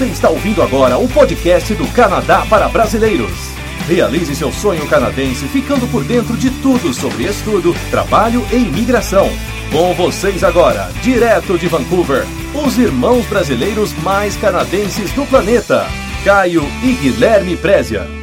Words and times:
Você 0.00 0.06
está 0.06 0.30
ouvindo 0.30 0.62
agora 0.62 0.96
o 0.96 1.06
podcast 1.06 1.74
do 1.74 1.86
Canadá 1.88 2.46
para 2.48 2.70
brasileiros. 2.70 3.50
Realize 3.86 4.34
seu 4.34 4.50
sonho 4.50 4.88
canadense 4.88 5.46
ficando 5.48 5.86
por 5.88 6.02
dentro 6.04 6.38
de 6.38 6.48
tudo 6.62 6.94
sobre 6.94 7.24
estudo, 7.24 7.74
trabalho 7.90 8.42
e 8.50 8.56
imigração. 8.56 9.28
Com 9.70 9.92
vocês 9.92 10.42
agora, 10.42 10.90
direto 11.02 11.58
de 11.58 11.68
Vancouver, 11.68 12.24
os 12.54 12.78
irmãos 12.78 13.26
brasileiros 13.26 13.92
mais 14.02 14.38
canadenses 14.38 15.12
do 15.12 15.26
planeta, 15.26 15.86
Caio 16.24 16.66
e 16.82 16.92
Guilherme 16.92 17.54
Prézia. 17.54 18.19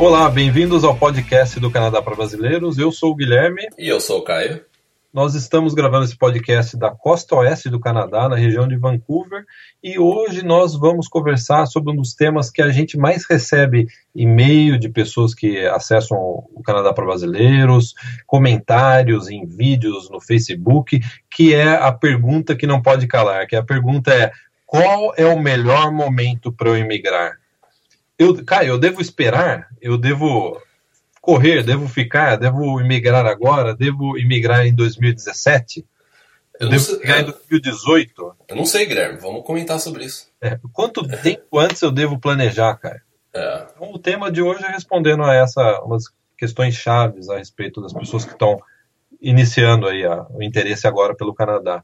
Olá, 0.00 0.30
bem-vindos 0.30 0.82
ao 0.82 0.96
podcast 0.96 1.60
do 1.60 1.70
Canadá 1.70 2.00
para 2.00 2.16
Brasileiros. 2.16 2.78
Eu 2.78 2.90
sou 2.90 3.10
o 3.12 3.14
Guilherme. 3.14 3.68
E 3.78 3.86
eu 3.86 4.00
sou 4.00 4.20
o 4.20 4.24
Caio. 4.24 4.64
Nós 5.12 5.34
estamos 5.34 5.74
gravando 5.74 6.06
esse 6.06 6.16
podcast 6.16 6.74
da 6.74 6.90
costa 6.90 7.36
oeste 7.36 7.68
do 7.68 7.78
Canadá, 7.78 8.26
na 8.26 8.34
região 8.34 8.66
de 8.66 8.78
Vancouver, 8.78 9.44
e 9.84 9.98
hoje 9.98 10.42
nós 10.42 10.74
vamos 10.74 11.06
conversar 11.06 11.66
sobre 11.66 11.92
um 11.92 11.96
dos 11.96 12.14
temas 12.14 12.50
que 12.50 12.62
a 12.62 12.70
gente 12.70 12.96
mais 12.96 13.26
recebe 13.28 13.88
e-mail 14.14 14.78
de 14.78 14.88
pessoas 14.88 15.34
que 15.34 15.66
acessam 15.66 16.16
o 16.16 16.62
Canadá 16.64 16.94
para 16.94 17.04
Brasileiros, 17.04 17.94
comentários 18.26 19.28
em 19.28 19.44
vídeos 19.44 20.08
no 20.08 20.18
Facebook, 20.18 20.98
que 21.30 21.52
é 21.52 21.76
a 21.76 21.92
pergunta 21.92 22.56
que 22.56 22.66
não 22.66 22.80
pode 22.80 23.06
calar, 23.06 23.46
que 23.46 23.54
a 23.54 23.62
pergunta 23.62 24.14
é 24.14 24.32
qual 24.64 25.12
é 25.18 25.26
o 25.26 25.38
melhor 25.38 25.92
momento 25.92 26.50
para 26.50 26.70
eu 26.70 26.76
emigrar? 26.78 27.39
Eu, 28.20 28.44
Caio, 28.44 28.74
eu 28.74 28.78
devo 28.78 29.00
esperar? 29.00 29.70
Eu 29.80 29.96
devo 29.96 30.60
correr? 31.22 31.64
Devo 31.64 31.88
ficar? 31.88 32.36
Devo 32.36 32.78
imigrar 32.78 33.24
agora? 33.24 33.74
Devo 33.74 34.18
imigrar 34.18 34.66
em 34.66 34.74
2017? 34.74 35.86
Eu, 36.60 36.66
eu 36.66 36.68
devo 36.68 36.82
sei, 36.82 36.96
imigrar 36.96 37.20
em 37.20 37.24
2018? 37.24 38.36
Eu 38.46 38.56
não 38.56 38.66
sei, 38.66 38.84
Guilherme. 38.84 39.18
Vamos 39.18 39.42
comentar 39.42 39.80
sobre 39.80 40.04
isso. 40.04 40.28
É, 40.38 40.60
quanto 40.70 41.08
tempo 41.08 41.58
antes 41.58 41.80
eu 41.80 41.90
devo 41.90 42.20
planejar, 42.20 42.74
Caio? 42.76 43.00
É. 43.32 43.66
Então, 43.74 43.90
o 43.90 43.98
tema 43.98 44.30
de 44.30 44.42
hoje 44.42 44.62
é 44.64 44.68
respondendo 44.68 45.22
a 45.22 45.34
essa 45.34 45.80
umas 45.80 46.04
questões 46.36 46.74
chaves 46.74 47.30
a 47.30 47.38
respeito 47.38 47.80
das 47.80 47.94
pessoas 47.94 48.26
que 48.26 48.32
estão 48.32 48.60
iniciando 49.18 49.88
aí 49.88 50.04
a, 50.04 50.26
o 50.28 50.42
interesse 50.42 50.86
agora 50.86 51.16
pelo 51.16 51.32
Canadá. 51.32 51.82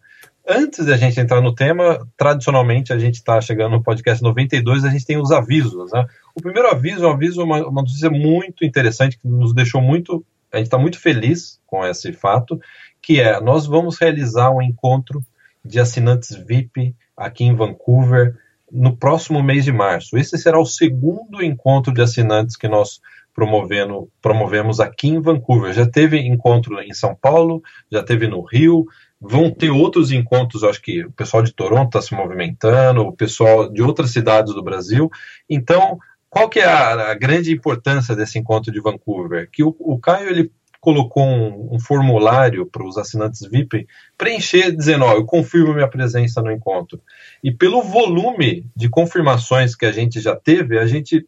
Antes 0.48 0.86
da 0.86 0.96
gente 0.96 1.18
entrar 1.18 1.40
no 1.40 1.52
tema, 1.52 2.06
tradicionalmente 2.16 2.92
a 2.92 2.98
gente 2.98 3.16
está 3.16 3.40
chegando 3.40 3.72
no 3.72 3.82
podcast 3.82 4.22
92, 4.22 4.84
a 4.84 4.90
gente 4.90 5.04
tem 5.04 5.20
os 5.20 5.32
avisos. 5.32 5.90
Né? 5.90 6.06
O 6.36 6.40
primeiro 6.40 6.68
aviso 6.68 7.04
é 7.04 7.08
um 7.08 7.12
aviso, 7.12 7.42
uma, 7.42 7.66
uma 7.66 7.82
notícia 7.82 8.08
muito 8.08 8.64
interessante, 8.64 9.18
que 9.18 9.26
nos 9.26 9.52
deixou 9.52 9.82
muito. 9.82 10.24
A 10.52 10.58
gente 10.58 10.66
está 10.66 10.78
muito 10.78 11.00
feliz 11.00 11.60
com 11.66 11.84
esse 11.84 12.12
fato, 12.12 12.60
que 13.02 13.20
é 13.20 13.40
nós 13.40 13.66
vamos 13.66 13.98
realizar 13.98 14.52
um 14.52 14.62
encontro 14.62 15.20
de 15.64 15.80
assinantes 15.80 16.36
VIP 16.36 16.94
aqui 17.16 17.42
em 17.42 17.56
Vancouver 17.56 18.36
no 18.70 18.96
próximo 18.96 19.42
mês 19.42 19.64
de 19.64 19.72
março. 19.72 20.16
Esse 20.16 20.38
será 20.38 20.60
o 20.60 20.66
segundo 20.66 21.42
encontro 21.42 21.92
de 21.92 22.02
assinantes 22.02 22.56
que 22.56 22.68
nós 22.68 23.00
promovendo, 23.36 24.08
promovemos 24.22 24.80
aqui 24.80 25.08
em 25.08 25.20
Vancouver. 25.20 25.74
Já 25.74 25.86
teve 25.86 26.18
encontro 26.18 26.80
em 26.80 26.94
São 26.94 27.14
Paulo, 27.14 27.62
já 27.92 28.02
teve 28.02 28.26
no 28.26 28.40
Rio, 28.40 28.86
vão 29.20 29.50
ter 29.50 29.70
outros 29.70 30.12
encontros, 30.12 30.62
acho 30.62 30.80
que 30.82 31.04
o 31.04 31.12
pessoal 31.12 31.42
de 31.42 31.52
Toronto 31.52 31.86
está 31.86 32.02
se 32.02 32.14
movimentando, 32.14 33.02
o 33.02 33.12
pessoal 33.12 33.70
de 33.72 33.82
outras 33.82 34.10
cidades 34.10 34.54
do 34.54 34.62
Brasil. 34.62 35.10
Então, 35.48 35.98
qual 36.28 36.48
que 36.48 36.60
é 36.60 36.66
a, 36.66 37.12
a 37.12 37.14
grande 37.14 37.52
importância 37.52 38.14
desse 38.14 38.38
encontro 38.38 38.70
de 38.70 38.80
Vancouver? 38.80 39.48
Que 39.50 39.64
o, 39.64 39.74
o 39.78 39.98
Caio 39.98 40.28
ele 40.28 40.52
colocou 40.86 41.24
um, 41.24 41.74
um 41.74 41.80
formulário 41.80 42.66
para 42.66 42.86
os 42.86 42.96
assinantes 42.96 43.40
VIP 43.50 43.88
preencher 44.16 44.70
dizendo, 44.70 45.04
ó, 45.04 45.14
eu 45.14 45.24
confirmo 45.24 45.74
minha 45.74 45.88
presença 45.88 46.40
no 46.40 46.52
encontro. 46.52 47.00
E 47.42 47.50
pelo 47.50 47.82
volume 47.82 48.64
de 48.76 48.88
confirmações 48.88 49.74
que 49.74 49.86
a 49.86 49.90
gente 49.90 50.20
já 50.20 50.36
teve, 50.36 50.78
a 50.78 50.86
gente, 50.86 51.26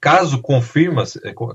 caso 0.00 0.40
confirma, 0.40 1.04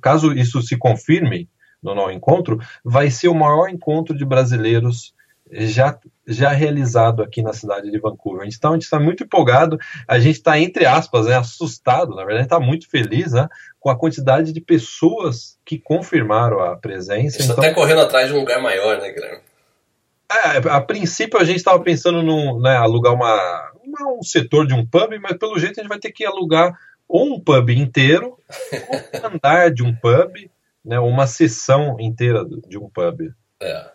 caso 0.01 0.31
isso 0.31 0.61
se 0.61 0.77
confirme 0.77 1.49
no, 1.83 1.93
no 1.93 2.09
encontro, 2.11 2.59
vai 2.85 3.09
ser 3.09 3.27
o 3.27 3.35
maior 3.35 3.67
encontro 3.67 4.15
de 4.15 4.23
brasileiros 4.23 5.13
já, 5.51 5.97
já 6.25 6.49
realizado 6.49 7.21
aqui 7.21 7.41
na 7.41 7.53
cidade 7.53 7.91
de 7.91 7.99
Vancouver. 7.99 8.47
Então 8.47 8.71
a 8.71 8.73
gente 8.73 8.83
está 8.83 8.99
muito 8.99 9.23
empolgado, 9.23 9.77
a 10.07 10.19
gente 10.19 10.37
está, 10.37 10.57
entre 10.57 10.85
aspas, 10.85 11.25
né, 11.25 11.35
assustado, 11.35 12.15
na 12.15 12.23
verdade, 12.23 12.45
está 12.45 12.59
muito 12.59 12.89
feliz 12.89 13.33
né, 13.33 13.47
com 13.79 13.89
a 13.89 13.97
quantidade 13.97 14.53
de 14.53 14.61
pessoas 14.61 15.59
que 15.65 15.77
confirmaram 15.77 16.59
a 16.61 16.77
presença. 16.77 17.41
Está 17.41 17.53
então, 17.53 17.63
até 17.63 17.73
correndo 17.73 18.01
atrás 18.01 18.27
de 18.27 18.33
um 18.33 18.39
lugar 18.39 18.61
maior, 18.61 18.99
né, 18.99 19.11
Guilherme? 19.11 19.41
É, 20.31 20.69
a 20.69 20.79
princípio 20.79 21.37
a 21.37 21.43
gente 21.43 21.57
estava 21.57 21.83
pensando 21.83 22.19
em 22.19 22.61
né, 22.61 22.77
alugar 22.77 23.13
uma, 23.13 23.71
uma, 23.83 24.13
um 24.17 24.23
setor 24.23 24.65
de 24.65 24.73
um 24.73 24.85
pub, 24.85 25.19
mas 25.21 25.37
pelo 25.37 25.59
jeito 25.59 25.79
a 25.79 25.83
gente 25.83 25.89
vai 25.89 25.99
ter 25.99 26.11
que 26.11 26.25
alugar 26.25 26.73
ou 27.05 27.35
um 27.35 27.39
pub 27.41 27.69
inteiro, 27.71 28.37
ou 28.71 29.21
um 29.21 29.35
andar 29.35 29.69
de 29.69 29.83
um 29.83 29.93
pub, 29.93 30.49
né, 30.85 30.97
uma 30.99 31.27
sessão 31.27 31.97
inteira 31.99 32.45
de 32.69 32.77
um 32.77 32.89
pub. 32.89 33.33
É. 33.61 33.91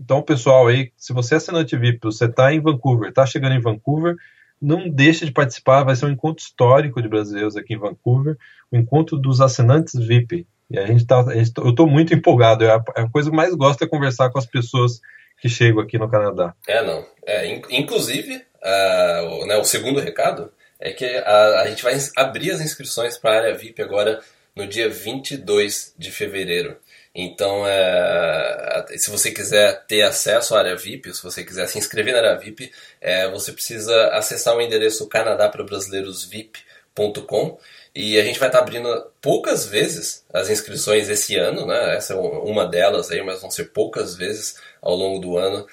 Então, 0.00 0.22
pessoal, 0.22 0.66
aí, 0.66 0.90
se 0.96 1.12
você 1.12 1.34
é 1.34 1.36
assinante 1.36 1.76
VIP, 1.76 1.98
você 2.02 2.24
está 2.24 2.54
em 2.54 2.60
Vancouver, 2.60 3.10
está 3.10 3.26
chegando 3.26 3.54
em 3.54 3.60
Vancouver, 3.60 4.16
não 4.60 4.88
deixe 4.88 5.26
de 5.26 5.32
participar, 5.32 5.84
vai 5.84 5.94
ser 5.94 6.06
um 6.06 6.10
encontro 6.10 6.42
histórico 6.42 7.02
de 7.02 7.08
brasileiros 7.08 7.54
aqui 7.54 7.74
em 7.74 7.78
Vancouver, 7.78 8.38
o 8.72 8.76
encontro 8.76 9.18
dos 9.18 9.42
assinantes 9.42 9.94
VIP. 9.94 10.46
E 10.70 10.78
a 10.78 10.86
gente 10.86 11.06
tá, 11.06 11.20
a 11.20 11.34
gente, 11.34 11.52
eu 11.58 11.70
estou 11.70 11.86
muito 11.86 12.14
empolgado, 12.14 12.64
é 12.64 12.70
a, 12.70 12.82
é 12.96 13.02
a, 13.02 13.10
coisa 13.10 13.28
que 13.28 13.36
mais 13.36 13.54
gosto 13.54 13.84
é 13.84 13.86
conversar 13.86 14.30
com 14.30 14.38
as 14.38 14.46
pessoas 14.46 15.00
que 15.38 15.48
chegam 15.48 15.82
aqui 15.82 15.98
no 15.98 16.08
Canadá. 16.08 16.54
É, 16.66 16.82
não. 16.82 17.04
É, 17.26 17.46
inclusive, 17.70 18.42
o, 18.62 19.46
né, 19.46 19.56
o 19.56 19.64
segundo 19.64 20.00
recado 20.00 20.50
é 20.78 20.92
que 20.92 21.04
a, 21.04 21.60
a 21.60 21.66
gente 21.68 21.82
vai 21.82 21.94
abrir 22.16 22.52
as 22.52 22.60
inscrições 22.60 23.18
para 23.18 23.32
a 23.32 23.36
área 23.36 23.54
VIP 23.54 23.82
agora 23.82 24.20
no 24.56 24.66
dia 24.66 24.88
22 24.88 25.94
de 25.98 26.10
fevereiro. 26.10 26.76
Então, 27.14 27.66
é, 27.66 28.86
se 28.96 29.10
você 29.10 29.30
quiser 29.32 29.84
ter 29.86 30.02
acesso 30.02 30.54
à 30.54 30.60
área 30.60 30.76
VIP, 30.76 31.12
se 31.14 31.22
você 31.22 31.44
quiser 31.44 31.66
se 31.66 31.78
inscrever 31.78 32.14
na 32.14 32.20
área 32.20 32.38
VIP, 32.38 32.72
é, 33.00 33.28
você 33.28 33.52
precisa 33.52 34.08
acessar 34.08 34.56
o 34.56 34.60
endereço 34.60 35.08
canadaprabrasileirosvip.com 35.08 37.58
e 37.94 38.18
a 38.18 38.22
gente 38.22 38.38
vai 38.38 38.48
estar 38.48 38.60
abrindo 38.60 38.88
poucas 39.20 39.66
vezes 39.66 40.24
as 40.32 40.48
inscrições 40.48 41.08
esse 41.08 41.36
ano, 41.36 41.66
né? 41.66 41.96
Essa 41.96 42.14
é 42.14 42.16
uma 42.16 42.66
delas 42.66 43.10
aí, 43.10 43.22
mas 43.22 43.40
vão 43.40 43.50
ser 43.50 43.72
poucas 43.72 44.14
vezes 44.14 44.56
ao 44.80 44.94
longo 44.94 45.18
do 45.18 45.36
ano. 45.36 45.66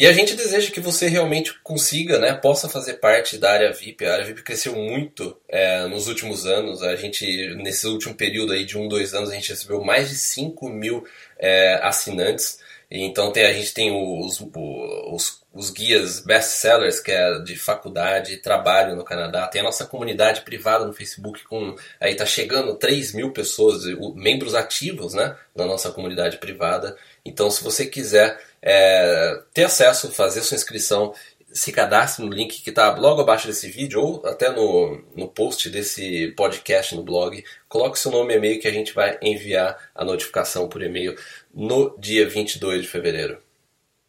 E 0.00 0.06
a 0.06 0.14
gente 0.14 0.34
deseja 0.34 0.70
que 0.70 0.80
você 0.80 1.08
realmente 1.08 1.52
consiga, 1.62 2.18
né, 2.18 2.32
possa 2.32 2.70
fazer 2.70 2.94
parte 2.94 3.36
da 3.36 3.52
área 3.52 3.70
VIP. 3.70 4.06
A 4.06 4.14
área 4.14 4.24
VIP 4.24 4.42
cresceu 4.42 4.74
muito 4.74 5.36
é, 5.46 5.86
nos 5.88 6.08
últimos 6.08 6.46
anos. 6.46 6.82
A 6.82 6.96
gente, 6.96 7.54
nesse 7.56 7.86
último 7.86 8.14
período 8.14 8.54
aí 8.54 8.64
de 8.64 8.78
um, 8.78 8.88
dois 8.88 9.12
anos, 9.12 9.28
a 9.28 9.34
gente 9.34 9.50
recebeu 9.50 9.84
mais 9.84 10.08
de 10.08 10.14
5 10.14 10.70
mil 10.70 11.06
é, 11.38 11.78
assinantes. 11.82 12.60
Então 12.90 13.30
tem, 13.30 13.44
a 13.44 13.52
gente 13.52 13.74
tem 13.74 13.92
os, 13.92 14.40
os, 14.40 15.39
os 15.52 15.70
guias 15.70 16.20
best-sellers, 16.20 17.00
que 17.00 17.10
é 17.10 17.40
de 17.40 17.56
faculdade, 17.56 18.36
trabalho 18.36 18.94
no 18.94 19.04
Canadá. 19.04 19.48
Tem 19.48 19.60
a 19.60 19.64
nossa 19.64 19.84
comunidade 19.84 20.42
privada 20.42 20.84
no 20.84 20.92
Facebook, 20.92 21.42
com 21.44 21.74
aí 21.98 22.14
tá 22.14 22.24
chegando 22.24 22.76
3 22.76 23.14
mil 23.14 23.32
pessoas, 23.32 23.84
membros 24.14 24.54
ativos 24.54 25.12
né, 25.12 25.36
na 25.54 25.66
nossa 25.66 25.90
comunidade 25.90 26.38
privada. 26.38 26.96
Então 27.24 27.50
se 27.50 27.64
você 27.64 27.86
quiser 27.86 28.40
é, 28.62 29.42
ter 29.52 29.64
acesso, 29.64 30.12
fazer 30.12 30.42
sua 30.42 30.54
inscrição, 30.54 31.12
se 31.52 31.72
cadastre 31.72 32.24
no 32.24 32.32
link 32.32 32.62
que 32.62 32.70
está 32.70 32.94
logo 32.94 33.20
abaixo 33.20 33.48
desse 33.48 33.68
vídeo 33.68 34.00
ou 34.00 34.26
até 34.26 34.50
no, 34.50 35.02
no 35.16 35.26
post 35.26 35.68
desse 35.68 36.28
podcast 36.36 36.94
no 36.94 37.02
blog. 37.02 37.44
Coloque 37.68 37.98
seu 37.98 38.12
nome 38.12 38.34
e 38.34 38.36
e-mail 38.36 38.60
que 38.60 38.68
a 38.68 38.72
gente 38.72 38.94
vai 38.94 39.18
enviar 39.20 39.76
a 39.92 40.04
notificação 40.04 40.68
por 40.68 40.80
e-mail 40.80 41.16
no 41.52 41.96
dia 41.98 42.28
22 42.28 42.82
de 42.82 42.88
fevereiro. 42.88 43.38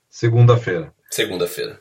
Segunda-feira. 0.07 0.93
Segunda-feira. 1.11 1.79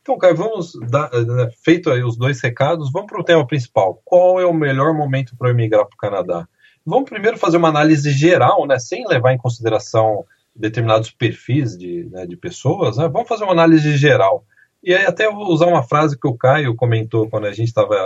Então, 0.00 0.16
Caio, 0.16 0.36
vamos 0.36 0.72
dar, 0.88 1.10
né, 1.10 1.50
feito 1.62 1.90
aí 1.90 2.02
os 2.02 2.16
dois 2.16 2.40
recados, 2.40 2.90
vamos 2.90 3.10
para 3.10 3.20
o 3.20 3.24
tema 3.24 3.46
principal. 3.46 4.00
Qual 4.04 4.40
é 4.40 4.46
o 4.46 4.54
melhor 4.54 4.94
momento 4.94 5.36
para 5.36 5.50
eu 5.50 5.54
migrar 5.54 5.84
para 5.86 5.94
o 5.94 5.98
Canadá? 5.98 6.48
Vamos 6.86 7.10
primeiro 7.10 7.36
fazer 7.36 7.58
uma 7.58 7.68
análise 7.68 8.10
geral, 8.10 8.66
né, 8.66 8.78
sem 8.78 9.06
levar 9.06 9.32
em 9.32 9.38
consideração 9.38 10.24
determinados 10.54 11.10
perfis 11.10 11.76
de, 11.76 12.08
né, 12.10 12.26
de 12.26 12.36
pessoas, 12.36 12.96
né? 12.96 13.08
vamos 13.08 13.28
fazer 13.28 13.44
uma 13.44 13.52
análise 13.52 13.96
geral. 13.96 14.44
E 14.82 14.94
aí 14.94 15.04
até 15.04 15.30
vou 15.30 15.52
usar 15.52 15.66
uma 15.66 15.82
frase 15.82 16.18
que 16.18 16.26
o 16.26 16.36
Caio 16.36 16.74
comentou 16.74 17.28
quando 17.28 17.46
a 17.46 17.52
gente 17.52 17.68
estava, 17.68 17.96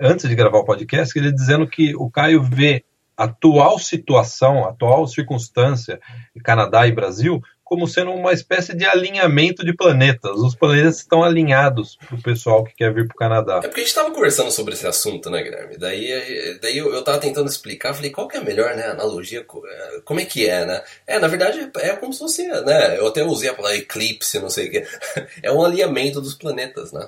antes 0.00 0.28
de 0.28 0.34
gravar 0.34 0.58
o 0.58 0.64
podcast, 0.64 1.16
ele 1.18 1.32
dizendo 1.32 1.66
que 1.66 1.94
o 1.94 2.10
Caio 2.10 2.42
vê 2.42 2.84
a 3.16 3.24
atual 3.24 3.78
situação, 3.78 4.64
a 4.64 4.70
atual 4.70 5.06
circunstância, 5.06 6.00
Canadá 6.42 6.86
e 6.86 6.92
Brasil, 6.92 7.42
como 7.68 7.86
sendo 7.86 8.12
uma 8.12 8.32
espécie 8.32 8.74
de 8.74 8.86
alinhamento 8.86 9.62
de 9.62 9.74
planetas. 9.74 10.38
Os 10.38 10.54
planetas 10.54 10.96
estão 10.96 11.22
alinhados 11.22 11.96
para 11.96 12.16
o 12.16 12.22
pessoal 12.22 12.64
que 12.64 12.74
quer 12.74 12.94
vir 12.94 13.06
para 13.06 13.14
o 13.14 13.18
Canadá. 13.18 13.56
É 13.58 13.68
porque 13.68 13.80
a 13.80 13.84
gente 13.84 13.88
estava 13.88 14.10
conversando 14.10 14.50
sobre 14.50 14.72
esse 14.72 14.86
assunto, 14.86 15.28
né, 15.28 15.42
Guilherme? 15.42 15.76
Daí, 15.76 16.58
daí 16.62 16.78
eu, 16.78 16.98
estava 16.98 17.18
tentando 17.18 17.46
explicar, 17.46 17.92
falei, 17.92 18.10
qual 18.10 18.26
que 18.26 18.38
é 18.38 18.40
a 18.40 18.44
melhor 18.44 18.74
né, 18.74 18.86
analogia? 18.86 19.40
É, 19.40 20.00
como 20.02 20.18
é 20.18 20.24
que 20.24 20.48
é, 20.48 20.64
né? 20.64 20.82
É, 21.06 21.18
na 21.18 21.28
verdade, 21.28 21.70
é 21.76 21.90
como 21.90 22.10
se 22.10 22.20
fosse, 22.20 22.48
né? 22.48 22.98
Eu 22.98 23.06
até 23.06 23.22
usei 23.22 23.50
a 23.50 23.54
palavra 23.54 23.76
eclipse, 23.76 24.40
não 24.40 24.48
sei 24.48 24.68
o 24.68 24.70
que. 24.70 24.86
É 25.42 25.52
um 25.52 25.62
alinhamento 25.62 26.20
dos 26.20 26.34
planetas, 26.34 26.90
né? 26.90 27.06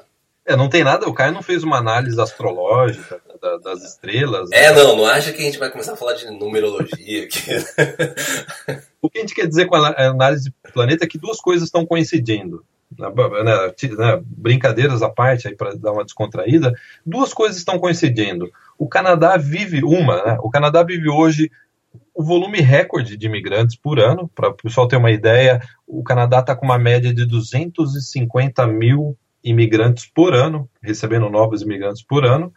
É, 0.50 0.56
não 0.56 0.68
tem 0.68 0.82
nada, 0.82 1.08
o 1.08 1.14
Caio 1.14 1.32
não 1.32 1.44
fez 1.44 1.62
uma 1.62 1.78
análise 1.78 2.20
astrológica 2.20 3.20
da, 3.40 3.56
das 3.58 3.84
estrelas. 3.84 4.50
É, 4.50 4.74
né? 4.74 4.82
não, 4.82 4.96
não 4.96 5.06
acha 5.06 5.32
que 5.32 5.40
a 5.40 5.44
gente 5.44 5.60
vai 5.60 5.70
começar 5.70 5.92
a 5.92 5.96
falar 5.96 6.14
de 6.14 6.28
numerologia 6.28 7.22
aqui. 7.22 7.52
o 9.00 9.08
que 9.08 9.18
a 9.18 9.20
gente 9.20 9.32
quer 9.32 9.46
dizer 9.46 9.66
com 9.66 9.76
a 9.76 10.08
análise 10.08 10.46
de 10.50 10.72
planeta 10.72 11.04
é 11.04 11.08
que 11.08 11.18
duas 11.18 11.40
coisas 11.40 11.68
estão 11.68 11.86
coincidindo. 11.86 12.64
Né, 12.98 13.08
né, 13.44 13.72
né 13.96 14.22
brincadeiras 14.24 15.02
à 15.02 15.08
parte 15.08 15.46
aí 15.46 15.54
para 15.54 15.76
dar 15.76 15.92
uma 15.92 16.04
descontraída, 16.04 16.74
duas 17.06 17.32
coisas 17.32 17.56
estão 17.56 17.78
coincidindo. 17.78 18.50
O 18.76 18.88
Canadá 18.88 19.36
vive 19.36 19.84
uma, 19.84 20.16
né, 20.24 20.38
o 20.42 20.50
Canadá 20.50 20.82
vive 20.82 21.08
hoje 21.08 21.48
o 22.12 22.24
volume 22.24 22.60
recorde 22.60 23.16
de 23.16 23.26
imigrantes 23.26 23.76
por 23.76 24.00
ano. 24.00 24.28
Para 24.34 24.48
o 24.48 24.54
pessoal 24.54 24.88
ter 24.88 24.96
uma 24.96 25.12
ideia, 25.12 25.62
o 25.86 26.02
Canadá 26.02 26.40
está 26.40 26.56
com 26.56 26.66
uma 26.66 26.78
média 26.78 27.14
de 27.14 27.24
250 27.24 28.66
mil 28.66 29.16
imigrantes 29.42 30.06
por 30.06 30.34
ano, 30.34 30.68
recebendo 30.82 31.28
novos 31.28 31.62
imigrantes 31.62 32.02
por 32.02 32.24
ano. 32.24 32.52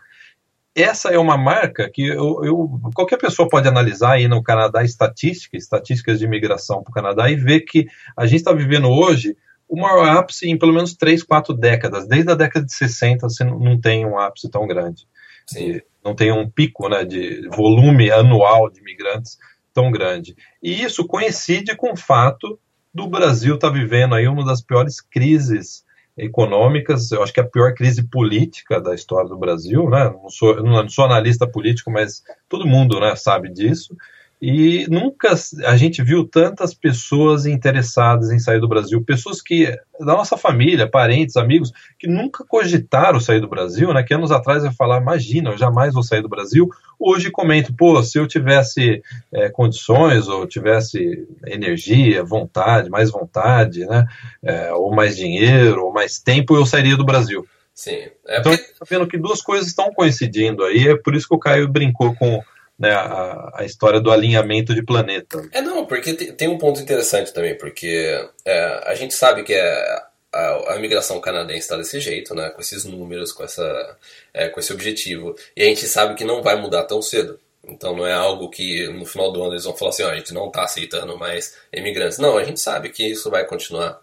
Essa 0.76 1.10
é 1.10 1.20
uma 1.20 1.38
marca 1.38 1.90
que 1.90 2.08
eu, 2.08 2.44
eu, 2.44 2.82
qualquer 2.96 3.18
pessoa 3.18 3.48
pode 3.48 3.68
analisar 3.68 4.14
aí 4.14 4.28
no 4.28 4.42
Canadá 4.42 4.84
estatísticas, 4.84 5.64
estatísticas 5.64 6.18
de 6.18 6.26
imigração 6.26 6.82
para 6.82 6.90
o 6.90 6.94
Canadá 6.94 7.30
e 7.30 7.36
ver 7.36 7.62
que 7.62 7.86
a 8.18 8.26
gente 8.26 8.40
está 8.40 8.52
vivendo 8.52 8.90
hoje 8.90 9.38
o 9.68 9.80
maior 9.80 10.10
ápice 10.10 10.50
em 10.50 10.58
pelo 10.58 10.74
menos 10.74 10.96
3, 10.96 11.22
4 11.24 11.54
décadas. 11.54 12.08
Desde 12.08 12.32
a 12.32 12.36
década 12.36 12.66
de 12.66 12.74
60 12.74 13.30
você 13.30 13.44
não 13.44 13.80
tem 13.80 14.06
um 14.06 14.18
ápice 14.18 14.50
tão 14.50 14.66
grande. 14.66 15.08
Sim. 15.46 15.80
Não 16.04 16.16
tem 16.16 16.32
um 16.32 16.50
pico 16.50 16.90
né, 16.90 17.06
de 17.06 17.48
volume 17.50 18.12
anual 18.12 18.70
de 18.70 18.80
imigrantes 18.80 19.38
tão 19.74 19.92
grande. 19.92 20.36
E 20.62 20.84
isso 20.84 21.06
coincide 21.06 21.76
com 21.76 21.94
o 21.94 21.98
fato 21.98 22.60
do 22.94 23.08
Brasil 23.08 23.56
estar 23.56 23.70
tá 23.70 23.74
vivendo 23.74 24.16
aí 24.16 24.28
uma 24.28 24.46
das 24.46 24.62
piores 24.62 25.02
crises 25.02 25.84
econômicas, 26.18 27.12
eu 27.12 27.24
acho 27.24 27.34
que 27.34 27.40
a 27.40 27.48
pior 27.48 27.74
crise 27.74 28.04
política 28.04 28.80
da 28.80 28.94
história 28.94 29.28
do 29.28 29.38
Brasil, 29.38 29.90
né? 29.90 30.10
Não 30.10 30.30
sou, 30.30 30.62
não 30.62 30.88
sou 30.88 31.06
analista 31.06 31.48
político, 31.48 31.92
mas 31.92 32.24
todo 32.48 32.68
mundo 32.68 33.00
né, 33.00 33.16
sabe 33.16 33.50
disso. 33.52 33.96
E 34.46 34.86
nunca 34.90 35.34
a 35.64 35.78
gente 35.78 36.04
viu 36.04 36.28
tantas 36.28 36.74
pessoas 36.74 37.46
interessadas 37.46 38.30
em 38.30 38.40
sair 38.40 38.60
do 38.60 38.68
Brasil, 38.68 39.02
pessoas 39.02 39.42
que, 39.42 39.68
da 39.98 40.18
nossa 40.18 40.36
família, 40.36 40.86
parentes, 40.86 41.38
amigos, 41.38 41.72
que 41.98 42.10
nunca 42.10 42.44
cogitaram 42.44 43.22
sair 43.22 43.40
do 43.40 43.48
Brasil, 43.48 43.94
né? 43.94 44.04
Que 44.04 44.14
anos 44.14 44.34
atrás 44.34 44.66
eu 44.66 44.74
falar, 44.74 45.00
imagina, 45.00 45.52
eu 45.52 45.58
jamais 45.58 45.94
vou 45.94 46.04
sair 46.04 46.22
do 46.22 46.28
Brasil. 46.28 46.70
Hoje 47.00 47.32
comento, 47.32 47.74
pô, 47.74 48.04
se 48.04 48.20
eu 48.20 48.28
tivesse 48.28 49.02
é, 49.32 49.48
condições, 49.50 50.28
ou 50.28 50.46
tivesse 50.46 51.26
energia, 51.48 52.22
vontade, 52.22 52.90
mais 52.90 53.10
vontade, 53.10 53.86
né? 53.86 54.06
É, 54.44 54.74
ou 54.74 54.94
mais 54.94 55.16
dinheiro, 55.16 55.86
ou 55.86 55.94
mais 55.94 56.20
tempo, 56.20 56.54
eu 56.54 56.66
sairia 56.66 56.98
do 56.98 57.06
Brasil. 57.06 57.48
Sim. 57.74 58.10
É 58.28 58.40
então, 58.42 58.52
porque... 58.52 58.74
tá 58.78 58.86
vendo 58.90 59.08
que 59.08 59.18
duas 59.18 59.42
coisas 59.42 59.70
estão 59.70 59.94
coincidindo 59.94 60.66
aí, 60.66 60.90
é 60.90 60.98
por 60.98 61.16
isso 61.16 61.30
que 61.30 61.36
o 61.36 61.40
Caio 61.40 61.70
brincou 61.70 62.14
com 62.14 62.44
né, 62.78 62.92
a, 62.92 63.52
a, 63.56 63.66
história 63.66 64.00
do 64.00 64.12
alinhamento 64.12 64.74
de 64.74 64.84
planeta. 64.84 65.48
É, 65.52 65.62
não, 65.62 65.86
porque 65.86 66.14
tem, 66.14 66.48
um 66.48 66.58
ponto 66.58 66.82
interessante 66.82 67.34
também, 67.34 67.58
porque 67.58 68.28
é, 68.46 68.84
a 68.86 68.96
gente 68.96 69.14
sabe 69.14 69.44
que 69.44 69.54
é, 69.54 70.02
a, 70.32 70.74
a 70.74 70.76
imigração 70.78 71.20
canadense 71.22 71.60
está 71.60 71.78
desse 71.78 72.00
jeito, 72.00 72.34
né, 72.34 72.50
com 72.50 72.62
esses 72.62 72.84
números, 72.86 73.32
com, 73.32 73.44
essa, 73.44 73.98
é, 74.34 74.50
com 74.50 74.60
esse 74.60 74.74
objetivo, 74.74 75.36
e 75.56 75.62
a 75.62 75.66
gente 75.66 75.86
sabe 75.86 76.16
que 76.16 76.24
não 76.24 76.42
vai 76.42 76.56
mudar 76.56 76.84
tão 76.86 77.02
cedo. 77.02 77.40
Então 77.66 77.96
não 77.96 78.06
é 78.06 78.12
algo 78.12 78.50
que 78.50 78.88
no 78.90 79.06
final 79.06 79.32
do 79.32 79.42
ano 79.42 79.54
eles 79.54 79.64
vão 79.64 79.76
falar 79.76 79.92
assim, 79.92 80.04
a 80.04 80.16
gente 80.16 80.34
não 80.34 80.48
está 80.48 80.64
aceitando 80.64 81.18
mais 81.18 81.56
imigrantes. 81.72 82.18
Não, 82.18 82.38
a 82.38 82.44
gente 82.44 82.60
sabe 82.60 82.90
que 82.90 83.06
isso 83.06 83.30
vai 83.30 83.46
continuar 83.46 84.02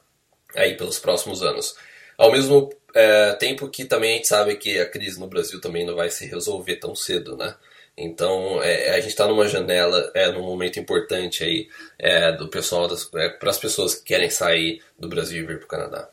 aí 0.57 0.77
pelos 0.77 0.99
próximos 0.99 1.43
anos. 1.43 1.77
Ao 2.17 2.33
mesmo 2.33 2.71
é, 2.95 3.33
tempo 3.35 3.69
que 3.69 3.85
também 3.85 4.13
a 4.13 4.17
gente 4.17 4.29
sabe 4.29 4.57
que 4.57 4.79
a 4.79 4.89
crise 4.89 5.21
no 5.21 5.27
Brasil 5.27 5.61
também 5.61 5.85
não 5.85 5.95
vai 5.95 6.11
se 6.11 6.27
resolver 6.27 6.77
tão 6.77 6.95
cedo, 6.95 7.37
né? 7.37 7.55
Então, 8.01 8.63
é, 8.63 8.91
a 8.91 9.01
gente 9.01 9.11
está 9.11 9.27
numa 9.27 9.47
janela, 9.47 10.11
é 10.15 10.33
num 10.33 10.43
momento 10.43 10.81
importante 10.81 11.45
aí 11.45 11.69
é, 11.99 12.33
do 12.33 12.49
pessoal, 12.49 12.89
é, 13.17 13.29
para 13.29 13.51
as 13.51 13.59
pessoas 13.59 13.95
que 13.95 14.05
querem 14.05 14.31
sair 14.31 14.81
do 14.99 15.07
Brasil 15.07 15.45
e 15.45 15.47
vir 15.47 15.59
para 15.59 15.67
o 15.67 15.69
Canadá. 15.69 16.09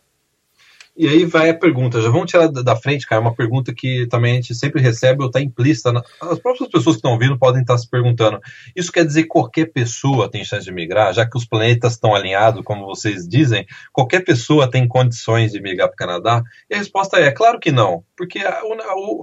E 0.97 1.07
aí 1.07 1.25
vai 1.25 1.49
a 1.49 1.53
pergunta, 1.53 2.01
já 2.01 2.09
vamos 2.09 2.29
tirar 2.29 2.47
da 2.47 2.75
frente, 2.75 3.07
cara, 3.07 3.21
uma 3.21 3.35
pergunta 3.35 3.71
que 3.71 4.07
também 4.07 4.33
a 4.33 4.35
gente 4.35 4.55
sempre 4.55 4.81
recebe 4.81 5.21
ou 5.21 5.27
está 5.27 5.39
implícita. 5.39 5.91
As 6.19 6.39
próprias 6.39 6.69
pessoas 6.69 6.95
que 6.95 6.99
estão 6.99 7.11
ouvindo 7.11 7.37
podem 7.37 7.61
estar 7.61 7.77
se 7.77 7.87
perguntando: 7.87 8.39
isso 8.75 8.91
quer 8.91 9.05
dizer 9.05 9.23
que 9.23 9.29
qualquer 9.29 9.67
pessoa 9.71 10.29
tem 10.29 10.43
chance 10.43 10.65
de 10.65 10.71
migrar, 10.71 11.13
já 11.13 11.23
que 11.23 11.37
os 11.37 11.45
planetas 11.45 11.93
estão 11.93 12.15
alinhados, 12.15 12.63
como 12.63 12.87
vocês 12.87 13.27
dizem, 13.27 13.65
qualquer 13.93 14.25
pessoa 14.25 14.69
tem 14.69 14.87
condições 14.87 15.51
de 15.51 15.61
migrar 15.61 15.87
para 15.87 15.93
o 15.93 15.97
Canadá? 15.97 16.43
E 16.67 16.73
a 16.73 16.79
resposta 16.79 17.17
é: 17.17 17.31
claro 17.31 17.59
que 17.59 17.71
não, 17.71 18.03
porque 18.17 18.39
a, 18.39 18.59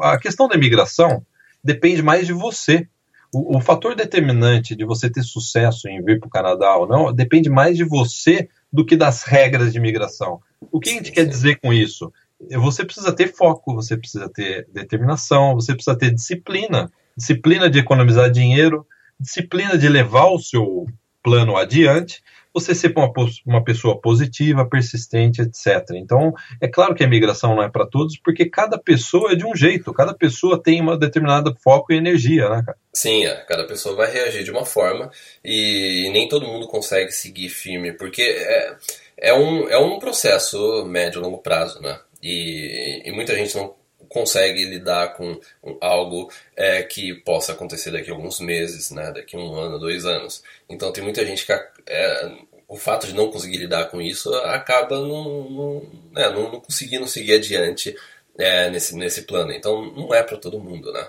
a 0.02 0.18
questão 0.18 0.46
da 0.46 0.54
imigração 0.54 1.26
depende 1.64 2.02
mais 2.02 2.26
de 2.26 2.32
você. 2.32 2.86
O, 3.32 3.56
o, 3.56 3.60
fator 3.60 3.96
determinante 3.96 4.76
de 4.76 4.84
você 4.84 5.10
ter 5.10 5.22
sucesso 5.22 5.88
em 5.88 6.00
vir 6.04 6.20
para 6.20 6.28
o 6.28 6.30
Canadá 6.30 6.76
ou 6.76 6.86
não 6.86 7.12
depende 7.12 7.50
mais 7.50 7.76
de 7.76 7.82
você 7.82 8.48
do 8.72 8.84
que 8.84 8.94
das 8.94 9.24
regras 9.24 9.72
de 9.72 9.78
imigração. 9.78 10.40
O 10.70 10.78
que 10.78 10.90
a 10.90 10.92
gente 10.92 11.10
quer 11.10 11.26
dizer 11.26 11.58
com 11.60 11.72
isso? 11.72 12.12
Você 12.52 12.84
precisa 12.84 13.12
ter 13.12 13.32
foco, 13.34 13.74
você 13.74 13.96
precisa 13.96 14.28
ter 14.28 14.68
determinação, 14.72 15.54
você 15.54 15.74
precisa 15.74 15.96
ter 15.96 16.12
disciplina. 16.12 16.92
Disciplina 17.16 17.70
de 17.70 17.78
economizar 17.78 18.30
dinheiro, 18.30 18.86
disciplina 19.18 19.78
de 19.78 19.88
levar 19.88 20.26
o 20.26 20.38
seu 20.38 20.86
plano 21.22 21.56
adiante 21.56 22.22
você 22.54 22.72
ser 22.72 22.94
uma, 22.96 23.12
uma 23.44 23.64
pessoa 23.64 24.00
positiva, 24.00 24.64
persistente, 24.64 25.42
etc. 25.42 25.90
Então, 25.96 26.32
é 26.60 26.68
claro 26.68 26.94
que 26.94 27.02
a 27.02 27.08
migração 27.08 27.56
não 27.56 27.62
é 27.62 27.68
para 27.68 27.84
todos, 27.84 28.16
porque 28.16 28.48
cada 28.48 28.78
pessoa 28.78 29.32
é 29.32 29.34
de 29.34 29.44
um 29.44 29.56
jeito, 29.56 29.92
cada 29.92 30.14
pessoa 30.14 30.62
tem 30.62 30.80
uma 30.80 30.96
determinada 30.96 31.52
foco 31.62 31.92
e 31.92 31.96
energia, 31.96 32.48
né, 32.48 32.62
cara? 32.64 32.78
Sim, 32.92 33.26
é, 33.26 33.34
cada 33.48 33.64
pessoa 33.64 33.96
vai 33.96 34.12
reagir 34.12 34.44
de 34.44 34.52
uma 34.52 34.64
forma 34.64 35.10
e 35.44 36.08
nem 36.12 36.28
todo 36.28 36.46
mundo 36.46 36.68
consegue 36.68 37.10
seguir 37.10 37.48
firme, 37.48 37.92
porque 37.92 38.22
é, 38.22 38.76
é, 39.18 39.34
um, 39.34 39.68
é 39.68 39.76
um 39.76 39.98
processo 39.98 40.84
médio 40.86 41.20
longo 41.20 41.38
prazo, 41.38 41.82
né? 41.82 41.98
E, 42.22 43.02
e 43.04 43.12
muita 43.12 43.34
gente 43.34 43.56
não 43.56 43.74
consegue 44.14 44.64
lidar 44.64 45.14
com 45.14 45.40
algo 45.80 46.30
é, 46.56 46.84
que 46.84 47.12
possa 47.14 47.50
acontecer 47.50 47.90
daqui 47.90 48.12
a 48.12 48.14
alguns 48.14 48.38
meses, 48.38 48.92
né, 48.92 49.10
daqui 49.10 49.34
a 49.34 49.40
um 49.40 49.56
ano, 49.56 49.76
dois 49.76 50.06
anos. 50.06 50.44
Então 50.70 50.92
tem 50.92 51.02
muita 51.02 51.26
gente 51.26 51.44
que 51.44 51.52
é, 51.52 52.32
o 52.68 52.76
fato 52.76 53.08
de 53.08 53.12
não 53.12 53.28
conseguir 53.28 53.58
lidar 53.58 53.86
com 53.86 54.00
isso 54.00 54.32
acaba 54.36 55.00
não, 55.00 55.50
não, 55.50 55.82
né, 56.12 56.30
não, 56.30 56.52
não 56.52 56.60
conseguindo 56.60 57.08
seguir 57.08 57.34
adiante 57.34 57.96
é, 58.38 58.70
nesse, 58.70 58.94
nesse 58.96 59.22
plano. 59.22 59.50
Então 59.50 59.84
não 59.96 60.14
é 60.14 60.22
para 60.22 60.38
todo 60.38 60.60
mundo, 60.60 60.92
né? 60.92 61.04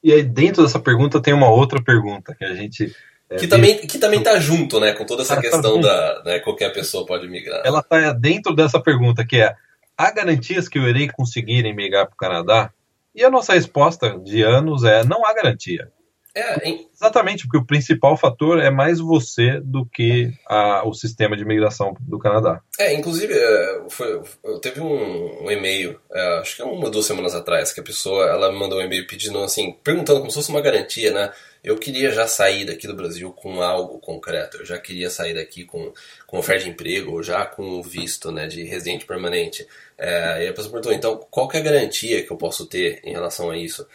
E 0.00 0.12
aí 0.12 0.22
dentro 0.22 0.62
dessa 0.62 0.78
pergunta 0.78 1.20
tem 1.20 1.34
uma 1.34 1.50
outra 1.50 1.82
pergunta 1.82 2.36
que 2.36 2.44
a 2.44 2.54
gente 2.54 2.94
é, 3.28 3.34
que 3.34 3.48
também 3.48 3.78
que 3.78 3.98
também 3.98 4.22
tá 4.22 4.38
junto, 4.38 4.78
né, 4.78 4.92
com 4.92 5.04
toda 5.04 5.22
essa 5.22 5.34
tá 5.34 5.40
questão 5.40 5.80
da 5.80 6.22
né, 6.24 6.38
qualquer 6.38 6.72
pessoa 6.72 7.04
pode 7.04 7.26
migrar. 7.26 7.62
Ela 7.64 7.82
tá 7.82 8.12
dentro 8.12 8.54
dessa 8.54 8.80
pergunta 8.80 9.26
que 9.26 9.40
é 9.40 9.56
há 9.98 10.10
garantias 10.12 10.68
que 10.68 10.78
eu 10.78 10.88
irei 10.88 11.08
conseguir 11.08 11.64
migrar 11.74 12.06
para 12.06 12.14
o 12.14 12.16
Canadá? 12.16 12.72
E 13.14 13.24
a 13.24 13.30
nossa 13.30 13.52
resposta 13.52 14.16
de 14.20 14.42
anos 14.42 14.84
é: 14.84 15.04
não 15.04 15.26
há 15.26 15.34
garantia. 15.34 15.90
É, 16.38 16.68
em... 16.68 16.88
Exatamente, 16.94 17.44
porque 17.44 17.58
o 17.58 17.64
principal 17.64 18.16
fator 18.16 18.60
é 18.60 18.70
mais 18.70 19.00
você 19.00 19.60
do 19.60 19.84
que 19.84 20.32
a, 20.46 20.86
o 20.86 20.94
sistema 20.94 21.36
de 21.36 21.42
imigração 21.42 21.96
do 22.00 22.18
Canadá. 22.18 22.60
É, 22.78 22.94
inclusive, 22.94 23.34
é, 23.34 23.82
foi, 23.88 24.22
eu 24.44 24.58
teve 24.60 24.80
um, 24.80 25.44
um 25.44 25.50
e-mail, 25.50 25.98
é, 26.12 26.38
acho 26.38 26.56
que 26.56 26.62
uma 26.62 26.90
duas 26.90 27.06
semanas 27.06 27.34
atrás, 27.34 27.72
que 27.72 27.80
a 27.80 27.84
pessoa 27.84 28.24
ela 28.26 28.52
me 28.52 28.58
mandou 28.58 28.78
um 28.78 28.82
e-mail 28.82 29.06
pedindo 29.06 29.42
assim, 29.42 29.76
perguntando 29.82 30.20
como 30.20 30.30
se 30.30 30.36
fosse 30.36 30.50
uma 30.50 30.60
garantia, 30.60 31.12
né? 31.12 31.32
Eu 31.62 31.76
queria 31.76 32.12
já 32.12 32.26
sair 32.28 32.64
daqui 32.64 32.86
do 32.86 32.94
Brasil 32.94 33.32
com 33.32 33.60
algo 33.60 33.98
concreto, 33.98 34.58
eu 34.58 34.64
já 34.64 34.78
queria 34.78 35.10
sair 35.10 35.34
daqui 35.34 35.64
com, 35.64 35.92
com 36.26 36.38
oferta 36.38 36.64
de 36.64 36.70
emprego, 36.70 37.12
ou 37.12 37.22
já 37.22 37.44
com 37.44 37.82
visto 37.82 38.30
né, 38.30 38.46
de 38.46 38.62
residente 38.62 39.04
permanente. 39.04 39.66
É, 39.98 40.44
e 40.44 40.48
a 40.48 40.52
pessoa 40.52 40.70
perguntou, 40.70 40.92
então, 40.92 41.26
qual 41.30 41.50
é 41.52 41.58
a 41.58 41.62
garantia 41.62 42.22
que 42.22 42.30
eu 42.30 42.36
posso 42.36 42.66
ter 42.66 43.00
em 43.02 43.12
relação 43.12 43.50
a 43.50 43.56
isso? 43.56 43.86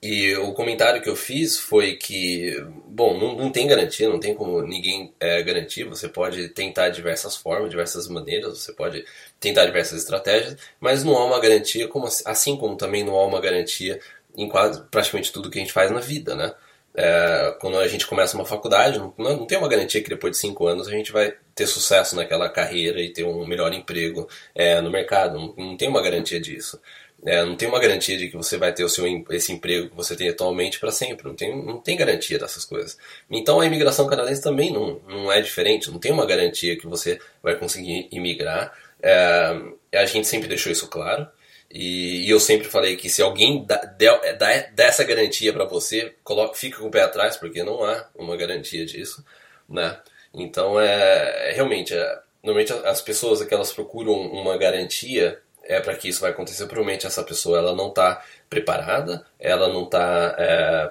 E 0.00 0.36
o 0.36 0.52
comentário 0.52 1.02
que 1.02 1.08
eu 1.08 1.16
fiz 1.16 1.58
foi 1.58 1.96
que, 1.96 2.56
bom, 2.86 3.18
não, 3.18 3.34
não 3.34 3.50
tem 3.50 3.66
garantia, 3.66 4.08
não 4.08 4.20
tem 4.20 4.32
como 4.32 4.62
ninguém 4.62 5.12
é, 5.18 5.42
garantir. 5.42 5.84
Você 5.84 6.08
pode 6.08 6.48
tentar 6.50 6.90
diversas 6.90 7.36
formas, 7.36 7.68
diversas 7.70 8.06
maneiras, 8.06 8.58
você 8.58 8.72
pode 8.72 9.04
tentar 9.40 9.66
diversas 9.66 10.00
estratégias, 10.00 10.56
mas 10.78 11.02
não 11.02 11.16
há 11.16 11.24
uma 11.24 11.40
garantia, 11.40 11.88
como, 11.88 12.06
assim 12.24 12.56
como 12.56 12.76
também 12.76 13.04
não 13.04 13.16
há 13.16 13.26
uma 13.26 13.40
garantia 13.40 14.00
em 14.36 14.48
quase 14.48 14.80
praticamente 14.88 15.32
tudo 15.32 15.50
que 15.50 15.58
a 15.58 15.62
gente 15.62 15.72
faz 15.72 15.90
na 15.90 16.00
vida, 16.00 16.36
né? 16.36 16.54
É, 16.94 17.56
quando 17.60 17.78
a 17.78 17.86
gente 17.86 18.06
começa 18.06 18.36
uma 18.36 18.46
faculdade, 18.46 18.98
não, 18.98 19.14
não, 19.18 19.46
tem 19.46 19.58
uma 19.58 19.68
garantia 19.68 20.02
que 20.02 20.08
depois 20.08 20.32
de 20.32 20.38
cinco 20.38 20.66
anos 20.66 20.88
a 20.88 20.90
gente 20.90 21.12
vai 21.12 21.34
ter 21.54 21.66
sucesso 21.66 22.16
naquela 22.16 22.48
carreira 22.48 23.00
e 23.00 23.12
ter 23.12 23.24
um 23.24 23.46
melhor 23.46 23.72
emprego 23.72 24.28
é, 24.54 24.80
no 24.80 24.90
mercado. 24.90 25.38
Não, 25.38 25.54
não, 25.56 25.76
tem 25.76 25.88
uma 25.88 26.02
garantia 26.02 26.40
disso. 26.40 26.80
É, 27.24 27.44
não 27.44 27.56
tem 27.56 27.68
uma 27.68 27.80
garantia 27.80 28.16
de 28.16 28.28
que 28.28 28.36
você 28.36 28.56
vai 28.56 28.72
ter 28.72 28.84
o 28.84 28.88
seu, 28.88 29.04
esse 29.30 29.52
emprego 29.52 29.88
que 29.88 29.96
você 29.96 30.14
tem 30.14 30.28
atualmente 30.28 30.78
para 30.78 30.92
sempre. 30.92 31.26
Não 31.26 31.34
tem, 31.34 31.64
não 31.64 31.78
tem 31.78 31.96
garantia 31.96 32.38
dessas 32.38 32.64
coisas. 32.64 32.96
Então 33.28 33.60
a 33.60 33.66
imigração 33.66 34.06
canadense 34.06 34.42
também 34.42 34.72
não, 34.72 35.00
não 35.08 35.32
é 35.32 35.40
diferente. 35.40 35.90
Não 35.90 35.98
tem 35.98 36.12
uma 36.12 36.26
garantia 36.26 36.78
que 36.78 36.86
você 36.86 37.20
vai 37.42 37.56
conseguir 37.56 38.08
imigrar. 38.12 38.72
É, 39.02 39.56
a 39.94 40.04
gente 40.06 40.26
sempre 40.28 40.48
deixou 40.48 40.70
isso 40.70 40.86
claro. 40.88 41.26
E, 41.70 42.26
e, 42.26 42.30
eu 42.30 42.40
sempre 42.40 42.68
falei 42.68 42.96
que 42.96 43.10
se 43.10 43.20
alguém 43.20 43.64
dá, 43.64 43.76
dá 43.76 44.84
essa 44.84 45.04
garantia 45.04 45.52
para 45.52 45.66
você, 45.66 46.14
coloca, 46.24 46.54
fica 46.54 46.78
com 46.78 46.86
o 46.86 46.90
pé 46.90 47.02
atrás, 47.02 47.36
porque 47.36 47.62
não 47.62 47.84
há 47.84 48.08
uma 48.14 48.36
garantia 48.36 48.86
disso. 48.86 49.24
Né? 49.68 49.98
Então, 50.32 50.80
é, 50.80 51.50
é 51.50 51.52
realmente, 51.52 51.94
é, 51.94 52.18
normalmente 52.42 52.72
as 52.72 53.02
pessoas 53.02 53.42
que 53.44 53.52
elas 53.52 53.72
procuram 53.72 54.14
uma 54.14 54.56
garantia 54.56 55.42
é 55.68 55.80
para 55.80 55.94
que 55.94 56.08
isso 56.08 56.22
vai 56.22 56.30
acontecer. 56.30 56.66
Provavelmente 56.66 57.06
essa 57.06 57.22
pessoa 57.22 57.58
ela 57.58 57.76
não 57.76 57.88
está 57.88 58.24
preparada, 58.48 59.24
ela 59.38 59.68
não 59.68 59.84
está 59.84 60.34
é, 60.38 60.90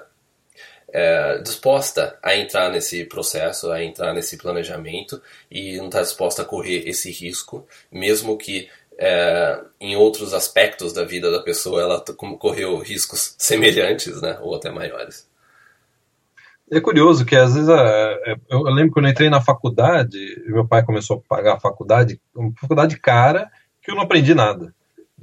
é, 0.92 1.38
disposta 1.38 2.16
a 2.22 2.36
entrar 2.36 2.70
nesse 2.70 3.04
processo, 3.04 3.72
a 3.72 3.82
entrar 3.82 4.14
nesse 4.14 4.38
planejamento 4.38 5.20
e 5.50 5.76
não 5.76 5.86
está 5.86 6.00
disposta 6.00 6.42
a 6.42 6.44
correr 6.44 6.88
esse 6.88 7.10
risco, 7.10 7.66
mesmo 7.90 8.38
que 8.38 8.70
é, 8.96 9.60
em 9.80 9.96
outros 9.96 10.32
aspectos 10.32 10.92
da 10.92 11.04
vida 11.04 11.30
da 11.30 11.42
pessoa 11.42 11.82
ela 11.82 12.04
correu 12.38 12.78
riscos 12.78 13.34
semelhantes, 13.38 14.22
né, 14.22 14.38
ou 14.40 14.54
até 14.54 14.70
maiores. 14.70 15.28
É 16.70 16.80
curioso 16.80 17.24
que 17.24 17.34
às 17.34 17.54
vezes 17.54 17.68
é, 17.68 18.36
eu 18.50 18.60
lembro 18.62 18.92
quando 18.92 19.06
eu 19.06 19.10
entrei 19.10 19.30
na 19.30 19.40
faculdade, 19.40 20.18
meu 20.46 20.68
pai 20.68 20.84
começou 20.84 21.16
a 21.16 21.28
pagar 21.28 21.54
a 21.54 21.60
faculdade, 21.60 22.20
uma 22.34 22.52
faculdade 22.60 23.00
cara 23.00 23.50
que 23.88 23.92
eu 23.92 23.96
não 23.96 24.02
aprendi 24.02 24.34
nada. 24.34 24.74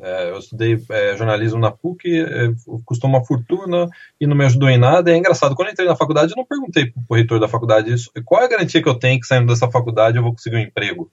É, 0.01 0.29
eu 0.29 0.39
estudei 0.39 0.77
é, 0.89 1.15
jornalismo 1.15 1.59
na 1.59 1.71
PUC, 1.71 2.19
é, 2.19 2.51
custou 2.83 3.09
uma 3.09 3.23
fortuna 3.23 3.87
e 4.19 4.27
não 4.27 4.35
me 4.35 4.43
ajudou 4.45 4.67
em 4.67 4.77
nada. 4.77 5.11
é 5.11 5.15
engraçado, 5.15 5.55
quando 5.55 5.69
eu 5.69 5.73
entrei 5.73 5.87
na 5.87 5.95
faculdade, 5.95 6.31
eu 6.31 6.37
não 6.37 6.45
perguntei 6.45 6.87
para 6.87 7.01
o 7.07 7.15
reitor 7.15 7.39
da 7.39 7.47
faculdade 7.47 7.93
isso, 7.93 8.11
qual 8.25 8.41
é 8.41 8.45
a 8.45 8.49
garantia 8.49 8.81
que 8.81 8.89
eu 8.89 8.99
tenho 8.99 9.19
que 9.19 9.27
saindo 9.27 9.47
dessa 9.47 9.71
faculdade 9.71 10.17
eu 10.17 10.23
vou 10.23 10.33
conseguir 10.33 10.57
um 10.57 10.59
emprego. 10.59 11.09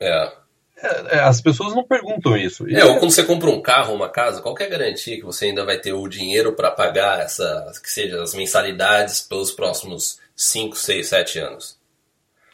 É. 0.00 0.32
É, 0.78 1.16
é, 1.16 1.18
as 1.20 1.40
pessoas 1.40 1.74
não 1.74 1.84
perguntam 1.84 2.36
isso. 2.36 2.68
É, 2.68 2.84
ou 2.84 2.98
quando 2.98 3.10
você 3.10 3.24
compra 3.24 3.50
um 3.50 3.60
carro, 3.60 3.94
uma 3.94 4.08
casa, 4.08 4.42
qualquer 4.42 4.68
garantia 4.68 5.16
que 5.16 5.24
você 5.24 5.46
ainda 5.46 5.64
vai 5.64 5.78
ter 5.78 5.92
o 5.92 6.06
dinheiro 6.06 6.52
para 6.52 6.70
pagar 6.70 7.20
essa, 7.20 7.72
que 7.82 7.90
seja 7.90 8.22
as 8.22 8.34
mensalidades 8.34 9.22
pelos 9.22 9.50
próximos 9.50 10.18
5, 10.34 10.76
6, 10.76 11.08
7 11.08 11.38
anos. 11.38 11.75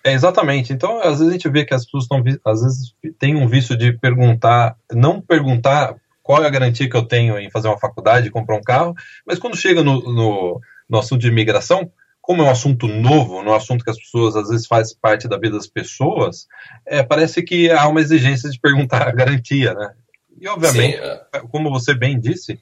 É, 0.05 0.13
exatamente. 0.13 0.73
Então, 0.73 0.99
às 0.99 1.19
vezes 1.19 1.29
a 1.29 1.33
gente 1.33 1.49
vê 1.49 1.65
que 1.65 1.75
as 1.75 1.85
pessoas 1.85 2.05
estão, 2.05 2.23
às 2.45 2.63
vezes, 2.63 2.95
têm 3.19 3.37
um 3.37 3.47
vício 3.47 3.77
de 3.77 3.93
perguntar, 3.93 4.77
não 4.93 5.21
perguntar 5.21 5.97
qual 6.23 6.43
é 6.43 6.47
a 6.47 6.51
garantia 6.51 6.89
que 6.89 6.97
eu 6.97 7.05
tenho 7.05 7.39
em 7.39 7.51
fazer 7.51 7.69
uma 7.69 7.79
faculdade, 7.79 8.31
comprar 8.31 8.57
um 8.57 8.63
carro, 8.63 8.95
mas 9.27 9.39
quando 9.39 9.57
chega 9.57 9.83
no, 9.83 10.01
no, 10.13 10.61
no 10.89 10.99
assunto 10.99 11.21
de 11.21 11.29
imigração, 11.29 11.91
como 12.21 12.43
é 12.43 12.45
um 12.47 12.51
assunto 12.51 12.87
novo, 12.87 13.41
é 13.41 13.43
um 13.43 13.55
assunto 13.55 13.85
que 13.85 13.91
as 13.91 13.99
pessoas 13.99 14.37
às 14.37 14.49
vezes 14.49 14.67
faz 14.67 14.95
parte 14.95 15.29
da 15.29 15.37
vida 15.37 15.57
das 15.57 15.67
pessoas, 15.67 16.47
é, 16.87 17.03
parece 17.03 17.43
que 17.43 17.71
há 17.71 17.87
uma 17.89 18.01
exigência 18.01 18.49
de 18.49 18.61
perguntar 18.61 19.09
a 19.09 19.13
garantia, 19.13 19.75
né? 19.75 19.93
E 20.41 20.49
obviamente, 20.49 20.97
Sim, 20.97 21.03
é. 21.03 21.41
como 21.51 21.71
você 21.71 21.95
bem 21.95 22.19
disse, 22.19 22.61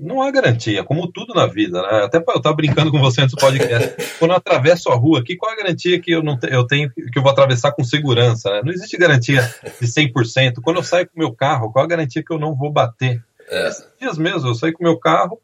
não 0.00 0.22
há 0.22 0.30
garantia, 0.30 0.82
como 0.84 1.10
tudo 1.10 1.34
na 1.34 1.46
vida, 1.46 1.82
né? 1.82 2.04
Até 2.04 2.18
eu 2.18 2.36
estava 2.36 2.56
brincando 2.56 2.90
com 2.90 2.98
você 2.98 3.20
antes 3.20 3.34
do 3.34 3.40
podcast. 3.40 3.94
Quando 4.18 4.30
eu 4.30 4.36
atravesso 4.36 4.90
a 4.90 4.94
rua 4.94 5.20
aqui, 5.20 5.36
qual 5.36 5.52
a 5.52 5.56
garantia 5.56 6.00
que 6.00 6.10
eu, 6.10 6.22
não 6.22 6.38
te, 6.38 6.52
eu 6.52 6.66
tenho 6.66 6.90
que 6.90 7.18
eu 7.18 7.22
vou 7.22 7.30
atravessar 7.30 7.72
com 7.72 7.84
segurança? 7.84 8.50
Né? 8.50 8.62
Não 8.64 8.72
existe 8.72 8.96
garantia 8.96 9.42
de 9.80 9.86
100%. 9.86 10.60
Quando 10.62 10.76
eu 10.76 10.82
saio 10.82 11.06
com 11.06 11.16
o 11.16 11.18
meu 11.18 11.34
carro, 11.34 11.70
qual 11.70 11.84
a 11.84 11.88
garantia 11.88 12.22
que 12.22 12.32
eu 12.32 12.38
não 12.38 12.54
vou 12.54 12.72
bater? 12.72 13.22
É. 13.48 13.68
Esses 13.68 13.86
dias 14.00 14.18
mesmo, 14.18 14.48
eu 14.48 14.54
saí 14.54 14.72
com 14.72 14.82
o 14.82 14.86
meu 14.86 14.98
carro, 14.98 15.40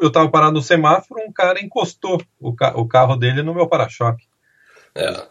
eu 0.00 0.08
estava 0.08 0.28
parado 0.28 0.54
no 0.54 0.62
semáforo, 0.62 1.20
um 1.20 1.32
cara 1.32 1.60
encostou 1.62 2.20
o, 2.40 2.54
ca 2.54 2.76
o 2.76 2.88
carro 2.88 3.16
dele 3.16 3.42
no 3.42 3.54
meu 3.54 3.68
para-choque. 3.68 4.24
É. 4.94 5.26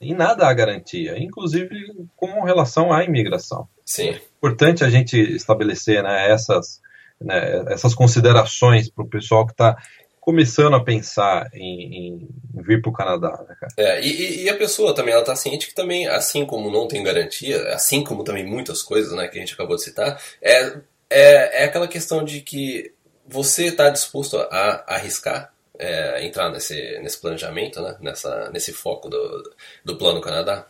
E 0.00 0.14
nada 0.14 0.48
há 0.48 0.52
garantia, 0.52 1.16
inclusive 1.16 2.08
com 2.16 2.42
relação 2.42 2.92
à 2.92 3.04
imigração. 3.04 3.68
Sim. 3.84 4.08
É 4.08 4.20
importante 4.36 4.82
a 4.82 4.90
gente 4.90 5.16
estabelecer 5.16 6.02
né, 6.02 6.28
essas, 6.30 6.80
né, 7.24 7.64
essas 7.68 7.94
considerações 7.94 8.90
para 8.90 9.04
o 9.04 9.08
pessoal 9.08 9.46
que 9.46 9.52
está 9.52 9.76
começando 10.20 10.74
a 10.74 10.84
pensar 10.84 11.50
em, 11.52 11.96
em 11.96 12.62
vir 12.62 12.80
para 12.80 12.90
o 12.90 12.92
Canadá. 12.92 13.44
Né, 13.48 13.56
é, 13.76 14.00
e, 14.00 14.44
e, 14.44 14.48
a 14.48 14.56
pessoa 14.56 14.94
também 14.94 15.12
ela 15.12 15.22
está 15.22 15.34
ciente 15.34 15.66
que 15.66 15.74
também, 15.74 16.06
assim 16.06 16.46
como 16.46 16.70
não 16.70 16.86
tem 16.86 17.02
garantia, 17.02 17.74
assim 17.74 18.04
como 18.04 18.22
também 18.22 18.46
muitas 18.46 18.82
coisas 18.82 19.12
né, 19.14 19.26
que 19.28 19.38
a 19.38 19.40
gente 19.40 19.54
acabou 19.54 19.76
de 19.76 19.82
citar, 19.82 20.20
é, 20.40 20.78
é, 21.10 21.62
é 21.62 21.64
aquela 21.64 21.88
questão 21.88 22.24
de 22.24 22.40
que 22.40 22.92
você 23.26 23.66
está 23.66 23.90
disposto 23.90 24.36
a, 24.36 24.84
arriscar 24.86 25.52
é, 25.78 26.24
entrar 26.24 26.50
nesse, 26.50 26.98
nesse 27.00 27.20
planejamento, 27.20 27.80
né? 27.82 27.96
Nessa, 28.00 28.50
nesse 28.50 28.72
foco 28.72 29.08
do, 29.08 29.54
do 29.84 29.96
Plano 29.96 30.20
Canadá? 30.20 30.66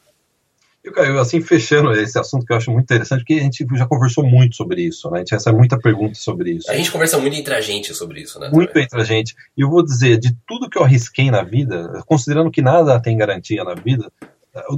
Eu, 0.85 0.93
Caio, 0.93 1.21
assim, 1.21 1.41
fechando 1.41 1.93
esse 1.93 2.19
assunto 2.19 2.45
que 2.45 2.53
eu 2.53 2.57
acho 2.57 2.71
muito 2.73 2.85
interessante, 2.85 3.21
porque 3.21 3.35
a 3.35 3.43
gente 3.43 3.65
já 3.75 3.87
conversou 3.87 4.25
muito 4.25 4.57
sobre 4.57 4.83
isso, 4.83 5.09
né? 5.11 5.19
A 5.19 5.21
gente 5.21 5.31
recebe 5.31 5.57
muita 5.57 5.79
pergunta 5.79 6.15
sobre 6.15 6.53
isso. 6.53 6.69
A 6.69 6.75
gente 6.75 6.91
conversa 6.91 7.19
muito 7.19 7.37
entre 7.37 7.55
a 7.55 7.61
gente 7.61 7.95
sobre 7.95 8.23
isso, 8.23 8.41
né? 8.41 8.51
Muito 8.53 8.71
também. 8.71 8.85
entre 8.85 9.01
a 9.01 9.05
gente. 9.05 9.37
E 9.57 9.61
eu 9.61 9.71
vou 9.71 9.85
dizer, 9.85 10.19
de 10.19 10.37
tudo 10.45 10.69
que 10.69 10.77
eu 10.77 10.83
arrisquei 10.83 11.31
na 11.31 11.45
vida, 11.45 12.03
considerando 12.05 12.51
que 12.51 12.61
nada 12.61 13.01
tem 13.01 13.17
garantia 13.17 13.63
na 13.63 13.75
vida, 13.75 14.11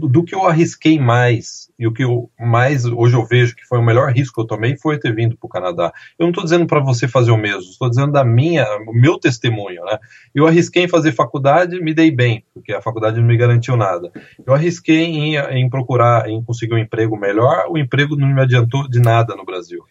do 0.08 0.22
que 0.22 0.34
eu 0.34 0.46
arrisquei 0.46 1.00
mais 1.00 1.68
e 1.76 1.86
o 1.86 1.92
que 1.92 2.04
eu 2.04 2.30
mais 2.38 2.84
hoje 2.84 3.16
eu 3.16 3.26
vejo 3.26 3.56
que 3.56 3.66
foi 3.66 3.78
o 3.78 3.82
melhor 3.82 4.12
risco 4.12 4.34
que 4.34 4.40
eu 4.40 4.46
tomei 4.46 4.76
foi 4.76 4.98
ter 4.98 5.12
vindo 5.12 5.36
para 5.36 5.46
o 5.46 5.50
Canadá. 5.50 5.92
Eu 6.16 6.24
não 6.24 6.30
estou 6.30 6.44
dizendo 6.44 6.66
para 6.66 6.78
você 6.78 7.08
fazer 7.08 7.32
o 7.32 7.36
mesmo, 7.36 7.70
estou 7.70 7.90
dizendo 7.90 8.12
da 8.12 8.24
minha, 8.24 8.64
o 8.86 8.92
meu 8.92 9.18
testemunho, 9.18 9.84
né? 9.84 9.98
Eu 10.32 10.46
arrisquei 10.46 10.84
em 10.84 10.88
fazer 10.88 11.12
faculdade, 11.12 11.80
me 11.80 11.92
dei 11.92 12.10
bem, 12.10 12.44
porque 12.54 12.72
a 12.72 12.80
faculdade 12.80 13.18
não 13.18 13.26
me 13.26 13.36
garantiu 13.36 13.76
nada. 13.76 14.12
Eu 14.46 14.54
arrisquei 14.54 15.04
em, 15.04 15.36
em 15.36 15.68
procurar, 15.68 16.28
em 16.28 16.42
conseguir 16.44 16.74
um 16.74 16.78
emprego 16.78 17.16
melhor, 17.16 17.66
o 17.68 17.76
emprego 17.76 18.16
não 18.16 18.28
me 18.28 18.40
adiantou 18.40 18.88
de 18.88 19.00
nada 19.00 19.34
no 19.34 19.44
Brasil. 19.44 19.82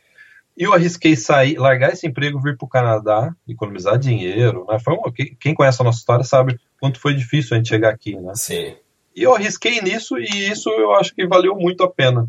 E 0.56 0.64
eu 0.64 0.74
arrisquei 0.74 1.16
sair, 1.16 1.58
largar 1.58 1.92
esse 1.92 2.08
emprego, 2.08 2.40
vir 2.40 2.56
para 2.56 2.66
o 2.66 2.70
Canadá, 2.70 3.36
economizar 3.48 3.98
dinheiro, 3.98 4.66
né? 4.70 4.80
Foi 4.80 4.94
uma, 4.94 5.12
quem 5.12 5.54
conhece 5.54 5.82
a 5.82 5.86
nossa 5.86 5.98
história 5.98 6.24
sabe 6.24 6.58
quanto 6.80 7.00
foi 7.00 7.14
difícil 7.14 7.56
a 7.56 7.58
gente 7.58 7.70
chegar 7.70 7.90
aqui, 7.90 8.16
né? 8.16 8.32
Sim. 8.36 8.76
E 9.16 9.24
eu 9.24 9.36
arrisquei 9.36 9.82
nisso 9.82 10.18
e 10.18 10.52
isso 10.52 10.70
eu 10.70 10.94
acho 10.94 11.14
que 11.14 11.28
valeu 11.28 11.56
muito 11.56 11.84
a 11.84 11.90
pena. 11.90 12.28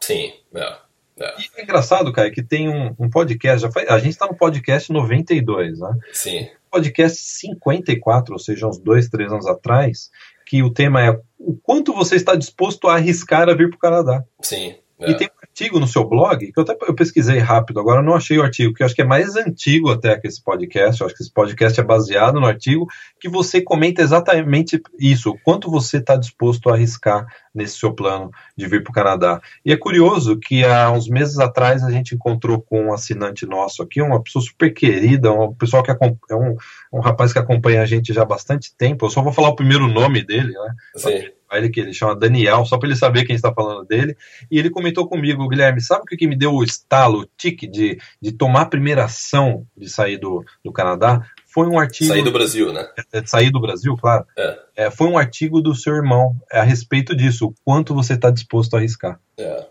Sim, 0.00 0.32
é. 0.54 0.76
É. 1.20 1.34
E 1.38 1.60
é 1.60 1.62
engraçado, 1.62 2.12
cara, 2.12 2.30
que 2.30 2.42
tem 2.42 2.68
um, 2.68 2.94
um 2.98 3.10
podcast, 3.10 3.60
já 3.60 3.70
foi, 3.70 3.86
a 3.86 3.98
gente 3.98 4.12
está 4.12 4.26
no 4.26 4.34
podcast 4.34 4.90
92, 4.90 5.78
né? 5.78 5.98
Sim. 6.12 6.48
Podcast 6.70 7.18
54, 7.18 8.32
ou 8.32 8.38
seja, 8.38 8.66
uns 8.66 8.78
dois, 8.78 9.08
três 9.08 9.30
anos 9.30 9.46
atrás, 9.46 10.10
que 10.46 10.62
o 10.62 10.70
tema 10.70 11.04
é 11.04 11.10
o 11.38 11.54
quanto 11.62 11.92
você 11.92 12.16
está 12.16 12.34
disposto 12.34 12.88
a 12.88 12.94
arriscar 12.94 13.48
a 13.48 13.54
vir 13.54 13.68
para 13.68 13.76
o 13.76 13.80
Canadá. 13.80 14.24
Sim. 14.40 14.74
É. 14.98 15.10
E 15.10 15.16
tem 15.16 15.28
um 15.28 15.39
artigo 15.60 15.78
no 15.78 15.86
seu 15.86 16.08
blog, 16.08 16.50
que 16.50 16.58
eu 16.58 16.62
até 16.62 16.74
eu 16.88 16.94
pesquisei 16.94 17.38
rápido, 17.38 17.80
agora 17.80 18.02
não 18.02 18.14
achei 18.14 18.38
o 18.38 18.42
artigo, 18.42 18.72
que 18.72 18.82
eu 18.82 18.86
acho 18.86 18.94
que 18.94 19.02
é 19.02 19.04
mais 19.04 19.36
antigo 19.36 19.90
até 19.90 20.18
que 20.18 20.26
esse 20.26 20.42
podcast, 20.42 21.00
eu 21.00 21.06
acho 21.06 21.14
que 21.14 21.22
esse 21.22 21.32
podcast 21.32 21.78
é 21.78 21.84
baseado 21.84 22.40
no 22.40 22.46
artigo, 22.46 22.86
que 23.20 23.28
você 23.28 23.60
comenta 23.60 24.00
exatamente 24.00 24.80
isso, 24.98 25.36
quanto 25.44 25.70
você 25.70 25.98
está 25.98 26.16
disposto 26.16 26.70
a 26.70 26.74
arriscar 26.74 27.26
nesse 27.54 27.78
seu 27.78 27.92
plano 27.92 28.30
de 28.56 28.66
vir 28.66 28.82
para 28.82 28.90
o 28.90 28.94
Canadá. 28.94 29.40
E 29.64 29.72
é 29.72 29.76
curioso 29.76 30.38
que 30.38 30.64
há 30.64 30.90
uns 30.90 31.08
meses 31.08 31.38
atrás 31.38 31.84
a 31.84 31.90
gente 31.90 32.14
encontrou 32.14 32.60
com 32.62 32.86
um 32.86 32.92
assinante 32.94 33.44
nosso 33.44 33.82
aqui, 33.82 34.00
uma 34.00 34.22
pessoa 34.22 34.42
super 34.42 34.72
querida, 34.72 35.30
um 35.30 35.52
pessoal 35.52 35.82
que 35.82 35.90
é 35.90 35.96
um, 36.34 36.56
um 36.90 37.00
rapaz 37.00 37.32
que 37.34 37.38
acompanha 37.38 37.82
a 37.82 37.86
gente 37.86 38.14
já 38.14 38.22
há 38.22 38.26
bastante 38.26 38.74
tempo, 38.76 39.04
eu 39.04 39.10
só 39.10 39.20
vou 39.20 39.32
falar 39.32 39.50
o 39.50 39.56
primeiro 39.56 39.86
nome 39.86 40.24
dele, 40.24 40.52
né? 40.52 40.74
Sim 40.96 41.39
ele 41.58 41.70
que 41.70 41.80
ele 41.80 41.92
chama 41.92 42.16
Daniel, 42.16 42.64
só 42.64 42.78
para 42.78 42.88
ele 42.88 42.96
saber 42.96 43.24
quem 43.24 43.36
está 43.36 43.52
falando 43.52 43.84
dele. 43.86 44.16
E 44.50 44.58
ele 44.58 44.70
comentou 44.70 45.08
comigo, 45.08 45.48
Guilherme, 45.48 45.80
sabe 45.80 46.02
o 46.02 46.04
que, 46.04 46.16
que 46.16 46.26
me 46.26 46.36
deu 46.36 46.52
o 46.52 46.64
estalo, 46.64 47.20
o 47.20 47.28
tique 47.36 47.66
de, 47.66 47.98
de 48.20 48.32
tomar 48.32 48.62
a 48.62 48.66
primeira 48.66 49.04
ação 49.04 49.66
de 49.76 49.88
sair 49.88 50.18
do, 50.18 50.44
do 50.64 50.72
Canadá? 50.72 51.26
Foi 51.52 51.66
um 51.66 51.78
artigo. 51.78 52.08
Sair 52.08 52.22
do 52.22 52.30
Brasil, 52.30 52.72
né? 52.72 52.88
É, 53.12 53.26
sair 53.26 53.50
do 53.50 53.60
Brasil, 53.60 53.96
claro. 53.96 54.24
É. 54.38 54.58
É, 54.76 54.90
foi 54.90 55.08
um 55.08 55.18
artigo 55.18 55.60
do 55.60 55.74
seu 55.74 55.94
irmão 55.94 56.36
é, 56.50 56.60
a 56.60 56.62
respeito 56.62 57.14
disso, 57.14 57.48
o 57.48 57.54
quanto 57.64 57.94
você 57.94 58.14
está 58.14 58.30
disposto 58.30 58.74
a 58.74 58.78
arriscar. 58.78 59.20
É. 59.36 59.66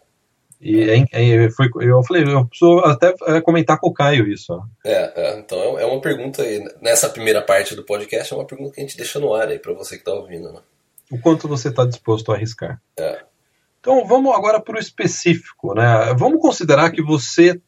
E 0.62 0.90
é, 1.14 1.50
foi, 1.52 1.70
eu 1.82 2.04
falei, 2.04 2.24
eu 2.24 2.46
preciso 2.46 2.80
até 2.80 3.14
comentar 3.42 3.80
com 3.80 3.88
o 3.88 3.94
Caio 3.94 4.28
isso. 4.28 4.52
Ó. 4.52 4.62
É, 4.86 5.40
então 5.40 5.80
é 5.80 5.86
uma 5.86 6.02
pergunta 6.02 6.42
aí, 6.42 6.62
nessa 6.82 7.10
primeira 7.10 7.42
parte 7.42 7.76
do 7.76 7.86
podcast, 7.86 8.34
é 8.34 8.36
uma 8.36 8.46
pergunta 8.46 8.74
que 8.74 8.82
a 8.82 8.84
gente 8.84 8.98
deixa 8.98 9.20
no 9.20 9.34
ar 9.34 9.48
aí 9.48 9.58
para 9.58 9.72
você 9.72 9.96
que 9.96 10.02
está 10.02 10.12
ouvindo, 10.12 10.52
né? 10.52 10.60
O 11.12 11.20
quanto 11.20 11.48
você 11.48 11.70
está 11.70 11.86
disposto 11.86 12.32
a 12.32 12.36
arriscar. 12.36 12.82
É. 12.98 13.24
Então 13.80 14.06
vamos 14.06 14.36
agora 14.36 14.60
para 14.60 14.76
o 14.76 14.80
específico, 14.80 15.74
né? 15.74 16.14
Vamos 16.18 16.42
considerar 16.42 16.92
que 16.92 17.02
você 17.02 17.60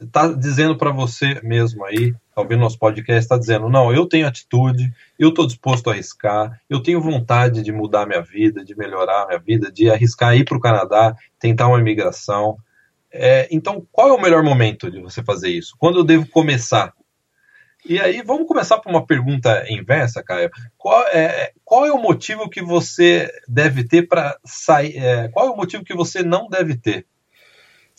está 0.00 0.28
dizendo 0.28 0.76
para 0.76 0.90
você 0.90 1.40
mesmo 1.42 1.84
aí, 1.84 2.14
ouvindo 2.34 2.60
nosso 2.60 2.78
podcast 2.78 3.20
está 3.20 3.36
dizendo: 3.36 3.68
não, 3.68 3.92
eu 3.92 4.06
tenho 4.06 4.26
atitude, 4.26 4.92
eu 5.18 5.30
estou 5.30 5.46
disposto 5.46 5.88
a 5.88 5.92
arriscar, 5.92 6.60
eu 6.68 6.82
tenho 6.82 7.00
vontade 7.00 7.62
de 7.62 7.72
mudar 7.72 8.06
minha 8.06 8.22
vida, 8.22 8.64
de 8.64 8.76
melhorar 8.76 9.26
minha 9.26 9.38
vida, 9.38 9.70
de 9.70 9.90
arriscar 9.90 10.36
ir 10.36 10.44
para 10.44 10.56
o 10.56 10.60
Canadá, 10.60 11.14
tentar 11.38 11.68
uma 11.68 11.80
imigração. 11.80 12.56
É, 13.12 13.48
então, 13.50 13.84
qual 13.90 14.08
é 14.08 14.12
o 14.12 14.20
melhor 14.20 14.42
momento 14.42 14.90
de 14.90 15.00
você 15.00 15.22
fazer 15.22 15.48
isso? 15.48 15.74
Quando 15.78 15.98
eu 15.98 16.04
devo 16.04 16.28
começar? 16.28 16.92
E 17.84 17.98
aí, 17.98 18.22
vamos 18.22 18.46
começar 18.46 18.78
por 18.78 18.90
uma 18.90 19.06
pergunta 19.06 19.64
inversa, 19.68 20.22
Caio. 20.22 20.50
Qual 20.76 21.02
é, 21.08 21.52
qual 21.64 21.86
é 21.86 21.92
o 21.92 22.00
motivo 22.00 22.48
que 22.48 22.62
você 22.62 23.30
deve 23.48 23.84
ter 23.84 24.06
para 24.06 24.38
sair? 24.44 24.98
É, 24.98 25.28
qual 25.28 25.46
é 25.46 25.50
o 25.50 25.56
motivo 25.56 25.84
que 25.84 25.94
você 25.94 26.22
não 26.22 26.48
deve 26.48 26.76
ter? 26.76 27.06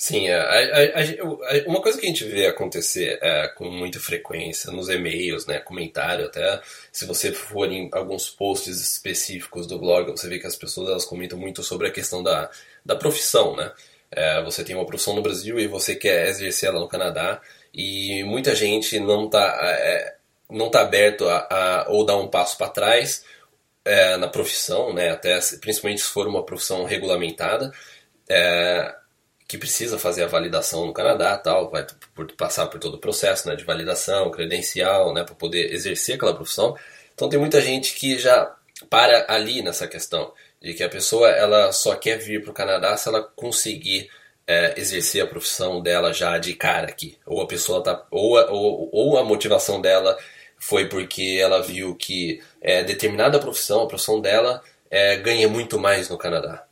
Sim, 0.02 0.30
a, 0.30 0.42
a, 0.42 1.60
a, 1.62 1.70
uma 1.70 1.80
coisa 1.80 2.00
que 2.00 2.08
a 2.08 2.10
gente 2.10 2.26
vê 2.26 2.48
acontecer 2.48 3.20
é, 3.22 3.48
com 3.50 3.70
muita 3.70 4.00
frequência 4.00 4.72
nos 4.72 4.90
e-mails, 4.90 5.46
né, 5.46 5.60
comentário, 5.60 6.26
até 6.26 6.60
se 6.92 7.06
você 7.06 7.32
for 7.32 7.72
em 7.72 7.88
alguns 7.92 8.28
posts 8.28 8.82
específicos 8.82 9.68
do 9.68 9.78
blog, 9.78 10.10
você 10.10 10.28
vê 10.28 10.40
que 10.40 10.48
as 10.48 10.56
pessoas 10.56 10.90
elas 10.90 11.06
comentam 11.06 11.38
muito 11.38 11.62
sobre 11.62 11.88
a 11.88 11.92
questão 11.92 12.24
da, 12.24 12.50
da 12.84 12.96
profissão, 12.96 13.56
né? 13.56 13.72
É, 14.10 14.42
você 14.44 14.64
tem 14.64 14.76
uma 14.76 14.88
profissão 14.88 15.16
no 15.16 15.22
Brasil 15.22 15.60
e 15.60 15.68
você 15.68 15.96
quer 15.96 16.30
exercer 16.30 16.70
ela 16.70 16.80
no 16.80 16.88
Canadá 16.88 17.40
e 17.74 18.24
muita 18.24 18.56
gente 18.56 19.00
não 19.00 19.25
está 19.25 19.60
é, 19.63 20.16
não 20.50 20.70
tá 20.70 20.82
aberto 20.82 21.28
a, 21.28 21.48
a, 21.50 21.86
ou 21.90 22.06
dar 22.06 22.18
um 22.18 22.28
passo 22.28 22.58
para 22.58 22.70
trás 22.70 23.24
é, 23.86 24.18
na 24.18 24.28
profissão, 24.28 24.94
né? 24.94 25.12
Até 25.12 25.40
principalmente 25.60 26.01
se 26.01 26.08
for 26.08 26.28
uma 26.28 26.44
profissão 26.46 26.84
regulamentada. 26.86 27.72
É, 28.30 28.96
que 29.51 29.58
precisa 29.58 30.00
fazer 30.00 30.24
a 30.24 30.28
validação 30.28 30.86
no 30.86 30.94
Canadá, 30.94 31.38
tal, 31.38 31.70
vai 31.70 31.86
por, 32.16 32.32
passar 32.38 32.68
por 32.68 32.80
todo 32.80 32.94
o 32.96 33.00
processo, 33.00 33.50
né, 33.50 33.54
de 33.54 33.66
validação, 33.66 34.32
credencial, 34.32 35.13
né, 35.13 35.25
para 35.25 35.36
poder 35.36 35.74
exercer 35.74 36.16
aquela 36.16 36.34
profissão. 36.34 36.74
Então 37.13 37.28
tem 37.28 37.38
muita 37.38 37.60
gente 37.60 37.94
que 37.94 38.18
já 38.18 38.56
para 38.90 39.25
ali 39.28 39.62
nessa 39.62 39.90
questão 39.90 40.32
de 40.62 40.74
que 40.74 40.82
a 40.82 40.88
pessoa 40.88 41.30
ela 41.30 41.74
só 41.74 41.96
quer 41.96 42.18
vir 42.18 42.42
para 42.42 42.51
o 42.51 42.54
Canadá 42.54 42.96
se 42.96 43.10
ela 43.10 43.22
conseguir 43.22 44.10
é, 44.48 44.79
exercer 44.79 45.24
a 45.24 45.27
profissão 45.27 45.81
dela 45.81 46.13
já 46.13 46.38
de 46.38 46.53
cara 46.53 46.88
aqui, 46.88 47.17
ou 47.25 47.41
a 47.41 47.48
pessoa 47.48 47.83
tá, 47.83 48.05
ou, 48.12 48.36
ou, 48.50 48.89
ou 48.91 49.17
a 49.17 49.24
motivação 49.24 49.81
dela 49.81 50.17
foi 50.57 50.88
porque 50.88 51.39
ela 51.41 51.62
viu 51.62 51.95
que 51.95 52.41
é, 52.62 52.83
determinada 52.83 53.39
profissão, 53.39 53.83
a 53.83 53.88
profissão 53.88 54.21
dela 54.21 54.62
é, 54.89 55.17
ganha 55.17 55.48
muito 55.48 55.79
mais 55.79 56.10
no 56.10 56.17
Canadá. 56.17 56.65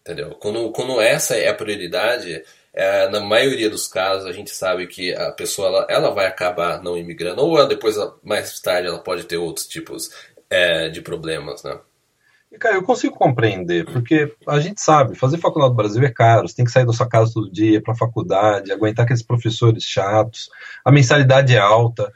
Entendeu? 0.00 0.30
Quando, 0.40 0.70
quando 0.72 1.00
essa 1.00 1.34
é 1.36 1.48
a 1.48 1.54
prioridade, 1.54 2.42
é, 2.72 3.08
na 3.08 3.20
maioria 3.20 3.70
dos 3.70 3.86
casos 3.88 4.26
a 4.26 4.32
gente 4.32 4.50
sabe 4.50 4.86
que 4.86 5.14
a 5.14 5.32
pessoa 5.32 5.68
ela, 5.68 5.86
ela 5.88 6.10
vai 6.10 6.26
acabar 6.26 6.82
não 6.82 6.96
imigrando, 6.96 7.42
ou 7.42 7.66
depois, 7.66 7.96
mais 8.22 8.58
tarde, 8.60 8.88
ela 8.88 8.98
pode 8.98 9.24
ter 9.24 9.36
outros 9.36 9.66
tipos 9.66 10.10
é, 10.50 10.88
de 10.88 11.00
problemas, 11.00 11.62
né? 11.62 11.78
E, 12.54 12.58
cara, 12.58 12.76
eu 12.76 12.82
consigo 12.82 13.16
compreender, 13.16 13.84
porque 13.84 14.32
a 14.46 14.60
gente 14.60 14.80
sabe, 14.80 15.16
fazer 15.16 15.38
faculdade 15.38 15.72
no 15.72 15.76
Brasil 15.76 16.02
é 16.04 16.10
caro, 16.10 16.48
você 16.48 16.54
tem 16.54 16.64
que 16.64 16.70
sair 16.70 16.86
da 16.86 16.92
sua 16.92 17.08
casa 17.08 17.32
todo 17.34 17.50
dia 17.50 17.82
para 17.82 17.92
a 17.92 17.96
faculdade, 17.96 18.70
aguentar 18.70 19.04
aqueles 19.04 19.22
professores 19.22 19.82
chatos, 19.82 20.48
a 20.84 20.92
mensalidade 20.92 21.54
é 21.54 21.58
alta 21.58 22.12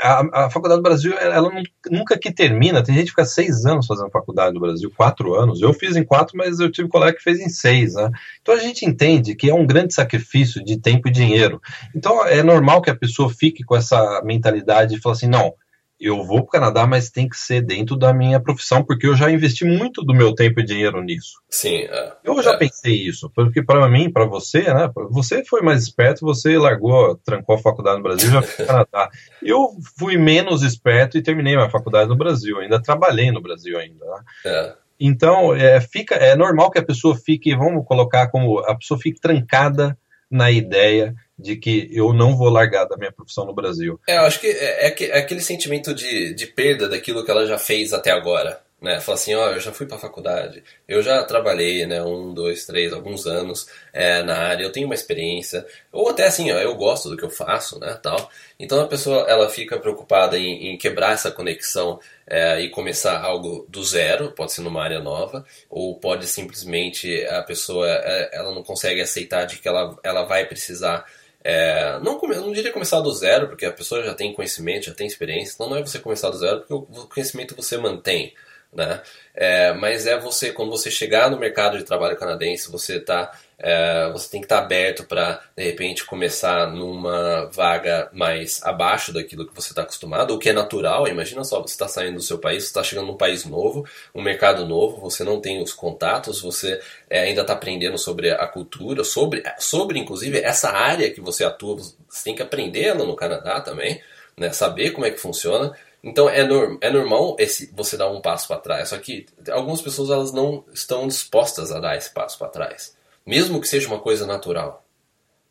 a, 0.00 0.44
a 0.44 0.50
faculdade 0.50 0.80
do 0.80 0.82
Brasil, 0.82 1.12
ela 1.18 1.50
nunca 1.90 2.18
que 2.18 2.32
termina. 2.32 2.82
Tem 2.82 2.94
gente 2.94 3.06
que 3.06 3.10
fica 3.10 3.24
seis 3.24 3.64
anos 3.64 3.86
fazendo 3.86 4.10
faculdade 4.10 4.54
no 4.54 4.60
Brasil, 4.60 4.90
quatro 4.96 5.34
anos. 5.34 5.60
Eu 5.60 5.72
fiz 5.72 5.96
em 5.96 6.04
quatro, 6.04 6.36
mas 6.36 6.58
eu 6.58 6.70
tive 6.70 6.88
colega 6.88 7.16
que 7.16 7.22
fez 7.22 7.38
em 7.38 7.48
seis. 7.48 7.94
Né? 7.94 8.10
Então 8.42 8.54
a 8.54 8.58
gente 8.58 8.84
entende 8.84 9.34
que 9.34 9.48
é 9.48 9.54
um 9.54 9.66
grande 9.66 9.94
sacrifício 9.94 10.64
de 10.64 10.78
tempo 10.78 11.08
e 11.08 11.12
dinheiro. 11.12 11.60
Então 11.94 12.26
é 12.26 12.42
normal 12.42 12.82
que 12.82 12.90
a 12.90 12.96
pessoa 12.96 13.30
fique 13.30 13.62
com 13.62 13.76
essa 13.76 14.20
mentalidade 14.24 14.96
e 14.96 15.00
fale 15.00 15.16
assim: 15.16 15.28
não, 15.28 15.54
eu 16.00 16.24
vou 16.24 16.38
para 16.38 16.44
o 16.44 16.46
Canadá, 16.46 16.86
mas 16.86 17.10
tem 17.10 17.28
que 17.28 17.36
ser 17.36 17.60
dentro 17.60 17.96
da 17.96 18.12
minha 18.12 18.38
profissão, 18.38 18.84
porque 18.84 19.06
eu 19.06 19.16
já 19.16 19.30
investi 19.30 19.64
muito 19.64 20.02
do 20.04 20.14
meu 20.14 20.34
tempo 20.34 20.60
e 20.60 20.64
dinheiro 20.64 21.02
nisso. 21.02 21.40
Sim. 21.50 21.78
É, 21.78 22.12
eu 22.24 22.40
já 22.42 22.52
é. 22.52 22.56
pensei 22.56 22.94
isso, 22.94 23.30
porque 23.34 23.62
para 23.62 23.88
mim, 23.88 24.10
para 24.10 24.24
você, 24.24 24.62
né? 24.62 24.90
Você 25.10 25.44
foi 25.44 25.60
mais 25.60 25.82
esperto, 25.82 26.24
você 26.24 26.56
largou, 26.56 27.16
trancou 27.24 27.56
a 27.56 27.58
faculdade 27.58 27.96
no 27.96 28.02
Brasil, 28.02 28.30
já 28.30 28.42
foi 28.42 28.64
para 28.64 28.64
o 28.64 28.66
Canadá. 28.86 29.10
Eu 29.42 29.70
fui 29.98 30.16
menos 30.16 30.62
esperto 30.62 31.18
e 31.18 31.22
terminei 31.22 31.56
minha 31.56 31.70
faculdade 31.70 32.08
no 32.08 32.16
Brasil. 32.16 32.58
Ainda 32.58 32.80
trabalhei 32.80 33.32
no 33.32 33.42
Brasil 33.42 33.78
ainda. 33.78 34.04
Né? 34.04 34.22
É. 34.46 34.74
Então, 35.00 35.54
é, 35.54 35.80
fica, 35.80 36.16
é 36.16 36.34
normal 36.34 36.70
que 36.70 36.78
a 36.78 36.84
pessoa 36.84 37.16
fique, 37.16 37.54
vamos 37.54 37.86
colocar 37.86 38.28
como 38.28 38.58
a 38.60 38.74
pessoa 38.76 38.98
fique 38.98 39.20
trancada 39.20 39.96
na 40.30 40.50
ideia 40.50 41.14
de 41.38 41.56
que 41.56 41.88
eu 41.92 42.12
não 42.12 42.36
vou 42.36 42.48
largar 42.48 42.84
da 42.84 42.96
minha 42.96 43.12
profissão 43.12 43.44
no 43.44 43.54
Brasil. 43.54 44.00
É, 44.06 44.16
eu 44.16 44.22
acho 44.22 44.40
que 44.40 44.48
é, 44.48 44.88
é, 44.88 45.04
é 45.04 45.18
aquele 45.18 45.40
sentimento 45.40 45.94
de, 45.94 46.34
de 46.34 46.46
perda 46.46 46.88
daquilo 46.88 47.24
que 47.24 47.30
ela 47.30 47.46
já 47.46 47.58
fez 47.58 47.92
até 47.92 48.10
agora. 48.10 48.60
Né? 48.80 49.00
Fala 49.00 49.16
assim, 49.16 49.34
ó, 49.34 49.50
eu 49.50 49.58
já 49.58 49.72
fui 49.72 49.86
para 49.86 49.96
a 49.96 50.00
faculdade, 50.00 50.62
eu 50.86 51.02
já 51.02 51.24
trabalhei, 51.24 51.84
né, 51.84 52.00
um, 52.00 52.32
dois, 52.32 52.64
três, 52.64 52.92
alguns 52.92 53.26
anos 53.26 53.68
é, 53.92 54.22
na 54.22 54.36
área, 54.36 54.62
eu 54.62 54.70
tenho 54.70 54.86
uma 54.86 54.94
experiência, 54.94 55.66
ou 55.90 56.08
até 56.08 56.26
assim, 56.26 56.52
ó, 56.52 56.58
eu 56.58 56.76
gosto 56.76 57.08
do 57.08 57.16
que 57.16 57.24
eu 57.24 57.30
faço, 57.30 57.80
né, 57.80 57.98
tal. 58.00 58.30
Então 58.56 58.80
a 58.80 58.86
pessoa 58.86 59.26
ela 59.28 59.50
fica 59.50 59.80
preocupada 59.80 60.38
em, 60.38 60.68
em 60.68 60.78
quebrar 60.78 61.12
essa 61.12 61.30
conexão 61.32 61.98
é, 62.24 62.60
e 62.60 62.70
começar 62.70 63.20
algo 63.20 63.66
do 63.68 63.82
zero, 63.82 64.30
pode 64.30 64.52
ser 64.52 64.60
numa 64.60 64.82
área 64.82 65.00
nova, 65.00 65.44
ou 65.68 65.98
pode 65.98 66.26
simplesmente 66.28 67.24
a 67.26 67.42
pessoa 67.42 67.88
é, 67.88 68.30
ela 68.32 68.54
não 68.54 68.62
consegue 68.62 69.00
aceitar 69.00 69.44
de 69.44 69.58
que 69.58 69.66
ela, 69.66 69.98
ela 70.04 70.22
vai 70.24 70.46
precisar 70.46 71.04
é, 71.42 71.98
não, 72.00 72.20
não 72.20 72.52
diria 72.52 72.72
começar 72.72 73.00
do 73.00 73.12
zero, 73.12 73.48
porque 73.48 73.64
a 73.64 73.72
pessoa 73.72 74.02
já 74.04 74.14
tem 74.14 74.32
conhecimento, 74.34 74.86
já 74.86 74.94
tem 74.94 75.06
experiência, 75.06 75.54
então 75.54 75.68
não 75.68 75.76
é 75.76 75.80
você 75.80 75.98
começar 75.98 76.30
do 76.30 76.38
zero, 76.38 76.60
porque 76.60 76.74
o 76.74 77.06
conhecimento 77.08 77.56
você 77.56 77.76
mantém. 77.76 78.34
Né? 78.72 79.00
É, 79.34 79.72
mas 79.72 80.06
é 80.06 80.18
você, 80.18 80.52
quando 80.52 80.70
você 80.70 80.90
chegar 80.90 81.30
no 81.30 81.38
mercado 81.38 81.78
de 81.78 81.84
trabalho 81.84 82.18
canadense, 82.18 82.70
você 82.70 83.00
tá, 83.00 83.32
é, 83.58 84.10
você 84.12 84.30
tem 84.30 84.40
que 84.40 84.44
estar 84.44 84.58
tá 84.58 84.62
aberto 84.62 85.04
para 85.04 85.40
de 85.56 85.64
repente 85.64 86.04
começar 86.04 86.70
numa 86.70 87.46
vaga 87.46 88.10
mais 88.12 88.62
abaixo 88.62 89.12
daquilo 89.12 89.46
que 89.46 89.54
você 89.54 89.70
está 89.70 89.82
acostumado, 89.82 90.34
o 90.34 90.38
que 90.38 90.50
é 90.50 90.52
natural. 90.52 91.08
Imagina 91.08 91.44
só, 91.44 91.62
você 91.62 91.72
está 91.72 91.88
saindo 91.88 92.16
do 92.16 92.22
seu 92.22 92.38
país, 92.38 92.64
está 92.64 92.82
chegando 92.82 93.06
num 93.06 93.16
país 93.16 93.46
novo, 93.46 93.86
um 94.14 94.20
mercado 94.20 94.66
novo, 94.66 95.00
você 95.00 95.24
não 95.24 95.40
tem 95.40 95.62
os 95.62 95.72
contatos, 95.72 96.42
você 96.42 96.78
é, 97.08 97.20
ainda 97.20 97.40
está 97.40 97.54
aprendendo 97.54 97.96
sobre 97.96 98.30
a 98.30 98.46
cultura, 98.46 99.02
sobre, 99.02 99.42
sobre 99.58 99.98
inclusive 99.98 100.38
essa 100.40 100.70
área 100.70 101.10
que 101.10 101.22
você 101.22 101.42
atua, 101.42 101.76
você 101.76 102.24
tem 102.24 102.34
que 102.34 102.42
aprender 102.42 102.94
no 102.94 103.16
Canadá 103.16 103.62
também, 103.62 104.02
né? 104.36 104.52
saber 104.52 104.90
como 104.90 105.06
é 105.06 105.10
que 105.10 105.18
funciona. 105.18 105.74
Então 106.02 106.28
é, 106.28 106.44
norm, 106.44 106.78
é 106.80 106.90
normal 106.90 107.36
esse, 107.38 107.72
você 107.74 107.96
dar 107.96 108.10
um 108.10 108.20
passo 108.20 108.48
para 108.48 108.60
trás, 108.60 108.88
só 108.88 108.98
que 108.98 109.26
algumas 109.50 109.82
pessoas 109.82 110.10
elas 110.10 110.32
não 110.32 110.64
estão 110.72 111.08
dispostas 111.08 111.72
a 111.72 111.80
dar 111.80 111.96
esse 111.96 112.12
passo 112.12 112.38
para 112.38 112.48
trás, 112.48 112.96
mesmo 113.26 113.60
que 113.60 113.68
seja 113.68 113.88
uma 113.88 113.98
coisa 113.98 114.26
natural. 114.26 114.84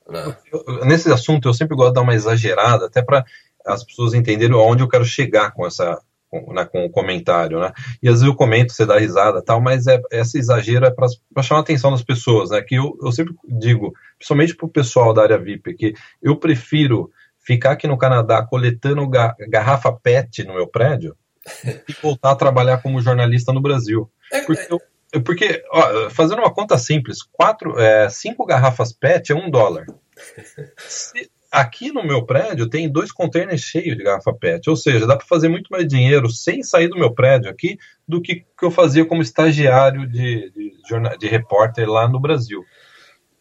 Né? 0.10 0.38
Eu, 0.52 0.86
nesse 0.86 1.12
assunto 1.12 1.50
eu 1.50 1.54
sempre 1.54 1.76
gosto 1.76 1.90
de 1.90 1.96
dar 1.96 2.02
uma 2.02 2.16
exagerada, 2.16 2.86
até 2.86 3.02
para 3.02 3.26
as 3.66 3.84
pessoas 3.84 4.14
entenderem 4.14 4.56
aonde 4.56 4.84
eu 4.84 4.88
quero 4.88 5.04
chegar 5.04 5.52
com 5.52 5.68
essa 5.68 6.02
com, 6.30 6.54
né, 6.54 6.66
com 6.66 6.86
o 6.86 6.90
comentário, 6.90 7.60
né? 7.60 7.72
E 8.02 8.08
às 8.08 8.16
vezes 8.16 8.28
eu 8.28 8.36
comento, 8.36 8.74
você 8.74 8.86
dá 8.86 8.98
risada 9.00 9.42
tal, 9.42 9.62
mas 9.62 9.88
é, 9.88 10.02
essa 10.12 10.38
exagero 10.38 10.86
é 10.86 10.92
para 10.92 11.44
chamar 11.44 11.62
a 11.62 11.64
atenção 11.64 11.92
das 11.92 12.04
pessoas, 12.04 12.50
né? 12.50 12.62
Que 12.62 12.76
eu, 12.76 12.98
eu 13.02 13.12
sempre 13.12 13.34
digo, 13.46 13.94
principalmente 14.18 14.56
para 14.56 14.66
o 14.66 14.70
pessoal 14.70 15.14
da 15.14 15.24
área 15.24 15.38
VIP, 15.38 15.74
que 15.74 15.94
eu 16.22 16.36
prefiro 16.36 17.10
ficar 17.48 17.72
aqui 17.72 17.88
no 17.88 17.98
Canadá 17.98 18.46
coletando 18.46 19.08
garrafa 19.08 19.94
PET 19.94 20.44
no 20.44 20.54
meu 20.54 20.68
prédio 20.68 21.16
e 21.88 21.94
voltar 22.04 22.32
a 22.32 22.36
trabalhar 22.36 22.80
como 22.80 23.02
jornalista 23.02 23.54
no 23.54 23.62
Brasil. 23.62 24.12
É, 24.30 24.42
porque, 24.42 24.68
eu, 25.14 25.24
porque 25.24 25.64
ó, 25.72 26.10
fazendo 26.10 26.40
uma 26.40 26.54
conta 26.54 26.78
simples, 26.78 27.24
quatro, 27.24 27.80
é, 27.80 28.10
cinco 28.10 28.46
garrafas 28.46 28.92
PET 28.92 29.32
é 29.32 29.36
um 29.36 29.50
dólar. 29.50 29.86
Se, 30.78 31.32
aqui 31.50 31.90
no 31.90 32.06
meu 32.06 32.26
prédio 32.26 32.70
tem 32.70 32.92
dois 32.92 33.14
containers 33.14 33.62
cheios 33.62 33.96
de 33.96 34.04
garrafa 34.04 34.34
PET, 34.34 34.70
ou 34.70 34.76
seja, 34.76 35.08
dá 35.08 35.16
para 35.16 35.26
fazer 35.26 35.48
muito 35.48 35.70
mais 35.70 35.88
dinheiro 35.88 36.30
sem 36.30 36.62
sair 36.62 36.90
do 36.90 37.00
meu 37.00 37.14
prédio 37.14 37.50
aqui 37.50 37.78
do 38.06 38.22
que, 38.22 38.36
que 38.36 38.66
eu 38.66 38.72
fazia 38.72 39.06
como 39.06 39.22
estagiário 39.22 40.06
de, 40.06 40.52
de, 40.52 40.74
de 41.18 41.28
repórter 41.28 41.90
lá 41.90 42.10
no 42.10 42.20
Brasil. 42.20 42.62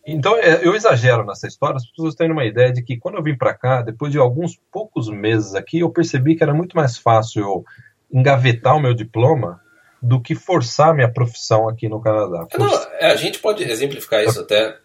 Então, 0.07 0.37
é, 0.37 0.61
eu 0.63 0.75
exagero 0.77 1.27
nessa 1.27 1.49
história, 1.49 1.77
as 1.77 1.87
pessoas 1.87 2.15
têm 2.15 2.31
uma 2.31 2.45
ideia 2.45 2.73
de 2.73 2.81
que 2.81 2.97
quando 2.97 3.17
eu 3.17 3.23
vim 3.23 3.37
para 3.37 3.53
cá, 3.53 3.83
depois 3.83 4.13
de 4.13 4.19
alguns 4.19 4.57
poucos 4.71 5.09
meses 5.09 5.55
aqui, 5.55 5.81
eu 5.81 5.91
percebi 5.91 6.37
que 6.37 6.45
era 6.45 6.55
muito 6.55 6.77
mais 6.77 6.97
fácil 6.97 7.43
eu 7.43 7.65
engavetar 8.13 8.77
o 8.77 8.81
meu 8.81 8.95
diploma 8.95 9.61
do 10.01 10.21
que 10.21 10.37
forçar 10.37 10.95
minha 10.95 11.13
profissão 11.13 11.69
aqui 11.69 11.89
no 11.89 12.01
Canadá. 12.01 12.47
Não, 12.57 12.73
é, 13.01 13.11
a 13.11 13.17
gente 13.17 13.41
pode 13.41 13.65
exemplificar 13.65 14.23
isso 14.23 14.41
até 14.41 14.77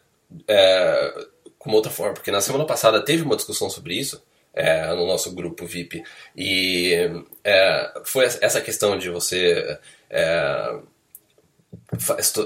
é, 0.48 1.26
com 1.60 1.72
outra 1.72 1.92
forma, 1.92 2.16
porque 2.16 2.32
na 2.32 2.42
semana 2.42 2.66
passada 2.66 3.06
teve 3.06 3.22
uma 3.22 3.36
discussão 3.36 3.70
sobre 3.70 3.94
isso 3.94 4.24
é, 4.54 4.88
no 4.96 5.06
nosso 5.06 5.36
grupo 5.36 5.68
VIP 5.68 6.04
e 6.36 6.94
é, 7.44 7.94
foi 8.04 8.26
essa 8.26 8.60
questão 8.60 8.98
de 8.98 9.10
você 9.10 9.78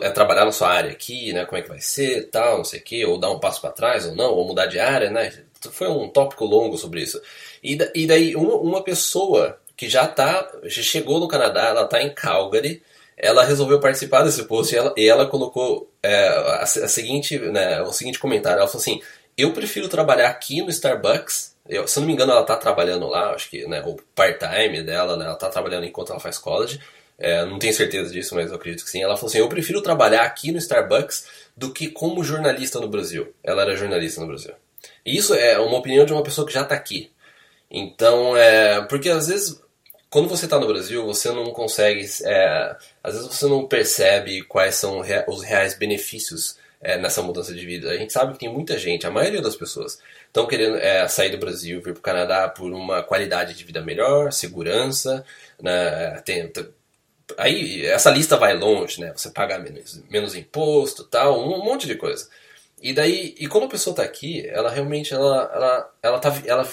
é, 0.01 0.09
trabalhar 0.09 0.45
na 0.45 0.51
sua 0.51 0.69
área 0.69 0.91
aqui, 0.91 1.33
né? 1.33 1.45
Como 1.45 1.57
é 1.57 1.61
que 1.61 1.69
vai 1.69 1.79
ser, 1.79 2.29
tal, 2.29 2.57
não 2.57 2.63
sei 2.63 2.79
o 2.79 2.83
quê, 2.83 3.05
ou 3.05 3.19
dar 3.19 3.31
um 3.31 3.39
passo 3.39 3.61
para 3.61 3.71
trás 3.71 4.05
ou 4.05 4.15
não, 4.15 4.31
ou 4.31 4.47
mudar 4.47 4.65
de 4.67 4.79
área, 4.79 5.09
né? 5.09 5.31
foi 5.71 5.87
um 5.87 6.09
tópico 6.09 6.45
longo 6.45 6.77
sobre 6.77 7.01
isso. 7.01 7.21
E, 7.63 7.77
e 7.93 8.05
daí 8.05 8.35
uma, 8.35 8.55
uma 8.55 8.83
pessoa 8.83 9.59
que 9.75 9.89
já 9.89 10.07
tá, 10.07 10.49
já 10.63 10.81
chegou 10.81 11.19
no 11.19 11.27
Canadá, 11.27 11.67
ela 11.67 11.85
tá 11.85 12.01
em 12.01 12.13
Calgary, 12.13 12.81
ela 13.17 13.43
resolveu 13.43 13.79
participar 13.79 14.23
desse 14.23 14.43
post 14.43 14.73
e 14.73 14.77
ela, 14.77 14.93
e 14.97 15.07
ela 15.07 15.25
colocou 15.25 15.91
é, 16.03 16.27
a, 16.27 16.63
a, 16.63 16.65
seguinte, 16.65 17.37
né, 17.39 17.81
o 17.81 17.91
seguinte 17.91 18.19
comentário. 18.19 18.59
Ela 18.59 18.67
falou 18.67 18.81
assim: 18.81 19.01
Eu 19.37 19.53
prefiro 19.53 19.87
trabalhar 19.87 20.29
aqui 20.29 20.61
no 20.61 20.69
Starbucks. 20.69 21.55
Eu, 21.67 21.87
se 21.87 21.99
não 21.99 22.05
me 22.05 22.13
engano, 22.13 22.31
ela 22.31 22.41
está 22.41 22.55
trabalhando 22.55 23.07
lá, 23.07 23.31
acho 23.31 23.49
que 23.49 23.65
né, 23.67 23.81
o 23.83 23.95
part-time 24.13 24.83
dela, 24.83 25.17
né, 25.17 25.25
ela 25.25 25.33
está 25.33 25.49
trabalhando 25.49 25.85
enquanto 25.85 26.11
ela 26.11 26.19
faz 26.19 26.37
college. 26.37 26.79
É, 27.17 27.45
não 27.45 27.57
tenho 27.57 27.73
certeza 27.73 28.11
disso, 28.11 28.35
mas 28.35 28.49
eu 28.49 28.55
acredito 28.55 28.83
que 28.83 28.89
sim. 28.89 29.01
Ela 29.01 29.15
falou 29.15 29.29
assim: 29.29 29.39
Eu 29.39 29.49
prefiro 29.49 29.81
trabalhar 29.81 30.23
aqui 30.23 30.51
no 30.51 30.57
Starbucks 30.57 31.27
do 31.55 31.71
que 31.71 31.89
como 31.89 32.23
jornalista 32.23 32.79
no 32.79 32.87
Brasil. 32.87 33.33
Ela 33.43 33.61
era 33.63 33.75
jornalista 33.75 34.21
no 34.21 34.27
Brasil. 34.27 34.53
E 35.05 35.17
isso 35.17 35.33
é 35.33 35.57
uma 35.59 35.77
opinião 35.77 36.05
de 36.05 36.13
uma 36.13 36.23
pessoa 36.23 36.45
que 36.45 36.53
já 36.53 36.63
está 36.63 36.75
aqui. 36.75 37.11
Então, 37.71 38.35
é. 38.35 38.81
Porque 38.85 39.09
às 39.09 39.27
vezes 39.27 39.61
quando 40.15 40.29
você 40.29 40.45
está 40.45 40.57
no 40.57 40.65
Brasil, 40.65 41.05
você 41.05 41.29
não 41.29 41.51
consegue, 41.51 42.05
é, 42.23 42.77
às 43.03 43.15
vezes 43.15 43.27
você 43.27 43.47
não 43.47 43.67
percebe 43.67 44.43
quais 44.43 44.75
são 44.75 45.01
os 45.27 45.43
reais 45.43 45.77
benefícios 45.77 46.57
é, 46.79 46.97
nessa 46.97 47.21
mudança 47.21 47.53
de 47.53 47.65
vida. 47.65 47.89
A 47.89 47.97
gente 47.97 48.13
sabe 48.13 48.31
que 48.31 48.39
tem 48.39 48.47
muita 48.47 48.77
gente, 48.79 49.05
a 49.05 49.11
maioria 49.11 49.41
das 49.41 49.57
pessoas, 49.57 49.99
estão 50.27 50.47
querendo 50.47 50.77
é, 50.77 51.05
sair 51.09 51.31
do 51.31 51.37
Brasil, 51.37 51.81
vir 51.81 51.91
para 51.93 51.99
o 51.99 52.01
Canadá 52.01 52.47
por 52.47 52.71
uma 52.71 53.03
qualidade 53.03 53.53
de 53.55 53.63
vida 53.65 53.81
melhor, 53.81 54.31
segurança, 54.31 55.25
né, 55.61 56.21
tem, 56.23 56.49
aí 57.37 57.85
essa 57.85 58.09
lista 58.09 58.37
vai 58.37 58.57
longe, 58.57 59.01
né? 59.01 59.13
Você 59.15 59.29
paga 59.31 59.59
menos, 59.59 60.03
menos 60.09 60.35
imposto, 60.35 61.03
tal, 61.05 61.39
um, 61.39 61.63
monte 61.63 61.87
de 61.87 61.95
coisa. 61.95 62.27
E 62.81 62.93
daí, 62.93 63.35
e 63.39 63.47
quando 63.47 63.65
a 63.65 63.69
pessoa 63.69 63.93
está 63.93 64.03
aqui, 64.03 64.47
ela 64.47 64.69
realmente 64.69 65.13
ela, 65.13 65.51
ela, 65.53 65.91
ela, 66.03 66.19
tá, 66.19 66.33
ela 66.45 66.67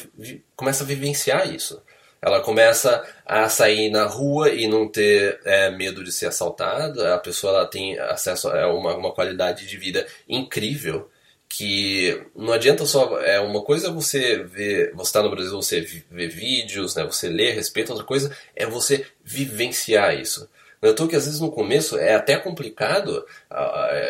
começa 0.57 0.85
a 0.85 0.87
vivenciar 0.87 1.53
isso 1.53 1.83
ela 2.23 2.41
começa 2.41 3.05
a 3.27 3.49
sair 3.49 3.91
na 3.91 4.05
rua 4.05 4.51
e 4.51 4.69
não 4.69 4.87
ter 4.89 5.41
é, 5.45 5.71
medo 5.71 6.05
de 6.05 6.13
ser 6.13 6.27
assaltada. 6.27 7.17
A 7.17 7.19
pessoa 7.19 7.53
ela 7.53 7.67
tem 7.67 7.99
acesso 7.99 8.49
a 8.49 8.73
uma, 8.73 8.97
uma 8.97 9.13
qualidade 9.13 9.67
de 9.67 9.77
vida 9.77 10.07
incrível 10.29 11.11
que 11.55 12.25
não 12.35 12.51
adianta 12.51 12.87
só 12.87 13.21
é 13.21 13.39
uma 13.39 13.61
coisa 13.63 13.89
é 13.89 13.91
você 13.91 14.43
ver 14.43 14.91
você 14.95 15.09
está 15.11 15.23
no 15.23 15.29
Brasil 15.29 15.53
você 15.53 15.83
vê 16.11 16.27
vídeos 16.27 16.95
né 16.95 17.05
você 17.05 17.29
lê 17.29 17.51
a 17.51 17.55
respeito 17.55 17.91
outra 17.91 18.07
coisa 18.07 18.35
é 18.57 18.65
você 18.65 19.05
vivenciar 19.23 20.19
isso. 20.19 20.49
Eu 20.81 20.95
tô 20.95 21.07
que 21.07 21.15
às 21.15 21.27
vezes 21.27 21.41
no 21.41 21.53
começo 21.53 21.99
é 21.99 22.15
até 22.15 22.39
complicado 22.39 23.23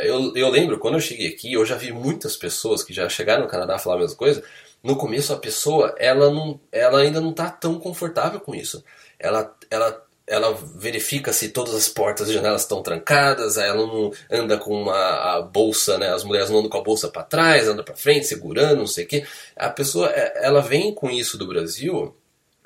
eu, 0.05 0.33
eu 0.37 0.48
lembro 0.48 0.78
quando 0.78 0.94
eu 0.94 1.00
cheguei 1.00 1.26
aqui 1.26 1.52
eu 1.52 1.66
já 1.66 1.76
vi 1.76 1.90
muitas 1.92 2.37
pessoas 2.37 2.85
que 2.85 2.94
já 2.94 3.09
chegaram 3.09 3.42
no 3.42 3.48
Canadá 3.48 3.76
falar 3.76 3.96
a 3.96 3.98
mesma 3.98 4.16
coisa 4.16 4.44
no 4.81 4.94
começo 4.94 5.33
a 5.33 5.37
pessoa 5.37 5.96
ela 5.98 6.31
não 6.31 6.61
ela 6.70 7.00
ainda 7.00 7.20
não 7.20 7.31
está 7.31 7.50
tão 7.50 7.76
confortável 7.81 8.38
com 8.38 8.55
isso. 8.55 8.85
Ela 9.18 9.52
ela 9.68 10.00
ela 10.26 10.52
verifica 10.76 11.32
se 11.32 11.48
todas 11.48 11.74
as 11.74 11.88
portas 11.88 12.28
e 12.28 12.32
janelas 12.32 12.62
estão 12.62 12.82
trancadas 12.82 13.56
ela 13.56 13.87
não 13.87 14.12
anda 14.30 14.56
com 14.56 14.82
uma 14.82 14.94
a 14.94 15.42
bolsa 15.42 15.98
né 15.98 16.08
as 16.08 16.24
mulheres 16.24 16.48
não 16.48 16.58
andam 16.58 16.70
com 16.70 16.78
a 16.78 16.82
bolsa 16.82 17.08
para 17.08 17.22
trás 17.22 17.68
anda 17.68 17.82
para 17.82 17.96
frente 17.96 18.26
segurando 18.26 18.78
não 18.78 18.87
sei 18.87 19.04
o 19.04 19.08
que 19.08 19.26
a 19.56 19.68
pessoa 19.68 20.11
é, 20.11 20.46
ela 20.46 20.61
vem 20.61 20.94
com 20.94 21.11
isso 21.11 21.37
do 21.37 21.46
Brasil 21.46 22.16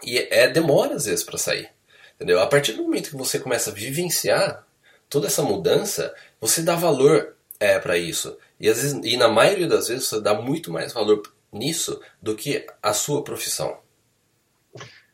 e 0.04 0.18
é 0.30 0.48
demora 0.48 0.94
às 0.94 1.06
vezes 1.06 1.24
para 1.24 1.38
sair 1.38 1.70
entendeu? 2.16 2.40
A 2.40 2.46
partir 2.46 2.72
do 2.72 2.82
momento 2.82 3.10
que 3.10 3.16
você 3.16 3.38
começa 3.38 3.70
a 3.70 3.74
vivenciar 3.74 4.66
toda 5.08 5.26
essa 5.26 5.42
mudança 5.42 6.14
você 6.40 6.62
dá 6.62 6.74
valor 6.74 7.34
é 7.58 7.78
para 7.78 7.96
isso. 7.96 8.36
E 8.60 8.68
às 8.68 8.80
vezes 8.80 9.00
e 9.04 9.16
na 9.16 9.28
maioria 9.28 9.66
das 9.66 9.88
vezes 9.88 10.06
você 10.06 10.20
dá 10.20 10.34
muito 10.34 10.70
mais 10.70 10.92
valor 10.92 11.22
nisso 11.52 12.00
do 12.20 12.34
que 12.34 12.66
a 12.82 12.92
sua 12.92 13.22
profissão. 13.24 13.78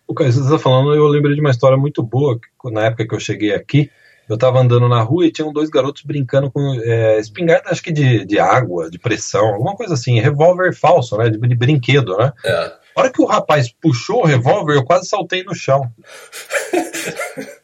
O 0.07 0.15
que 0.15 0.25
você 0.25 0.41
está 0.41 0.59
falando, 0.59 0.95
eu 0.95 1.07
lembrei 1.07 1.35
de 1.35 1.41
uma 1.41 1.51
história 1.51 1.77
muito 1.77 2.03
boa, 2.03 2.39
na 2.67 2.87
época 2.87 3.07
que 3.07 3.15
eu 3.15 3.21
cheguei 3.21 3.55
aqui, 3.55 3.91
eu 4.29 4.35
estava 4.35 4.61
andando 4.61 4.89
na 4.89 5.03
rua 5.03 5.27
e 5.27 5.33
tinham 5.33 5.53
dois 5.53 5.69
garotos 5.69 6.03
brincando 6.03 6.51
com 6.51 6.75
é, 6.83 7.19
espingarda, 7.19 7.71
acho 7.71 7.83
que 7.83 7.93
de, 7.93 8.25
de 8.25 8.39
água, 8.39 8.91
de 8.91 8.99
pressão, 8.99 9.47
alguma 9.47 9.75
coisa 9.75 9.95
assim, 9.95 10.21
revólver 10.21 10.75
falso, 10.75 11.17
né, 11.17 11.29
de, 11.29 11.39
de 11.39 11.55
brinquedo, 11.55 12.17
né? 12.17 12.33
É. 12.45 12.83
A 12.95 13.01
hora 13.01 13.11
que 13.11 13.23
o 13.23 13.27
rapaz 13.27 13.73
puxou 13.81 14.23
o 14.23 14.27
revólver, 14.27 14.75
eu 14.75 14.85
quase 14.85 15.09
saltei 15.09 15.43
no 15.45 15.55
chão. 15.55 15.91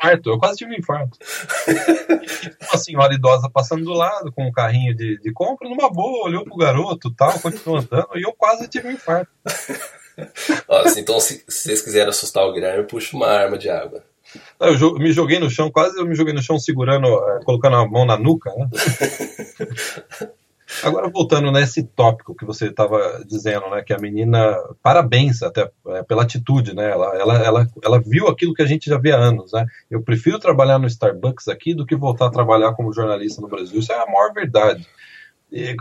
infarto, 0.09 0.31
eu 0.31 0.38
quase 0.38 0.57
tive 0.57 0.72
um 0.72 0.79
infarto. 0.79 1.18
Uma 2.68 2.79
senhora 2.79 3.14
idosa 3.14 3.51
passando 3.51 3.85
do 3.85 3.92
lado 3.92 4.33
com 4.33 4.46
um 4.46 4.53
carrinho 4.53 4.94
de, 4.94 5.18
de 5.18 5.33
compra, 5.33 5.68
numa 5.68 5.90
boa, 5.90 6.27
olhou 6.27 6.44
pro 6.44 6.57
garoto 6.57 7.14
tal, 7.14 7.38
continuou 7.40 7.79
andando, 7.79 8.09
e 8.16 8.22
eu 8.22 8.33
quase 8.33 8.68
tive 8.68 8.88
um 8.88 8.92
infarto. 8.92 9.31
Então 10.97 11.21
se, 11.21 11.45
se 11.49 11.69
vocês 11.69 11.83
quiserem 11.83 12.09
assustar 12.09 12.45
o 12.45 12.53
Guilherme, 12.53 12.87
puxa 12.87 13.17
uma 13.17 13.27
arma 13.27 13.57
de 13.57 13.69
água. 13.69 14.03
Eu 14.61 14.95
me 14.95 15.13
joguei 15.13 15.39
no 15.39 15.51
chão, 15.51 15.71
quase 15.71 15.99
eu 15.99 16.07
me 16.07 16.15
joguei 16.15 16.35
no 16.35 16.43
chão 16.43 16.59
segurando, 16.59 17.07
é, 17.07 17.45
colocando 17.45 17.77
a 17.77 17.89
mão 17.89 18.05
na 18.05 18.19
nuca, 18.19 18.53
né? 18.55 18.69
Agora, 20.83 21.09
voltando 21.09 21.51
nesse 21.51 21.83
tópico 21.83 22.35
que 22.35 22.45
você 22.45 22.67
estava 22.67 23.25
dizendo, 23.27 23.71
né, 23.71 23.83
que 23.83 23.93
a 23.93 23.99
menina, 23.99 24.55
parabéns 24.83 25.43
até 25.43 25.71
é, 25.89 26.03
pela 26.03 26.23
atitude, 26.23 26.75
né, 26.75 26.91
ela, 26.91 27.17
ela, 27.17 27.35
ela, 27.39 27.67
ela 27.83 28.03
viu 28.05 28.29
aquilo 28.29 28.53
que 28.53 28.61
a 28.61 28.67
gente 28.67 28.89
já 28.89 28.99
vê 28.99 29.13
há 29.13 29.17
anos, 29.17 29.53
né, 29.53 29.65
eu 29.91 30.03
prefiro 30.03 30.39
trabalhar 30.39 30.79
no 30.79 30.87
Starbucks 30.87 31.49
aqui 31.49 31.75
do 31.75 31.87
que 31.87 31.97
voltar 31.97 32.27
a 32.27 32.31
trabalhar 32.31 32.75
como 32.75 32.93
jornalista 32.93 33.41
no 33.41 33.49
Brasil, 33.49 33.81
isso 33.81 33.91
é 33.91 33.97
a 33.97 34.07
maior 34.07 34.33
verdade. 34.35 34.87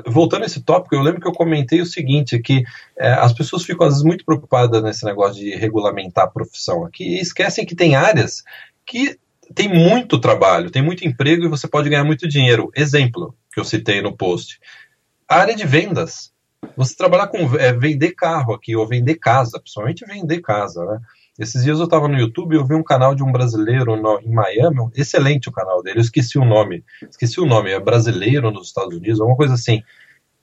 Voltando 0.06 0.44
a 0.44 0.46
esse 0.46 0.62
tópico, 0.62 0.96
eu 0.96 1.02
lembro 1.02 1.20
que 1.20 1.28
eu 1.28 1.34
comentei 1.34 1.82
o 1.82 1.86
seguinte, 1.86 2.40
que 2.40 2.64
é, 2.98 3.12
as 3.14 3.34
pessoas 3.34 3.64
ficam 3.64 3.86
às 3.86 3.94
vezes 3.94 4.06
muito 4.06 4.24
preocupadas 4.24 4.82
nesse 4.82 5.06
negócio 5.06 5.36
de 5.36 5.56
regulamentar 5.56 6.26
a 6.26 6.30
profissão 6.30 6.86
aqui 6.86 7.04
e 7.04 7.20
esquecem 7.20 7.66
que 7.66 7.76
tem 7.76 7.96
áreas 7.96 8.44
que 8.86 9.20
tem 9.54 9.68
muito 9.68 10.20
trabalho, 10.20 10.72
tem 10.72 10.82
muito 10.82 11.06
emprego 11.06 11.46
e 11.46 11.50
você 11.50 11.68
pode 11.68 11.90
ganhar 11.90 12.04
muito 12.04 12.28
dinheiro. 12.28 12.72
Exemplo 12.76 13.36
que 13.58 13.60
eu 13.60 13.66
citei 13.66 14.04
no 14.04 14.16
post. 14.16 14.60
A 15.28 15.38
área 15.38 15.56
de 15.56 15.66
vendas. 15.66 16.32
Você 16.76 16.96
trabalhar 16.96 17.28
com 17.28 17.38
é, 17.58 17.74
vender 17.74 18.12
carro 18.12 18.54
aqui, 18.54 18.76
ou 18.76 18.88
vender 18.88 19.16
casa, 19.16 19.60
principalmente 19.60 20.06
vender 20.06 20.42
casa, 20.42 20.86
né? 20.86 21.00
Esses 21.40 21.64
dias 21.64 21.78
eu 21.78 21.86
estava 21.86 22.08
no 22.08 22.18
YouTube 22.18 22.54
e 22.54 22.58
eu 22.58 22.66
vi 22.66 22.74
um 22.74 22.84
canal 22.84 23.14
de 23.14 23.24
um 23.24 23.32
brasileiro 23.32 23.96
no, 23.96 24.20
em 24.20 24.32
Miami, 24.32 24.90
excelente 24.96 25.50
o 25.50 25.52
canal 25.52 25.84
dele, 25.84 26.00
eu 26.00 26.02
esqueci 26.02 26.40
o 26.40 26.46
nome, 26.46 26.84
esqueci 27.10 27.40
o 27.40 27.46
nome, 27.46 27.72
é 27.72 27.80
brasileiro 27.80 28.50
nos 28.50 28.68
Estados 28.68 28.96
Unidos, 28.96 29.20
alguma 29.20 29.38
coisa 29.38 29.54
assim. 29.54 29.84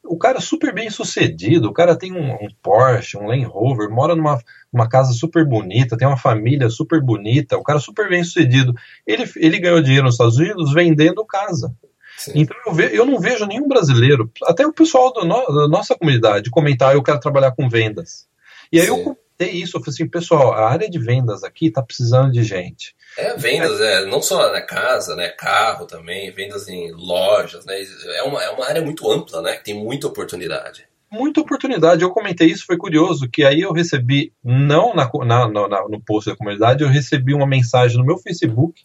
O 0.05 0.19
cara 0.19 0.39
é 0.39 0.41
super 0.41 0.73
bem 0.73 0.91
sucedido, 0.91 1.69
o 1.69 1.73
cara 1.73 1.97
tem 1.97 2.13
um, 2.13 2.35
um 2.35 2.49
Porsche, 2.63 3.17
um 3.17 3.27
Land 3.27 3.45
Rover, 3.45 3.91
mora 3.91 4.15
numa 4.15 4.39
uma 4.73 4.89
casa 4.89 5.13
super 5.13 5.47
bonita, 5.47 5.97
tem 5.97 6.07
uma 6.07 6.17
família 6.17 6.69
super 6.69 7.01
bonita, 7.01 7.57
o 7.57 7.63
cara 7.63 7.79
é 7.79 7.83
super 7.83 8.09
bem 8.09 8.23
sucedido. 8.23 8.75
Ele, 9.07 9.25
ele 9.37 9.59
ganhou 9.59 9.81
dinheiro 9.81 10.05
nos 10.05 10.15
Estados 10.15 10.37
Unidos 10.37 10.75
vendendo 10.75 11.25
casa. 11.25 11.75
Sim. 12.19 12.33
Então 12.35 12.57
eu, 12.67 12.73
ve, 12.73 12.97
eu, 12.97 13.07
não 13.07 13.19
vejo 13.19 13.47
nenhum 13.47 13.67
brasileiro, 13.67 14.31
até 14.45 14.67
o 14.67 14.73
pessoal 14.73 15.13
no, 15.17 15.47
da 15.47 15.69
nossa 15.69 15.97
comunidade, 15.97 16.51
comentar: 16.51 16.91
ah, 16.91 16.95
eu 16.95 17.03
quero 17.03 17.19
trabalhar 17.19 17.53
com 17.53 17.69
vendas. 17.69 18.27
E 18.71 18.79
aí 18.81 18.87
Sim. 18.87 18.93
eu 18.93 19.17
comentei 19.37 19.61
isso, 19.61 19.77
eu 19.77 19.81
falei 19.81 19.95
assim: 19.95 20.09
pessoal, 20.09 20.53
a 20.53 20.71
área 20.71 20.89
de 20.89 20.99
vendas 20.99 21.43
aqui 21.43 21.67
está 21.67 21.83
precisando 21.83 22.33
de 22.33 22.43
gente. 22.43 22.95
É, 23.19 23.37
vendas, 23.37 23.81
é, 23.81 24.07
não 24.07 24.23
só 24.23 24.53
na 24.53 24.63
casa, 24.63 25.15
né, 25.15 25.29
carro 25.29 25.87
também, 25.87 26.33
vendas 26.33 26.69
em 26.69 26.93
lojas, 26.93 27.65
né, 27.65 27.75
é 28.17 28.23
uma, 28.23 28.43
é 28.43 28.51
uma 28.51 28.67
área 28.67 28.83
muito 28.83 29.11
ampla, 29.11 29.43
né, 29.43 29.57
que 29.57 29.65
tem 29.65 29.75
muita 29.75 30.07
oportunidade. 30.07 30.87
Muita 31.11 31.41
oportunidade, 31.41 32.03
eu 32.03 32.11
comentei 32.11 32.49
isso, 32.49 32.67
foi 32.67 32.77
curioso, 32.77 33.29
que 33.31 33.45
aí 33.45 33.61
eu 33.61 33.73
recebi, 33.73 34.33
não 34.43 34.93
na, 34.95 35.09
na, 35.25 35.49
na, 35.49 35.89
no 35.89 36.03
post 36.05 36.29
da 36.29 36.37
comunidade, 36.37 36.83
eu 36.83 36.89
recebi 36.89 37.33
uma 37.33 37.47
mensagem 37.47 37.97
no 37.99 38.05
meu 38.05 38.19
Facebook 38.19 38.83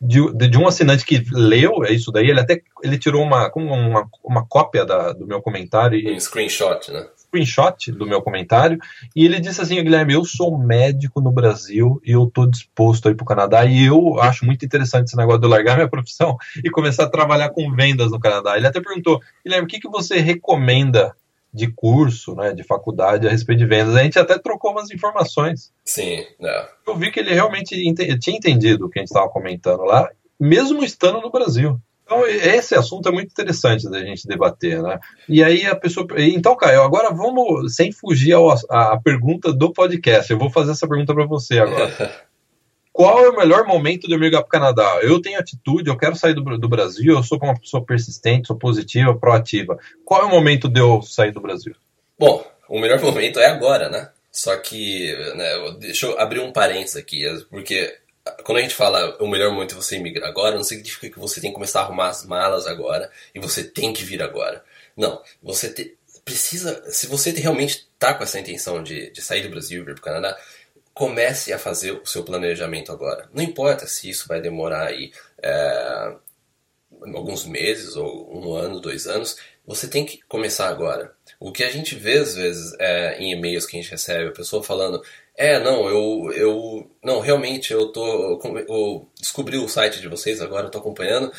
de, 0.00 0.32
de, 0.48 0.58
um 0.58 0.66
assinante 0.66 1.04
que 1.04 1.22
leu 1.30 1.84
é 1.84 1.92
isso 1.92 2.10
daí, 2.10 2.28
ele 2.28 2.40
até 2.40 2.60
ele 2.82 2.98
tirou 2.98 3.22
uma, 3.22 3.52
uma, 3.54 4.08
uma 4.24 4.46
cópia 4.46 4.84
da, 4.84 5.12
do 5.12 5.26
meu 5.26 5.42
comentário. 5.42 6.10
Um 6.10 6.18
screenshot, 6.18 6.90
né? 6.90 7.06
Screenshot 7.30 7.92
do 7.92 8.06
meu 8.06 8.20
comentário, 8.20 8.78
e 9.14 9.24
ele 9.24 9.40
disse 9.40 9.60
assim: 9.60 9.82
Guilherme, 9.82 10.14
eu 10.14 10.24
sou 10.24 10.58
médico 10.58 11.20
no 11.20 11.30
Brasil 11.30 12.00
e 12.04 12.12
eu 12.12 12.24
estou 12.24 12.46
disposto 12.46 13.08
a 13.08 13.12
ir 13.12 13.14
para 13.14 13.24
o 13.24 13.26
Canadá, 13.26 13.64
e 13.64 13.84
eu 13.84 14.20
acho 14.20 14.44
muito 14.44 14.64
interessante 14.64 15.06
esse 15.06 15.16
negócio 15.16 15.40
de 15.40 15.46
eu 15.46 15.50
largar 15.50 15.76
minha 15.76 15.88
profissão 15.88 16.36
e 16.62 16.68
começar 16.70 17.04
a 17.04 17.10
trabalhar 17.10 17.50
com 17.50 17.70
vendas 17.72 18.10
no 18.10 18.20
Canadá. 18.20 18.56
Ele 18.56 18.66
até 18.66 18.80
perguntou: 18.80 19.20
Guilherme, 19.44 19.66
o 19.66 19.68
que, 19.68 19.80
que 19.80 19.88
você 19.88 20.20
recomenda 20.20 21.14
de 21.52 21.66
curso, 21.66 22.34
né, 22.34 22.52
de 22.52 22.62
faculdade 22.62 23.26
a 23.26 23.30
respeito 23.30 23.58
de 23.58 23.66
vendas. 23.66 23.96
A 23.96 24.02
gente 24.04 24.18
até 24.18 24.38
trocou 24.38 24.70
umas 24.70 24.90
informações. 24.90 25.72
Sim, 25.84 26.24
é. 26.40 26.68
Eu 26.86 26.96
vi 26.96 27.10
que 27.10 27.18
ele 27.18 27.34
realmente 27.34 27.74
ent 27.74 27.98
tinha 28.20 28.36
entendido 28.36 28.86
o 28.86 28.88
que 28.88 29.00
a 29.00 29.02
gente 29.02 29.08
estava 29.08 29.28
comentando 29.28 29.82
lá, 29.82 30.08
mesmo 30.38 30.84
estando 30.84 31.20
no 31.20 31.30
Brasil. 31.30 31.80
Então, 32.10 32.26
esse 32.26 32.74
assunto 32.74 33.08
é 33.08 33.12
muito 33.12 33.30
interessante 33.30 33.88
da 33.88 34.00
gente 34.00 34.26
debater, 34.26 34.82
né? 34.82 34.98
E 35.28 35.44
aí 35.44 35.64
a 35.64 35.76
pessoa. 35.76 36.08
Então, 36.18 36.56
Caio, 36.56 36.82
agora 36.82 37.14
vamos, 37.14 37.76
sem 37.76 37.92
fugir 37.92 38.34
à 38.68 38.98
pergunta 38.98 39.52
do 39.52 39.72
podcast, 39.72 40.28
eu 40.28 40.36
vou 40.38 40.50
fazer 40.50 40.72
essa 40.72 40.88
pergunta 40.88 41.14
para 41.14 41.24
você 41.24 41.60
agora. 41.60 41.88
Qual 42.92 43.24
é 43.24 43.28
o 43.28 43.36
melhor 43.36 43.64
momento 43.64 44.08
de 44.08 44.12
eu 44.12 44.18
migrar 44.18 44.42
para 44.42 44.48
o 44.48 44.50
Canadá? 44.50 44.98
Eu 45.02 45.22
tenho 45.22 45.38
atitude, 45.38 45.88
eu 45.88 45.96
quero 45.96 46.16
sair 46.16 46.34
do, 46.34 46.42
do, 46.58 46.68
Brasil, 46.68 47.14
eu 47.14 47.22
sou 47.22 47.38
uma 47.40 47.54
pessoa 47.54 47.84
persistente, 47.84 48.48
sou 48.48 48.56
positiva, 48.56 49.16
proativa. 49.16 49.78
Qual 50.04 50.22
é 50.22 50.24
o 50.24 50.30
momento 50.30 50.68
de 50.68 50.80
eu 50.80 51.00
sair 51.02 51.30
do 51.30 51.40
Brasil? 51.40 51.76
Bom, 52.18 52.44
o 52.68 52.80
melhor 52.80 53.00
momento 53.00 53.38
é 53.38 53.46
agora, 53.46 53.88
né? 53.88 54.08
Só 54.32 54.56
que, 54.56 55.14
né, 55.36 55.76
deixa 55.78 56.06
eu 56.06 56.18
abrir 56.18 56.40
um 56.40 56.52
parênteses 56.52 56.96
aqui, 56.96 57.22
porque 57.48 57.96
quando 58.44 58.58
a 58.58 58.62
gente 58.62 58.74
fala 58.74 59.16
o 59.22 59.28
melhor 59.28 59.52
momento 59.52 59.74
é 59.74 59.76
você 59.76 59.96
emigrar 59.96 60.28
agora, 60.28 60.56
não 60.56 60.64
significa 60.64 61.10
que 61.10 61.18
você 61.18 61.40
tem 61.40 61.50
que 61.50 61.54
começar 61.54 61.80
a 61.80 61.82
arrumar 61.84 62.08
as 62.08 62.24
malas 62.24 62.66
agora 62.66 63.10
e 63.34 63.40
você 63.40 63.64
tem 63.64 63.92
que 63.92 64.04
vir 64.04 64.22
agora. 64.22 64.64
Não, 64.96 65.22
você 65.42 65.72
te, 65.72 65.96
precisa, 66.24 66.82
se 66.90 67.06
você 67.06 67.30
realmente 67.30 67.88
está 67.92 68.14
com 68.14 68.22
essa 68.22 68.38
intenção 68.38 68.82
de, 68.82 69.10
de 69.10 69.22
sair 69.22 69.42
do 69.42 69.50
Brasil 69.50 69.82
e 69.82 69.84
vir 69.84 69.94
para 69.94 70.00
o 70.00 70.04
Canadá, 70.04 70.38
comece 70.92 71.52
a 71.52 71.58
fazer 71.58 71.92
o 71.92 72.06
seu 72.06 72.22
planejamento 72.22 72.92
agora. 72.92 73.28
Não 73.32 73.42
importa 73.42 73.86
se 73.86 74.10
isso 74.10 74.28
vai 74.28 74.40
demorar 74.40 74.88
aí 74.88 75.12
é, 75.42 76.14
alguns 77.14 77.44
meses 77.44 77.96
ou 77.96 78.36
um 78.36 78.54
ano, 78.54 78.80
dois 78.80 79.06
anos, 79.06 79.36
você 79.66 79.88
tem 79.88 80.04
que 80.04 80.20
começar 80.28 80.68
agora. 80.68 81.14
O 81.38 81.52
que 81.52 81.64
a 81.64 81.70
gente 81.70 81.94
vê 81.94 82.18
às 82.18 82.34
vezes 82.34 82.74
é, 82.78 83.18
em 83.18 83.32
e-mails 83.32 83.66
que 83.66 83.76
a 83.76 83.80
gente 83.80 83.90
recebe, 83.90 84.28
a 84.28 84.32
pessoa 84.32 84.62
falando, 84.62 85.02
é, 85.40 85.58
não, 85.58 85.88
eu, 85.88 86.32
eu, 86.34 86.90
não, 87.02 87.18
realmente 87.18 87.72
eu 87.72 87.90
tô, 87.90 88.38
eu 88.68 89.08
descobri 89.18 89.56
o 89.56 89.68
site 89.68 89.98
de 89.98 90.06
vocês 90.06 90.38
agora, 90.42 90.66
eu 90.66 90.70
tô 90.70 90.78
acompanhando, 90.78 91.32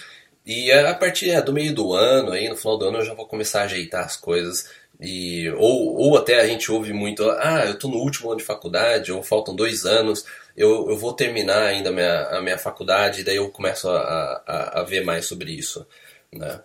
e 0.43 0.71
a 0.71 0.95
partir 0.95 1.29
é, 1.29 1.39
do 1.39 1.53
meio 1.53 1.71
do 1.75 1.93
ano, 1.93 2.31
aí 2.31 2.49
no 2.49 2.57
final 2.57 2.79
do 2.79 2.85
ano 2.85 2.97
eu 2.97 3.05
já 3.05 3.13
vou 3.13 3.27
começar 3.27 3.61
a 3.61 3.63
ajeitar 3.65 4.03
as 4.03 4.17
coisas, 4.17 4.67
e, 4.99 5.47
ou, 5.51 5.95
ou 5.97 6.17
até 6.17 6.41
a 6.41 6.47
gente 6.47 6.71
ouve 6.71 6.91
muito, 6.93 7.29
ah, 7.29 7.63
eu 7.67 7.77
tô 7.77 7.89
no 7.89 7.97
último 7.97 8.31
ano 8.31 8.39
de 8.39 8.43
faculdade, 8.45 9.11
ou 9.11 9.21
faltam 9.21 9.55
dois 9.55 9.85
anos, 9.85 10.25
eu, 10.57 10.89
eu 10.89 10.97
vou 10.97 11.13
terminar 11.13 11.61
ainda 11.61 11.89
a 11.89 11.93
minha, 11.93 12.23
a 12.29 12.41
minha 12.41 12.57
faculdade, 12.57 13.21
e 13.21 13.23
daí 13.23 13.35
eu 13.35 13.49
começo 13.51 13.87
a, 13.87 14.43
a, 14.47 14.81
a 14.81 14.83
ver 14.83 15.05
mais 15.05 15.25
sobre 15.27 15.51
isso, 15.51 15.85
né. 16.33 16.59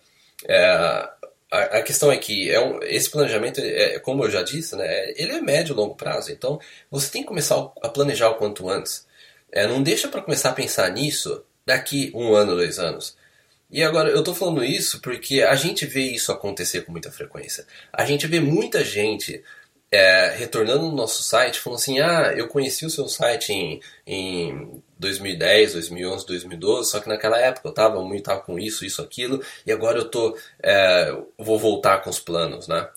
É, 0.49 1.09
a, 1.51 1.79
a, 1.79 1.83
questão 1.83 2.11
é 2.11 2.17
que 2.17 2.51
é 2.51 2.61
um, 2.61 2.83
esse 2.83 3.11
planejamento, 3.11 3.61
é, 3.61 3.99
como 4.01 4.25
eu 4.25 4.31
já 4.31 4.43
disse, 4.43 4.75
né, 4.77 5.13
ele 5.17 5.33
é 5.33 5.41
médio 5.41 5.73
e 5.73 5.77
longo 5.77 5.95
prazo. 5.95 6.33
Então, 6.33 6.61
você 6.91 7.11
tem 7.11 7.23
que 7.23 7.29
começar 7.29 7.57
a 7.83 7.89
planejar 7.89 8.31
o 8.31 8.35
quanto 8.35 8.69
antes. 8.69 9.07
É, 9.53 9.67
não 9.67 9.83
deixa 9.83 10.09
para 10.09 10.23
começar 10.23 10.51
a 10.51 10.55
pensar 10.55 10.91
nisso 10.91 11.45
daqui 11.65 12.11
um 12.15 12.35
ano, 12.35 12.57
dois 12.57 12.79
anos. 12.79 13.17
E 13.71 13.83
agora, 13.83 14.11
eu 14.11 14.21
estou 14.21 14.35
falando 14.35 14.65
isso 14.65 15.01
porque 15.01 15.43
a 15.43 15.55
gente 15.57 15.87
vê 15.87 16.03
isso 16.03 16.31
acontecer 16.33 16.83
com 16.83 16.93
muita 16.93 17.11
frequência. 17.11 17.67
A 17.93 18.05
gente 18.05 18.27
vê 18.27 18.39
muita 18.41 18.85
gente 18.85 19.43
é, 19.91 20.31
retornando 20.37 20.85
no 20.85 20.95
nosso 20.95 21.23
site, 21.23 21.61
falando 21.61 21.79
assim: 21.79 21.99
ah, 22.01 22.33
eu 22.37 22.49
conheci 22.49 22.87
o 22.87 22.91
seu 22.91 23.09
site 23.09 23.53
em, 23.53 23.81
em 24.07 24.83
2010, 24.99 25.75
2011, 25.75 26.27
2012, 26.27 26.91
só 26.91 27.01
que 27.01 27.09
naquela 27.09 27.39
época 27.39 27.69
eu 27.69 27.71
estava 27.71 28.03
muito 28.03 28.25
tava 28.25 28.41
com 28.41 28.59
isso, 28.59 28.85
isso, 28.85 29.03
aquilo, 29.03 29.43
e 29.67 29.73
agora 29.73 29.99
eu 29.99 30.09
tô, 30.09 30.37
é, 30.63 31.17
vou 31.39 31.59
voltar 31.59 31.99
com 32.03 32.11
os 32.11 32.19
planos, 32.19 32.67
né? 32.69 32.89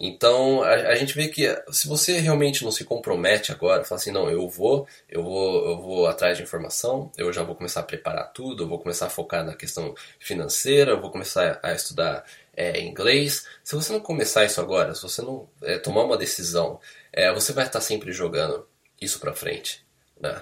Então 0.00 0.62
a, 0.62 0.70
a, 0.74 0.94
gente 0.94 1.12
vê 1.12 1.26
que 1.26 1.60
se 1.72 1.88
você 1.88 2.20
realmente 2.20 2.62
não 2.62 2.70
se 2.70 2.84
compromete 2.84 3.50
agora, 3.50 3.84
fala 3.84 4.00
assim, 4.00 4.12
não, 4.12 4.30
eu 4.30 4.48
vou, 4.48 4.86
eu 5.08 5.24
vou, 5.24 5.68
eu 5.70 5.80
vou 5.80 6.06
atrás 6.06 6.36
de 6.36 6.44
informação, 6.44 7.10
eu 7.18 7.32
já 7.32 7.42
vou 7.42 7.56
começar 7.56 7.80
a 7.80 7.82
preparar 7.82 8.32
tudo, 8.32 8.62
eu 8.62 8.68
vou 8.68 8.78
começar 8.78 9.06
a 9.06 9.10
focar 9.10 9.44
na 9.44 9.54
questão 9.56 9.94
financeira, 10.20 10.92
eu 10.92 11.00
vou 11.00 11.10
começar 11.10 11.58
a 11.64 11.72
estudar 11.72 12.24
é, 12.56 12.80
inglês. 12.80 13.44
Se 13.64 13.74
você 13.74 13.92
não 13.92 14.00
começar 14.00 14.44
isso 14.44 14.60
agora, 14.60 14.94
se 14.94 15.02
você 15.02 15.20
não 15.20 15.48
é, 15.62 15.78
tomar 15.78 16.04
uma 16.04 16.16
decisão, 16.16 16.80
é, 17.12 17.32
você 17.32 17.52
vai 17.52 17.66
estar 17.66 17.80
sempre 17.80 18.12
jogando 18.12 18.68
isso 19.00 19.18
para 19.18 19.34
frente. 19.34 19.84
Né? 20.20 20.40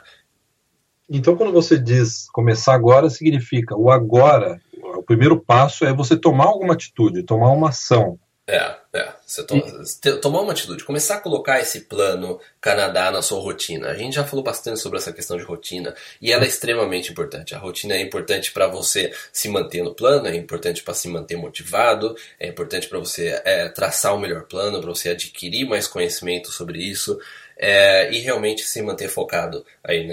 Então, 1.09 1.37
quando 1.37 1.53
você 1.53 1.79
diz 1.79 2.29
começar 2.31 2.75
agora, 2.75 3.09
significa 3.09 3.77
o 3.77 3.91
agora. 3.91 4.61
O 4.83 5.03
primeiro 5.03 5.39
passo 5.41 5.85
é 5.85 5.93
você 5.93 6.17
tomar 6.17 6.47
alguma 6.47 6.75
atitude, 6.75 7.23
tomar 7.23 7.51
uma 7.53 7.69
ação. 7.69 8.19
É, 8.49 8.77
é. 8.93 9.13
Você 9.27 9.43
to 9.43 10.21
tomar 10.21 10.41
uma 10.41 10.53
atitude, 10.53 10.85
começar 10.85 11.17
a 11.17 11.21
colocar 11.21 11.61
esse 11.61 11.81
plano 11.81 12.39
Canadá 12.61 13.11
na 13.11 13.21
sua 13.21 13.41
rotina. 13.41 13.89
A 13.89 13.95
gente 13.95 14.15
já 14.15 14.25
falou 14.25 14.45
bastante 14.45 14.79
sobre 14.79 14.99
essa 14.99 15.13
questão 15.13 15.37
de 15.37 15.43
rotina 15.43 15.93
e 16.23 16.31
ela 16.31 16.45
é 16.45 16.47
extremamente 16.47 17.11
importante. 17.11 17.57
A 17.57 17.59
rotina 17.59 17.95
é 17.95 18.01
importante 18.01 18.53
para 18.53 18.69
você 18.69 19.13
se 19.33 19.49
manter 19.49 19.83
no 19.83 19.97
plano, 19.97 20.29
é 20.29 20.37
importante 20.37 20.85
para 20.85 20.95
se 20.95 21.09
manter 21.09 21.37
motivado, 21.37 22.15
é 22.39 22.47
importante 22.47 22.89
para 22.89 23.01
você 23.01 23.43
é, 23.45 23.69
traçar 23.69 24.15
o 24.15 24.21
melhor 24.21 24.45
plano, 24.45 24.81
para 24.81 24.91
você 24.91 25.09
adquirir 25.09 25.69
mais 25.69 25.89
conhecimento 25.89 26.53
sobre 26.53 26.79
isso 26.79 27.19
é, 27.59 28.13
e 28.13 28.21
realmente 28.21 28.63
se 28.63 28.83
manter 28.83 29.09
focado 29.09 29.65
aí 29.85 30.09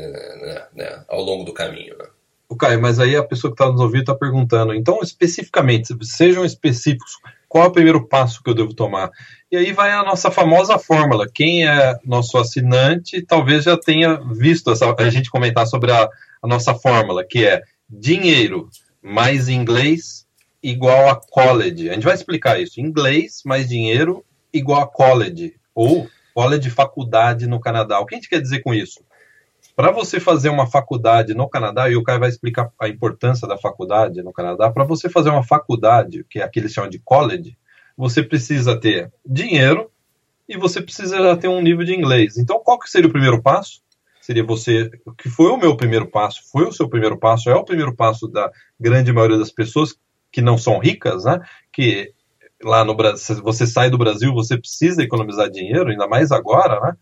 ao 1.08 1.22
longo 1.22 1.44
do 1.44 1.54
caminho. 1.54 1.98
Né? 1.98 2.06
O 2.48 2.56
Caio, 2.56 2.82
mas 2.82 3.00
aí 3.00 3.16
a 3.16 3.24
pessoa 3.24 3.52
que 3.52 3.62
está 3.62 3.72
nos 3.72 3.82
ouvindo 3.82 4.02
está 4.02 4.16
perguntando, 4.16 4.74
então 4.74 5.00
especificamente, 5.02 5.96
sejam 6.04 6.46
específicos, 6.46 7.18
qual 7.48 7.66
é 7.66 7.68
o 7.68 7.72
primeiro 7.72 8.08
passo 8.08 8.42
que 8.44 8.50
eu 8.50 8.56
devo 8.56 8.74
tomar? 8.74 9.12
E 9.52 9.58
aí 9.58 9.72
vai 9.72 9.92
a 9.92 10.04
nossa 10.04 10.32
famosa 10.32 10.80
fórmula. 10.80 11.30
Quem 11.32 11.68
é 11.68 11.96
nosso 12.04 12.38
assinante 12.38 13.22
talvez 13.22 13.64
já 13.64 13.78
tenha 13.78 14.16
visto 14.16 14.72
essa, 14.72 14.96
a 14.98 15.10
gente 15.10 15.30
comentar 15.30 15.68
sobre 15.68 15.92
a, 15.92 16.10
a 16.42 16.48
nossa 16.48 16.74
fórmula, 16.74 17.24
que 17.24 17.46
é 17.46 17.62
dinheiro 17.90 18.70
mais 19.02 19.50
inglês 19.50 20.26
igual 20.64 21.10
a 21.10 21.16
college. 21.16 21.90
A 21.90 21.94
gente 21.94 22.06
vai 22.06 22.16
explicar 22.16 22.60
isso. 22.60 22.80
Inglês 22.80 23.42
mais 23.46 23.68
dinheiro 23.68 24.26
igual 24.52 24.82
a 24.82 24.88
college. 24.88 25.54
Ou 25.76 26.08
college 26.34 26.70
faculdade 26.70 27.48
no 27.48 27.60
Canadá. 27.60 28.00
O 28.00 28.06
que 28.06 28.16
a 28.16 28.18
gente 28.18 28.30
quer 28.30 28.42
dizer 28.42 28.62
com 28.62 28.74
isso? 28.74 29.04
Para 29.76 29.92
você 29.92 30.20
fazer 30.20 30.50
uma 30.50 30.68
faculdade 30.68 31.34
no 31.34 31.50
Canadá, 31.50 31.90
e 31.90 31.96
o 31.96 32.04
Caio 32.04 32.20
vai 32.20 32.30
explicar 32.30 32.72
a 32.80 32.88
importância 32.88 33.48
da 33.48 33.58
faculdade 33.58 34.22
no 34.22 34.32
Canadá, 34.32 34.70
para 34.70 34.84
você 34.84 35.10
fazer 35.10 35.30
uma 35.30 35.44
faculdade, 35.44 36.26
que 36.30 36.40
é 36.40 36.44
aquele 36.44 36.70
chamam 36.70 36.90
de 36.90 37.00
college, 37.00 37.58
você 37.98 38.22
precisa 38.22 38.80
ter 38.80 39.12
dinheiro 39.26 39.90
e 40.48 40.58
você 40.58 40.82
precisa 40.82 41.36
ter 41.38 41.48
um 41.48 41.62
nível 41.62 41.86
de 41.86 41.94
inglês. 41.94 42.38
Então, 42.38 42.60
qual 42.60 42.78
que 42.78 42.90
seria 42.90 43.08
o 43.08 43.12
primeiro 43.12 43.42
passo? 43.42 43.82
Seria 44.22 44.44
você, 44.44 44.90
que 45.18 45.28
foi 45.28 45.50
o 45.50 45.58
meu 45.58 45.76
primeiro 45.76 46.08
passo, 46.08 46.42
foi 46.52 46.66
o 46.66 46.72
seu 46.72 46.88
primeiro 46.88 47.18
passo, 47.18 47.50
é 47.50 47.56
o 47.56 47.66
primeiro 47.66 47.96
passo 47.96 48.28
da 48.28 48.52
grande 48.80 49.12
maioria 49.12 49.38
das 49.38 49.52
pessoas 49.52 49.96
que 50.32 50.42
não 50.42 50.58
são 50.58 50.80
ricas, 50.80 51.26
né? 51.26 51.40
Que 51.72 52.14
lá 52.64 52.84
no 52.84 52.96
Brasil, 52.96 53.42
você 53.44 53.66
sai 53.68 53.90
do 53.90 53.98
Brasil, 53.98 54.34
você 54.34 54.58
precisa 54.58 55.04
economizar 55.04 55.50
dinheiro, 55.50 55.90
ainda 55.90 56.08
mais 56.08 56.32
agora, 56.32 56.80
né? 56.80 56.96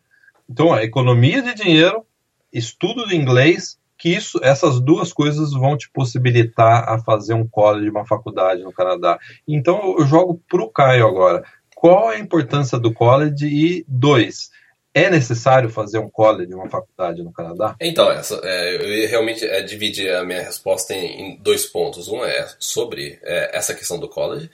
Então, 0.50 0.74
a 0.74 0.84
economia 0.84 1.41
de 1.41 1.54
dinheiro 1.54 2.06
estudo 2.52 3.08
de 3.08 3.15
inglês, 3.15 3.78
que 3.97 4.10
isso, 4.10 4.39
essas 4.43 4.80
duas 4.80 5.13
coisas 5.13 5.54
vão 5.54 5.78
te 5.78 5.89
possibilitar 5.89 6.89
a 6.89 7.00
fazer 7.00 7.34
um 7.34 7.47
college, 7.47 7.89
uma 7.89 8.06
faculdade 8.06 8.63
no 8.63 8.74
Canadá. 8.74 9.19
Então 9.47 9.95
eu 9.97 10.06
jogo 10.06 10.41
para 10.50 10.62
o 10.62 10.69
Caio 10.69 11.08
agora. 11.08 11.43
Qual 11.76 12.10
a 12.10 12.19
importância 12.19 12.78
do 12.78 12.93
college? 12.93 13.45
E 13.45 13.86
dois, 13.88 14.52
é 14.93 15.10
necessário 15.10 15.69
fazer 15.69 16.00
um 16.00 16.10
college, 16.10 16.54
uma 16.54 16.69
faculdade 16.69 17.24
no 17.24 17.32
Canadá? 17.32 17.76
Então, 17.80 18.12
essa, 18.12 18.39
é, 18.43 19.06
eu 19.06 19.10
realmente 19.10 19.45
é, 19.45 19.62
dividir 19.62 20.13
a 20.13 20.24
minha 20.24 20.43
resposta 20.43 20.93
em, 20.93 21.21
em, 21.21 21.38
dois 21.38 21.65
pontos. 21.65 22.08
Um 22.08 22.24
é 22.24 22.47
sobre 22.60 23.19
é, 23.24 23.58
essa 23.58 23.74
questão 23.74 24.00
do 24.00 24.10
college 24.10 24.50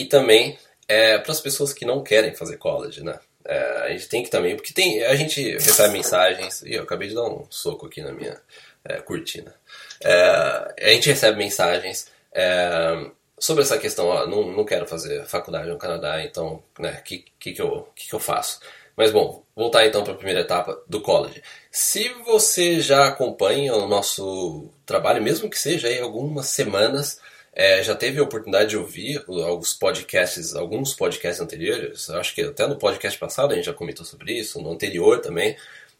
e 0.00 0.04
também 0.06 0.58
é, 0.88 1.18
para 1.18 1.32
as 1.32 1.40
pessoas 1.40 1.72
que 1.72 1.84
não 1.84 2.02
querem 2.02 2.34
fazer 2.34 2.56
college, 2.56 3.02
né? 3.02 3.18
É, 3.44 3.82
a 3.84 3.88
gente 3.90 4.08
tem 4.08 4.22
que 4.22 4.30
também, 4.30 4.56
porque 4.56 4.72
tem, 4.72 5.02
a 5.04 5.14
gente 5.14 5.52
recebe 5.52 5.92
mensagens, 5.92 6.62
e 6.62 6.74
eu 6.74 6.82
acabei 6.82 7.08
de 7.08 7.14
dar 7.14 7.24
um 7.24 7.46
soco 7.50 7.86
aqui 7.86 8.02
na 8.02 8.12
minha 8.12 8.40
é, 8.84 8.96
cortina. 8.96 9.54
É, 10.02 10.74
a 10.80 10.88
gente 10.90 11.08
recebe 11.08 11.38
mensagens 11.38 12.08
é, 12.32 13.10
sobre 13.38 13.62
essa 13.62 13.78
questão, 13.78 14.06
ó, 14.06 14.26
não, 14.26 14.52
não 14.52 14.64
quero 14.64 14.86
fazer 14.86 15.24
faculdade 15.26 15.68
no 15.68 15.78
Canadá, 15.78 16.22
então, 16.22 16.62
né, 16.78 16.98
o 17.00 17.02
que, 17.02 17.24
que, 17.38 17.52
que, 17.52 17.62
eu, 17.62 17.88
que, 17.94 18.08
que 18.08 18.14
eu 18.14 18.20
faço? 18.20 18.60
Mas 18.96 19.10
bom, 19.10 19.42
voltar 19.56 19.86
então 19.86 20.04
para 20.04 20.12
a 20.12 20.16
primeira 20.16 20.40
etapa 20.40 20.78
do 20.86 21.00
college. 21.00 21.42
Se 21.70 22.08
você 22.24 22.80
já 22.80 23.08
acompanha 23.08 23.74
o 23.74 23.88
nosso 23.88 24.68
trabalho, 24.84 25.22
mesmo 25.22 25.48
que 25.48 25.58
seja 25.58 25.88
aí 25.88 26.00
algumas 26.00 26.46
semanas, 26.46 27.20
é, 27.52 27.82
já 27.82 27.94
teve 27.94 28.20
a 28.20 28.22
oportunidade 28.22 28.70
de 28.70 28.76
ouvir 28.76 29.24
alguns 29.26 29.74
podcasts, 29.74 30.54
alguns 30.54 30.94
podcasts 30.94 31.40
anteriores, 31.40 32.08
acho 32.10 32.34
que 32.34 32.42
até 32.42 32.66
no 32.66 32.76
podcast 32.76 33.18
passado 33.18 33.52
a 33.52 33.56
gente 33.56 33.66
já 33.66 33.74
comentou 33.74 34.04
sobre 34.04 34.32
isso, 34.38 34.60
no 34.60 34.72
anterior 34.72 35.20
também, 35.20 35.56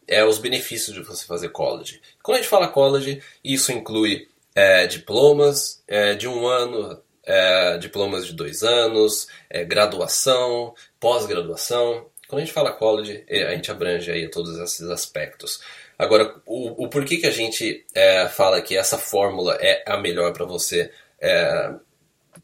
é 0.06 0.24
os 0.24 0.38
benefícios 0.38 0.94
de 0.94 1.02
você 1.02 1.24
fazer 1.24 1.50
college. 1.50 2.00
Quando 2.22 2.36
a 2.36 2.40
gente 2.40 2.50
fala 2.50 2.68
college, 2.68 3.22
isso 3.44 3.72
inclui 3.72 4.28
é, 4.54 4.86
diplomas 4.86 5.82
é, 5.86 6.14
de 6.14 6.26
um 6.26 6.46
ano, 6.46 7.00
é, 7.24 7.78
diplomas 7.78 8.26
de 8.26 8.32
dois 8.32 8.62
anos, 8.62 9.28
é, 9.48 9.64
graduação, 9.64 10.74
pós-graduação. 10.98 12.06
Quando 12.28 12.42
a 12.42 12.44
gente 12.44 12.54
fala 12.54 12.72
college, 12.72 13.24
é, 13.28 13.44
a 13.44 13.54
gente 13.54 13.70
abrange 13.70 14.10
aí 14.10 14.28
todos 14.28 14.58
esses 14.58 14.88
aspectos. 14.88 15.60
Agora, 15.98 16.34
o, 16.46 16.84
o 16.84 16.88
porquê 16.88 17.18
que 17.18 17.26
a 17.26 17.30
gente 17.30 17.84
fala 18.32 18.62
que 18.62 18.74
essa 18.74 18.96
fórmula 18.96 19.58
é 19.60 19.84
a 19.86 19.98
melhor 19.98 20.32
para 20.32 20.46
você 20.46 20.90
é, 21.20 21.72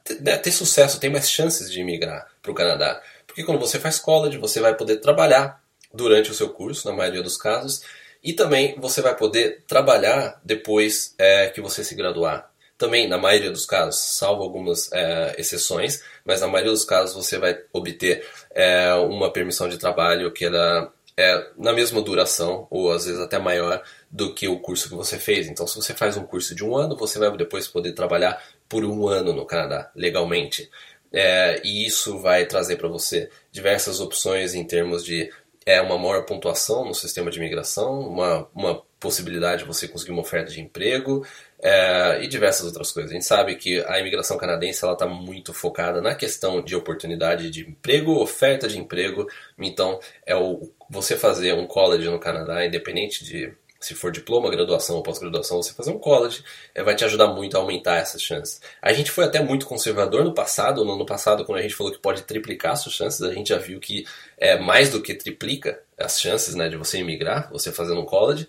ter, 0.04 0.20
né, 0.20 0.36
ter 0.36 0.52
sucesso, 0.52 1.00
tem 1.00 1.10
mais 1.10 1.30
chances 1.30 1.70
de 1.70 1.80
imigrar 1.80 2.26
para 2.42 2.52
o 2.52 2.54
Canadá. 2.54 3.00
Porque 3.26 3.44
quando 3.44 3.58
você 3.58 3.78
faz 3.78 3.98
college, 3.98 4.38
você 4.38 4.60
vai 4.60 4.74
poder 4.74 4.96
trabalhar 4.96 5.62
durante 5.92 6.30
o 6.30 6.34
seu 6.34 6.50
curso, 6.50 6.88
na 6.88 6.94
maioria 6.94 7.22
dos 7.22 7.36
casos, 7.36 7.82
e 8.22 8.32
também 8.32 8.74
você 8.78 9.00
vai 9.00 9.16
poder 9.16 9.64
trabalhar 9.66 10.40
depois 10.44 11.14
é, 11.18 11.48
que 11.48 11.60
você 11.60 11.84
se 11.84 11.94
graduar. 11.94 12.50
também, 12.78 13.08
na 13.08 13.16
maioria 13.16 13.50
dos 13.50 13.64
casos, 13.64 13.98
salvo 14.18 14.42
algumas 14.42 14.92
é, 14.92 15.34
exceções, 15.38 16.02
mas 16.24 16.42
na 16.42 16.46
maioria 16.46 16.72
dos 16.72 16.84
casos 16.84 17.14
você 17.14 17.38
vai 17.38 17.58
obter 17.72 18.26
é, 18.54 18.92
uma 18.94 19.32
permissão 19.32 19.66
de 19.68 19.78
trabalho 19.78 20.30
que 20.30 20.44
ela 20.44 20.92
é 21.16 21.50
na 21.56 21.72
mesma 21.72 22.02
duração, 22.02 22.66
ou 22.70 22.92
às 22.92 23.06
vezes 23.06 23.20
até 23.20 23.38
maior, 23.38 23.82
do 24.10 24.34
que 24.34 24.46
o 24.46 24.60
curso 24.60 24.88
que 24.88 24.94
você 24.94 25.18
fez. 25.18 25.46
Então, 25.48 25.66
se 25.66 25.74
você 25.74 25.94
faz 25.94 26.16
um 26.16 26.24
curso 26.24 26.54
de 26.54 26.62
um 26.62 26.76
ano, 26.76 26.96
você 26.96 27.18
vai 27.18 27.34
depois 27.36 27.66
poder 27.66 27.92
trabalhar 27.92 28.42
por 28.68 28.84
um 28.84 29.08
ano 29.08 29.32
no 29.32 29.46
Canadá, 29.46 29.90
legalmente. 29.94 30.70
É, 31.12 31.60
e 31.64 31.86
isso 31.86 32.18
vai 32.18 32.46
trazer 32.46 32.76
para 32.76 32.88
você 32.88 33.30
diversas 33.50 34.00
opções 34.00 34.54
em 34.54 34.64
termos 34.64 35.04
de 35.04 35.30
é, 35.64 35.80
uma 35.80 35.98
maior 35.98 36.24
pontuação 36.24 36.84
no 36.84 36.94
sistema 36.94 37.30
de 37.30 37.38
imigração, 37.38 38.00
uma, 38.00 38.48
uma 38.54 38.82
possibilidade 39.00 39.62
de 39.62 39.68
você 39.68 39.88
conseguir 39.88 40.12
uma 40.12 40.22
oferta 40.22 40.50
de 40.50 40.60
emprego 40.60 41.26
é, 41.60 42.22
e 42.22 42.28
diversas 42.28 42.66
outras 42.66 42.92
coisas. 42.92 43.10
A 43.10 43.14
gente 43.14 43.24
sabe 43.24 43.56
que 43.56 43.84
a 43.86 43.98
imigração 43.98 44.38
canadense 44.38 44.84
ela 44.84 44.92
está 44.92 45.06
muito 45.06 45.52
focada 45.52 46.00
na 46.00 46.14
questão 46.14 46.62
de 46.62 46.76
oportunidade 46.76 47.50
de 47.50 47.68
emprego, 47.68 48.20
oferta 48.20 48.68
de 48.68 48.78
emprego. 48.78 49.26
Então, 49.58 49.98
é 50.24 50.36
o, 50.36 50.70
você 50.88 51.16
fazer 51.16 51.54
um 51.54 51.66
college 51.66 52.08
no 52.08 52.20
Canadá, 52.20 52.64
independente 52.64 53.24
de 53.24 53.52
se 53.86 53.94
for 53.94 54.10
diploma, 54.10 54.50
graduação 54.50 54.96
ou 54.96 55.02
pós-graduação, 55.02 55.62
você 55.62 55.72
fazer 55.72 55.92
um 55.92 55.98
college 55.98 56.42
é, 56.74 56.82
vai 56.82 56.96
te 56.96 57.04
ajudar 57.04 57.28
muito 57.28 57.56
a 57.56 57.60
aumentar 57.60 57.98
essas 57.98 58.20
chances. 58.20 58.60
A 58.82 58.92
gente 58.92 59.12
foi 59.12 59.24
até 59.24 59.40
muito 59.40 59.64
conservador 59.64 60.24
no 60.24 60.34
passado, 60.34 60.84
no 60.84 60.94
ano 60.94 61.06
passado, 61.06 61.44
quando 61.44 61.60
a 61.60 61.62
gente 61.62 61.74
falou 61.74 61.92
que 61.92 61.98
pode 61.98 62.22
triplicar 62.22 62.76
suas 62.76 62.96
chances, 62.96 63.22
a 63.22 63.32
gente 63.32 63.50
já 63.50 63.58
viu 63.58 63.78
que 63.78 64.04
é 64.36 64.58
mais 64.58 64.90
do 64.90 65.00
que 65.00 65.14
triplica 65.14 65.80
as 65.96 66.20
chances 66.20 66.56
né, 66.56 66.68
de 66.68 66.76
você 66.76 66.98
emigrar, 66.98 67.48
você 67.52 67.70
fazendo 67.70 68.00
um 68.00 68.04
college. 68.04 68.48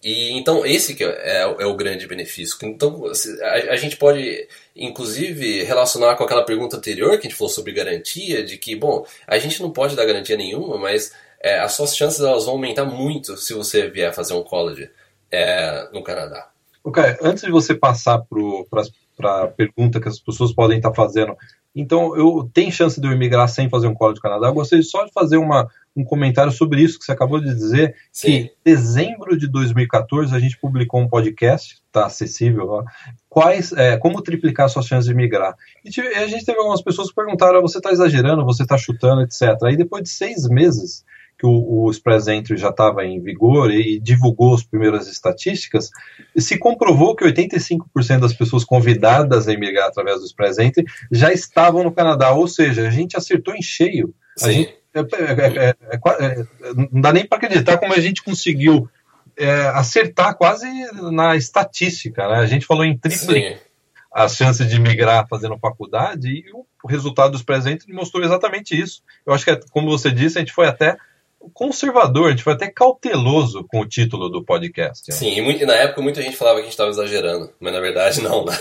E 0.00 0.30
então 0.38 0.64
esse 0.64 0.94
que 0.94 1.02
é, 1.02 1.40
é, 1.40 1.66
o 1.66 1.74
grande 1.74 2.06
benefício. 2.06 2.56
Então 2.62 3.04
a, 3.42 3.72
a, 3.72 3.76
gente 3.76 3.96
pode 3.96 4.46
inclusive 4.76 5.64
relacionar 5.64 6.14
com 6.14 6.22
aquela 6.22 6.44
pergunta 6.44 6.76
anterior 6.76 7.18
que 7.18 7.26
a 7.26 7.30
gente 7.30 7.34
falou 7.34 7.52
sobre 7.52 7.72
garantia, 7.72 8.44
de 8.44 8.56
que 8.56 8.76
bom, 8.76 9.04
a 9.26 9.38
gente 9.38 9.60
não 9.60 9.72
pode 9.72 9.96
dar 9.96 10.06
garantia 10.06 10.36
nenhuma, 10.36 10.78
mas 10.78 11.12
é, 11.42 11.60
as 11.60 11.72
suas 11.72 11.96
chances 11.96 12.20
elas 12.20 12.44
vão 12.44 12.54
aumentar 12.54 12.84
muito 12.84 13.36
se 13.36 13.54
você 13.54 13.88
vier 13.88 14.12
fazer 14.14 14.34
um 14.34 14.42
college 14.42 14.90
é, 15.30 15.88
no 15.92 16.02
Canadá. 16.02 16.48
Ok, 16.82 17.02
antes 17.22 17.42
de 17.44 17.50
você 17.50 17.74
passar 17.74 18.22
para 19.16 19.44
a 19.44 19.48
pergunta 19.48 20.00
que 20.00 20.08
as 20.08 20.18
pessoas 20.18 20.52
podem 20.52 20.78
estar 20.78 20.94
fazendo, 20.94 21.36
então 21.74 22.16
eu 22.16 22.48
tenho 22.52 22.72
chance 22.72 23.00
de 23.00 23.06
eu 23.06 23.12
emigrar 23.12 23.48
sem 23.48 23.68
fazer 23.68 23.86
um 23.86 23.94
college 23.94 24.16
no 24.18 24.22
Canadá? 24.22 24.48
Eu 24.48 24.54
gostaria 24.54 24.82
só 24.82 25.04
de 25.04 25.12
fazer 25.12 25.36
uma, 25.36 25.68
um 25.94 26.02
comentário 26.02 26.50
sobre 26.50 26.80
isso 26.80 26.98
que 26.98 27.04
você 27.04 27.12
acabou 27.12 27.40
de 27.40 27.54
dizer, 27.54 27.94
Sim. 28.10 28.26
que 28.26 28.36
em 28.36 28.50
dezembro 28.64 29.36
de 29.36 29.46
2014 29.48 30.34
a 30.34 30.38
gente 30.38 30.58
publicou 30.58 31.00
um 31.00 31.08
podcast, 31.08 31.80
está 31.86 32.06
acessível 32.06 32.64
lá, 32.66 32.84
quais, 33.28 33.72
é, 33.72 33.96
como 33.98 34.22
triplicar 34.22 34.68
suas 34.68 34.86
chances 34.86 35.06
de 35.06 35.14
migrar. 35.14 35.54
E 35.84 36.00
a 36.16 36.26
gente 36.26 36.44
teve 36.44 36.58
algumas 36.58 36.82
pessoas 36.82 37.08
que 37.08 37.14
perguntaram, 37.14 37.60
você 37.60 37.78
está 37.78 37.90
exagerando, 37.92 38.44
você 38.44 38.62
está 38.62 38.78
chutando, 38.78 39.22
etc. 39.22 39.62
Aí 39.64 39.76
depois 39.76 40.02
de 40.02 40.08
seis 40.08 40.48
meses 40.48 41.04
que 41.38 41.46
o, 41.46 41.84
o 41.84 41.90
Express 41.90 42.26
Entry 42.26 42.56
já 42.56 42.70
estava 42.70 43.04
em 43.04 43.20
vigor 43.20 43.70
e, 43.70 43.94
e, 43.96 44.00
divulgou 44.00 44.54
as 44.54 44.64
primeiras 44.64 45.06
estatísticas, 45.06 45.90
se 46.36 46.58
comprovou 46.58 47.14
que 47.14 47.24
85% 47.24 48.18
das 48.18 48.34
pessoas 48.34 48.64
convidadas 48.64 49.46
a 49.46 49.52
emigrar 49.52 49.86
através 49.86 50.18
do 50.18 50.26
Express 50.26 50.58
Entry 50.58 50.84
já 51.10 51.32
estavam 51.32 51.84
no 51.84 51.92
Canadá, 51.92 52.32
ou 52.32 52.48
seja, 52.48 52.86
a 52.86 52.90
gente 52.90 53.16
acertou 53.16 53.54
em 53.54 53.62
cheio. 53.62 54.12
A 54.42 54.50
gente, 54.50 54.74
é, 54.92 55.00
é, 55.00 55.68
é, 55.70 56.46
não 56.90 57.00
dá 57.00 57.12
nem 57.12 57.26
para 57.26 57.38
acreditar 57.38 57.78
como 57.78 57.94
a 57.94 58.00
gente 58.00 58.22
conseguiu 58.22 58.88
acertar 59.74 60.36
quase 60.36 60.66
na 61.12 61.36
estatística. 61.36 62.26
Né? 62.26 62.34
A 62.38 62.46
gente 62.46 62.66
falou 62.66 62.84
em 62.84 62.98
triplo 62.98 63.36
as 64.12 64.34
chances 64.34 64.68
de 64.68 64.80
migrar 64.80 65.28
fazendo 65.28 65.56
faculdade 65.58 66.28
e 66.28 66.44
o 66.52 66.88
resultado 66.88 67.32
dos 67.32 67.42
presentes 67.42 67.86
mostrou 67.86 68.24
exatamente 68.24 68.78
isso. 68.78 69.02
Eu 69.24 69.32
acho 69.32 69.44
que, 69.44 69.56
como 69.70 69.88
você 69.88 70.10
disse, 70.10 70.38
a 70.38 70.40
gente 70.40 70.52
foi 70.52 70.66
até 70.66 70.96
conservador, 71.52 72.28
a 72.28 72.30
gente 72.30 72.42
foi 72.42 72.52
até 72.52 72.68
cauteloso 72.68 73.64
com 73.68 73.80
o 73.80 73.86
título 73.86 74.28
do 74.28 74.44
podcast. 74.44 75.10
Né? 75.10 75.16
Sim, 75.16 75.36
e, 75.36 75.42
muito, 75.42 75.62
e, 75.62 75.66
na 75.66 75.74
época 75.74 76.02
muita 76.02 76.22
gente 76.22 76.36
falava 76.36 76.56
que 76.56 76.62
a 76.62 76.64
gente 76.64 76.72
estava 76.72 76.90
exagerando, 76.90 77.52
mas 77.60 77.72
na 77.72 77.80
verdade 77.80 78.20
não, 78.20 78.44
né? 78.44 78.56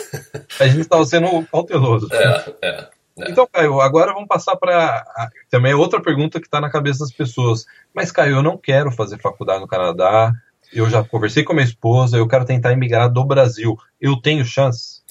A 0.59 0.67
gente 0.67 0.81
estava 0.81 1.05
sendo 1.05 1.45
cauteloso. 1.47 2.07
É, 2.11 2.53
é. 2.61 2.97
É. 3.19 3.31
Então, 3.31 3.47
Caio, 3.51 3.81
agora 3.81 4.13
vamos 4.13 4.27
passar 4.27 4.55
para 4.55 5.03
também 5.49 5.73
outra 5.73 6.01
pergunta 6.01 6.39
que 6.39 6.45
está 6.45 6.61
na 6.61 6.69
cabeça 6.69 6.99
das 6.99 7.11
pessoas. 7.11 7.65
Mas, 7.93 8.11
Caio, 8.11 8.35
eu 8.37 8.43
não 8.43 8.57
quero 8.57 8.91
fazer 8.91 9.19
faculdade 9.19 9.59
no 9.59 9.67
Canadá. 9.67 10.31
Eu 10.71 10.89
já 10.89 11.03
conversei 11.03 11.43
com 11.43 11.53
a 11.53 11.55
minha 11.55 11.65
esposa. 11.65 12.17
Eu 12.17 12.27
quero 12.27 12.45
tentar 12.45 12.73
emigrar 12.73 13.11
do 13.11 13.23
Brasil. 13.23 13.75
Eu 13.99 14.21
tenho 14.21 14.45
chance? 14.45 15.01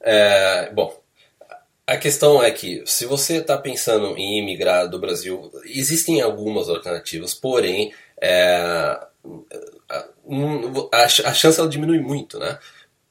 É, 0.00 0.70
bom, 0.72 0.92
a 1.86 1.96
questão 1.96 2.42
é 2.42 2.50
que, 2.50 2.82
se 2.86 3.06
você 3.06 3.38
está 3.38 3.58
pensando 3.58 4.16
em 4.16 4.38
imigrar 4.38 4.88
do 4.88 4.98
Brasil, 4.98 5.50
existem 5.64 6.20
algumas 6.20 6.68
alternativas, 6.68 7.34
porém, 7.34 7.92
é, 8.20 8.56
a, 9.88 10.08
a, 10.92 11.34
chance 11.34 11.58
ela 11.58 11.68
diminui 11.68 12.00
muito, 12.00 12.38
né? 12.38 12.58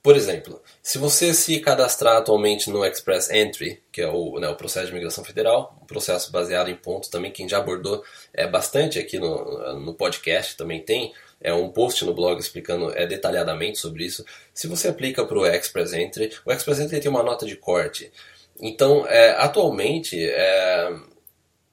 Por 0.02 0.16
exemplo, 0.16 0.60
se 0.82 0.98
você 0.98 1.32
se 1.32 1.60
cadastrar 1.60 2.18
atualmente 2.18 2.72
no 2.72 2.84
Express 2.84 3.30
Entry, 3.30 3.84
que 3.92 4.02
é 4.02 4.08
o, 4.08 4.40
né, 4.40 4.50
o 4.50 4.56
processo 4.56 4.88
de 4.88 4.92
imigração 4.94 5.24
federal, 5.24 5.78
um 5.80 5.86
processo 5.86 6.32
baseado 6.32 6.70
em 6.72 6.76
pontos 6.76 7.08
também, 7.08 7.32
quem 7.32 7.48
já 7.48 7.60
abordou 7.60 8.04
é 8.34 8.48
bastante 8.48 8.98
aqui 8.98 9.20
no, 9.20 9.80
no 9.80 9.94
podcast 9.94 10.58
também 10.58 10.82
tem, 10.82 11.14
é 11.40 11.54
um 11.54 11.70
post 11.70 12.04
no 12.04 12.16
blog 12.16 12.40
explicando 12.40 12.92
é, 12.96 13.06
detalhadamente 13.06 13.78
sobre 13.78 14.04
isso. 14.04 14.26
Se 14.54 14.68
você 14.68 14.88
aplica 14.88 15.24
para 15.24 15.38
o 15.38 15.46
Express 15.46 15.94
Entry, 15.94 16.32
o 16.46 16.52
Express 16.52 16.80
Entry 16.80 17.00
tem 17.00 17.12
uma 17.12 17.24
nota 17.24 17.46
de 17.46 17.56
corte. 17.56 18.12
Então, 18.62 19.08
é, 19.08 19.32
atualmente, 19.32 20.24
é, 20.24 20.96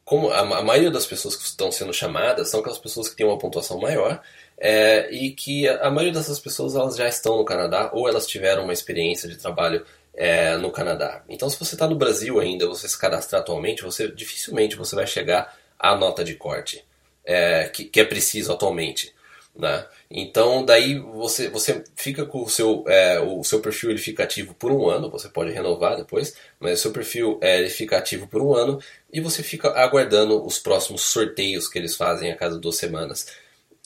como 0.05 0.31
a, 0.31 0.41
a, 0.41 0.63
maioria 0.63 0.91
das 0.91 1.05
pessoas 1.05 1.37
que 1.37 1.45
estão 1.45 1.71
sendo 1.71 1.93
chamadas 1.93 2.49
são 2.49 2.61
aquelas 2.61 2.79
pessoas 2.79 3.11
que 3.11 3.17
têm 3.17 3.27
uma 3.27 3.39
pontuação 3.39 3.79
maior 3.79 4.23
é, 4.57 5.11
e 5.13 5.33
que 5.33 5.69
a, 5.69 5.89
a, 5.89 5.91
maioria 5.91 6.19
dessas 6.19 6.41
pessoas 6.41 6.75
elas 6.75 6.97
já 6.97 7.07
estão 7.07 7.37
no 7.37 7.45
Canadá 7.45 7.91
ou 7.93 8.09
elas 8.09 8.27
tiveram 8.27 8.65
uma 8.65 8.73
experiência 8.73 9.29
de 9.29 9.37
trabalho 9.37 9.85
é, 10.15 10.57
no 10.57 10.71
Canadá. 10.71 11.23
Então, 11.29 11.51
se 11.51 11.59
você 11.59 11.75
está 11.75 11.87
no 11.87 11.95
Brasil 11.95 12.41
ainda, 12.41 12.67
você 12.67 12.89
se 12.89 12.99
cadastrar 12.99 13.43
atualmente, 13.43 13.83
você 13.83 14.09
dificilmente 14.11 14.77
você 14.77 14.97
vai 14.97 15.07
chegar 15.07 15.55
à 15.79 15.95
nota 15.95 16.25
de 16.25 16.35
corte 16.35 16.83
é, 17.23 17.69
que, 17.69 17.85
que 17.85 18.01
é 18.01 18.05
preciso 18.05 18.51
atualmente. 18.51 19.15
Né? 19.59 19.85
Então 20.09 20.65
daí 20.65 21.01
você, 21.01 21.49
você 21.49 21.83
fica 21.97 22.25
com 22.25 22.45
o 22.45 22.49
seu, 22.49 22.85
é, 22.87 23.19
o 23.19 23.43
seu 23.43 23.59
perfil 23.61 23.91
ele 23.91 23.99
fica 23.99 24.23
ativo 24.23 24.55
por 24.55 24.71
um 24.71 24.89
ano, 24.89 25.11
você 25.11 25.29
pode 25.29 25.51
renovar 25.51 25.97
depois, 25.97 26.37
mas 26.61 26.79
o 26.79 26.83
seu 26.83 26.93
perfil 26.93 27.41
é, 27.43 27.59
ele 27.59 27.69
fica 27.69 27.99
ativo 27.99 28.29
por 28.29 28.41
um 28.41 28.55
ano 28.55 28.81
e 29.13 29.21
você 29.21 29.43
fica 29.43 29.71
aguardando 29.71 30.47
os 30.47 30.61
próximos 30.61 31.03
sorteios 31.03 31.67
que 31.67 31.77
eles 31.77 31.97
fazem 31.97 32.31
a 32.31 32.37
cada 32.37 32.57
duas 32.57 32.77
semanas. 32.77 33.27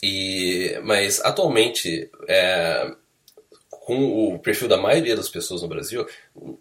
E, 0.02 0.78
mas 0.84 1.20
atualmente, 1.24 2.10
é, 2.28 2.92
com 3.70 4.34
o 4.34 4.38
perfil 4.40 4.68
da 4.68 4.76
maioria 4.76 5.16
das 5.16 5.30
pessoas 5.30 5.62
no 5.62 5.68
Brasil, 5.68 6.06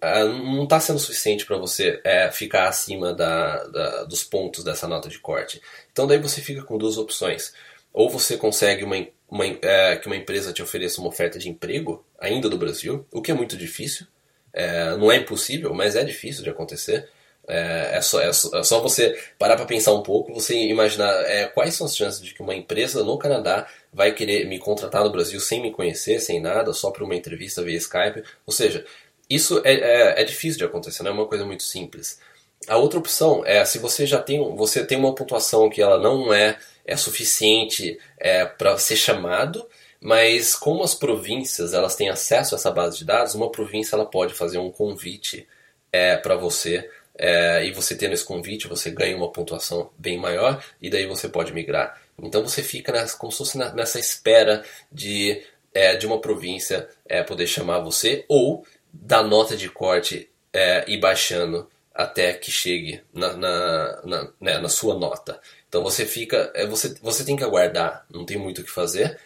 não 0.02 0.63
está 0.63 0.80
sendo 0.80 1.00
suficiente 1.00 1.45
para 1.45 1.58
você 1.58 2.00
é, 2.06 2.32
ficar 2.32 2.69
acima 2.69 3.13
da, 3.13 3.62
da, 3.65 4.04
dos 4.06 4.24
pontos 4.24 4.63
dessa 4.63 4.88
nota 4.88 5.10
de 5.10 5.19
corte. 5.19 5.62
Então 5.91 6.08
daí 6.08 6.17
você 6.17 6.39
fica 6.39 6.63
com 6.63 6.78
duas 6.78 6.97
opções 6.97 7.54
ou 7.93 8.10
você 8.10 8.38
consegue 8.38 8.84
uma, 8.84 8.95
uma 9.30 9.45
é, 9.45 9.95
que 9.97 10.08
uma 10.08 10.15
empresa 10.15 10.54
te 10.54 10.62
ofereça 10.62 11.01
uma 11.01 11.10
oferta 11.10 11.38
de 11.38 11.49
emprego, 11.49 12.06
ainda 12.19 12.49
do 12.49 12.58
Brasil, 12.58 13.06
o 13.12 13.21
que 13.21 13.32
é 13.32 13.34
muito 13.34 13.58
difícil. 13.58 14.08
É, 14.54 14.95
não 14.97 15.12
é 15.12 15.17
impossível, 15.17 15.73
mas 15.73 15.95
é 15.95 16.04
difícil 16.04 16.43
de 16.43 16.49
acontecer. 16.49 17.10
É, 17.47 17.97
é, 17.97 18.01
só, 18.01 18.21
é, 18.21 18.32
só, 18.32 18.77
é 18.77 18.82
você 18.82 19.19
parar 19.38 19.56
para 19.56 19.65
pensar 19.65 19.93
um 19.93 20.04
pouco, 20.04 20.34
você 20.34 20.56
imaginar 20.56 21.12
é, 21.25 21.47
quais 21.47 21.73
são 21.73 21.88
as 21.88 21.95
chances 21.95 22.21
de 22.21 22.34
que 22.34 22.41
uma 22.41 22.54
empresa 22.56 23.04
no 23.04 23.17
Canadá 23.17 23.67
vai 23.91 24.13
querer 24.13 24.45
me 24.45 24.60
contratar 24.60 25.04
no 25.04 25.12
Brasil 25.12 25.39
sem 25.39 25.62
me 25.62 25.71
conhecer, 25.71 26.19
sem 26.19 26.39
nada, 26.39 26.71
só 26.73 26.91
para 26.91 27.04
uma 27.04 27.15
entrevista 27.15 27.63
via 27.63 27.77
Skype. 27.77 28.23
Ou 28.45 28.54
seja, 28.54 28.86
isso 29.30 29.62
é, 29.65 29.73
é, 29.73 30.21
é 30.21 30.23
difícil 30.23 30.60
de 30.60 30.65
acontecer, 30.65 31.04
não 31.04 31.12
é 31.12 31.13
uma 31.13 31.27
coisa 31.27 31.45
muito 31.45 31.63
simples. 31.63 32.20
A 32.68 32.78
outra 32.78 32.99
opção 32.99 33.43
é 33.45 33.66
se 33.66 33.80
você 33.80 34.05
já 34.05 34.22
tem, 34.22 34.55
você 34.55 34.86
tem 34.86 34.97
uma 34.97 35.16
pontuação 35.16 35.70
que 35.70 35.82
ela 35.82 35.97
não 35.97 36.34
é 36.34 36.57
é 36.86 36.95
suficiente 36.95 37.99
é, 38.17 38.45
para 38.45 38.77
ser 38.77 38.95
chamado, 38.95 39.67
mas 39.99 40.55
como 40.55 40.84
as 40.84 40.95
províncias 40.95 41.73
elas 41.73 41.95
têm 41.95 42.09
acesso 42.09 42.55
a 42.55 42.57
essa 42.57 42.71
base 42.71 42.97
de 42.97 43.05
dados, 43.05 43.36
uma 43.36 43.51
província 43.51 43.95
ela 43.95 44.05
pode 44.05 44.34
fazer 44.34 44.57
um 44.57 44.71
convite 44.71 45.47
é, 45.91 46.17
para 46.17 46.36
você 46.36 46.89
é, 47.15 47.65
e 47.65 47.71
você 47.71 47.95
tendo 47.95 48.13
esse 48.13 48.25
convite 48.25 48.67
você 48.67 48.89
ganha 48.89 49.15
uma 49.15 49.32
pontuação 49.32 49.91
bem 49.97 50.17
maior 50.17 50.63
e 50.82 50.89
daí 50.89 51.05
você 51.05 51.29
pode 51.29 51.53
migrar. 51.53 52.01
Então 52.17 52.41
você 52.41 52.63
fica 52.63 52.91
nessa, 52.91 53.17
como 53.17 53.32
se 53.32 53.38
fosse 53.38 53.57
nessa 53.57 53.99
espera 53.99 54.63
de, 54.91 55.41
é, 55.73 55.95
de 55.95 56.07
uma 56.07 56.19
província 56.19 56.88
é, 57.07 57.21
poder 57.21 57.47
chamar 57.47 57.79
você 57.79 58.25
ou 58.27 58.65
da 58.91 59.23
nota 59.23 59.55
de 59.55 59.69
corte 59.69 60.29
é, 60.51 60.84
ir 60.88 60.99
baixando 60.99 61.69
até 61.94 62.34
que 62.34 62.52
chegue 62.52 63.02
na, 63.14 63.34
na, 63.34 64.02
na, 64.04 64.32
né, 64.39 64.58
na 64.60 64.70
sua 64.70 64.98
nota. 64.98 65.39
Então 65.68 65.84
você 65.84 66.06
fica, 66.06 66.52
é, 66.56 66.66
você, 66.66 66.96
você 67.02 67.24
tem 67.24 67.36
que 67.36 67.44
aguardar, 67.44 68.06
não 68.10 68.26
tem 68.26 68.38
muito 68.38 68.62
o 68.62 68.64
que 68.64 68.72
fazer. 68.72 69.20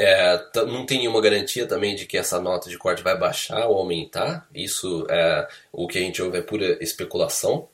É, 0.00 0.40
não 0.66 0.86
tem 0.86 0.98
nenhuma 0.98 1.20
garantia 1.20 1.66
também 1.66 1.96
de 1.96 2.06
que 2.06 2.16
essa 2.16 2.40
nota 2.40 2.70
de 2.70 2.78
corte 2.78 3.02
vai 3.02 3.18
baixar 3.18 3.66
ou 3.66 3.78
aumentar. 3.78 4.48
Isso 4.54 5.06
é 5.10 5.48
o 5.72 5.88
que 5.88 5.98
a 5.98 6.00
gente 6.00 6.22
ouve 6.22 6.38
é 6.38 6.42
pura 6.42 6.82
especulação. 6.82 7.68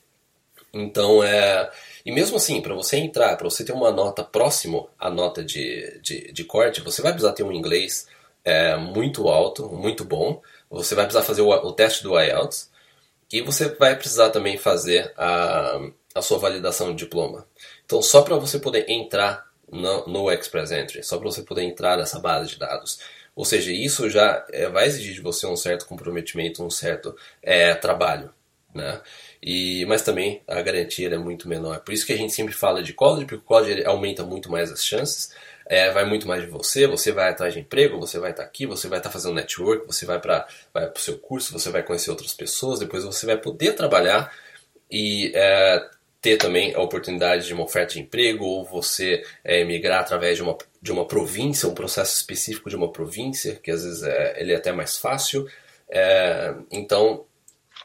Então 0.72 1.22
é. 1.22 1.70
E 2.04 2.12
mesmo 2.12 2.36
assim, 2.36 2.60
para 2.60 2.74
você 2.74 2.96
entrar, 2.96 3.36
para 3.36 3.48
você 3.48 3.64
ter 3.64 3.72
uma 3.72 3.92
nota 3.92 4.24
próximo 4.24 4.88
à 4.98 5.10
nota 5.10 5.44
de, 5.44 5.98
de, 6.02 6.32
de, 6.32 6.44
corte, 6.44 6.80
você 6.80 7.00
vai 7.00 7.12
precisar 7.12 7.32
ter 7.32 7.42
um 7.42 7.52
inglês 7.52 8.06
é, 8.44 8.76
muito 8.76 9.28
alto, 9.28 9.68
muito 9.68 10.04
bom. 10.04 10.42
Você 10.70 10.94
vai 10.94 11.04
precisar 11.04 11.24
fazer 11.24 11.42
o, 11.42 11.48
o 11.50 11.72
teste 11.72 12.02
do 12.02 12.18
IELTS. 12.18 12.70
E 13.34 13.40
você 13.40 13.68
vai 13.68 13.96
precisar 13.96 14.30
também 14.30 14.56
fazer 14.56 15.12
a, 15.16 15.80
a 16.14 16.22
sua 16.22 16.38
validação 16.38 16.90
de 16.94 17.02
diploma. 17.02 17.44
Então, 17.84 18.00
só 18.00 18.22
para 18.22 18.36
você 18.36 18.60
poder 18.60 18.88
entrar 18.88 19.50
no, 19.68 20.06
no 20.06 20.30
Express 20.30 20.70
Entry, 20.70 21.02
só 21.02 21.18
para 21.18 21.28
você 21.28 21.42
poder 21.42 21.64
entrar 21.64 21.98
nessa 21.98 22.20
base 22.20 22.50
de 22.50 22.60
dados. 22.60 23.00
Ou 23.34 23.44
seja, 23.44 23.72
isso 23.72 24.08
já 24.08 24.46
é, 24.52 24.68
vai 24.68 24.86
exigir 24.86 25.14
de 25.14 25.20
você 25.20 25.48
um 25.48 25.56
certo 25.56 25.84
comprometimento, 25.86 26.64
um 26.64 26.70
certo 26.70 27.16
é, 27.42 27.74
trabalho, 27.74 28.32
né? 28.72 29.00
E, 29.42 29.84
mas 29.86 30.02
também 30.02 30.40
a 30.46 30.62
garantia 30.62 31.12
é 31.12 31.18
muito 31.18 31.48
menor. 31.48 31.80
Por 31.80 31.92
isso 31.92 32.06
que 32.06 32.12
a 32.12 32.16
gente 32.16 32.32
sempre 32.32 32.54
fala 32.54 32.84
de 32.84 32.92
college, 32.92 33.26
porque 33.26 33.42
o 33.42 33.44
college 33.44 33.84
aumenta 33.84 34.22
muito 34.22 34.48
mais 34.48 34.70
as 34.70 34.86
chances, 34.86 35.34
é, 35.66 35.90
vai 35.90 36.04
muito 36.04 36.26
mais 36.28 36.42
de 36.42 36.48
você, 36.48 36.86
você 36.86 37.12
vai 37.12 37.30
atrás 37.30 37.54
de 37.54 37.60
emprego, 37.60 37.98
você 37.98 38.18
vai 38.18 38.30
estar 38.30 38.42
tá 38.42 38.48
aqui, 38.48 38.66
você 38.66 38.88
vai 38.88 38.98
estar 38.98 39.08
tá 39.08 39.12
fazendo 39.12 39.34
network, 39.34 39.86
você 39.86 40.04
vai 40.04 40.20
para 40.20 40.46
vai 40.72 40.90
o 40.90 40.98
seu 40.98 41.18
curso, 41.18 41.52
você 41.52 41.70
vai 41.70 41.82
conhecer 41.82 42.10
outras 42.10 42.34
pessoas, 42.34 42.80
depois 42.80 43.04
você 43.04 43.26
vai 43.26 43.36
poder 43.36 43.74
trabalhar 43.74 44.32
e 44.90 45.32
é, 45.34 45.88
ter 46.20 46.36
também 46.38 46.74
a 46.74 46.80
oportunidade 46.80 47.46
de 47.46 47.52
uma 47.52 47.64
oferta 47.64 47.94
de 47.94 48.00
emprego 48.00 48.44
ou 48.44 48.64
você 48.64 49.22
é, 49.42 49.64
migrar 49.64 50.00
através 50.00 50.36
de 50.36 50.42
uma, 50.42 50.56
de 50.80 50.92
uma 50.92 51.06
província, 51.06 51.68
um 51.68 51.74
processo 51.74 52.16
específico 52.16 52.70
de 52.70 52.76
uma 52.76 52.90
província, 52.90 53.56
que 53.56 53.70
às 53.70 53.84
vezes 53.84 54.02
é, 54.02 54.40
ele 54.40 54.52
é 54.52 54.56
até 54.56 54.72
mais 54.72 54.96
fácil. 54.96 55.46
É, 55.88 56.54
então, 56.70 57.26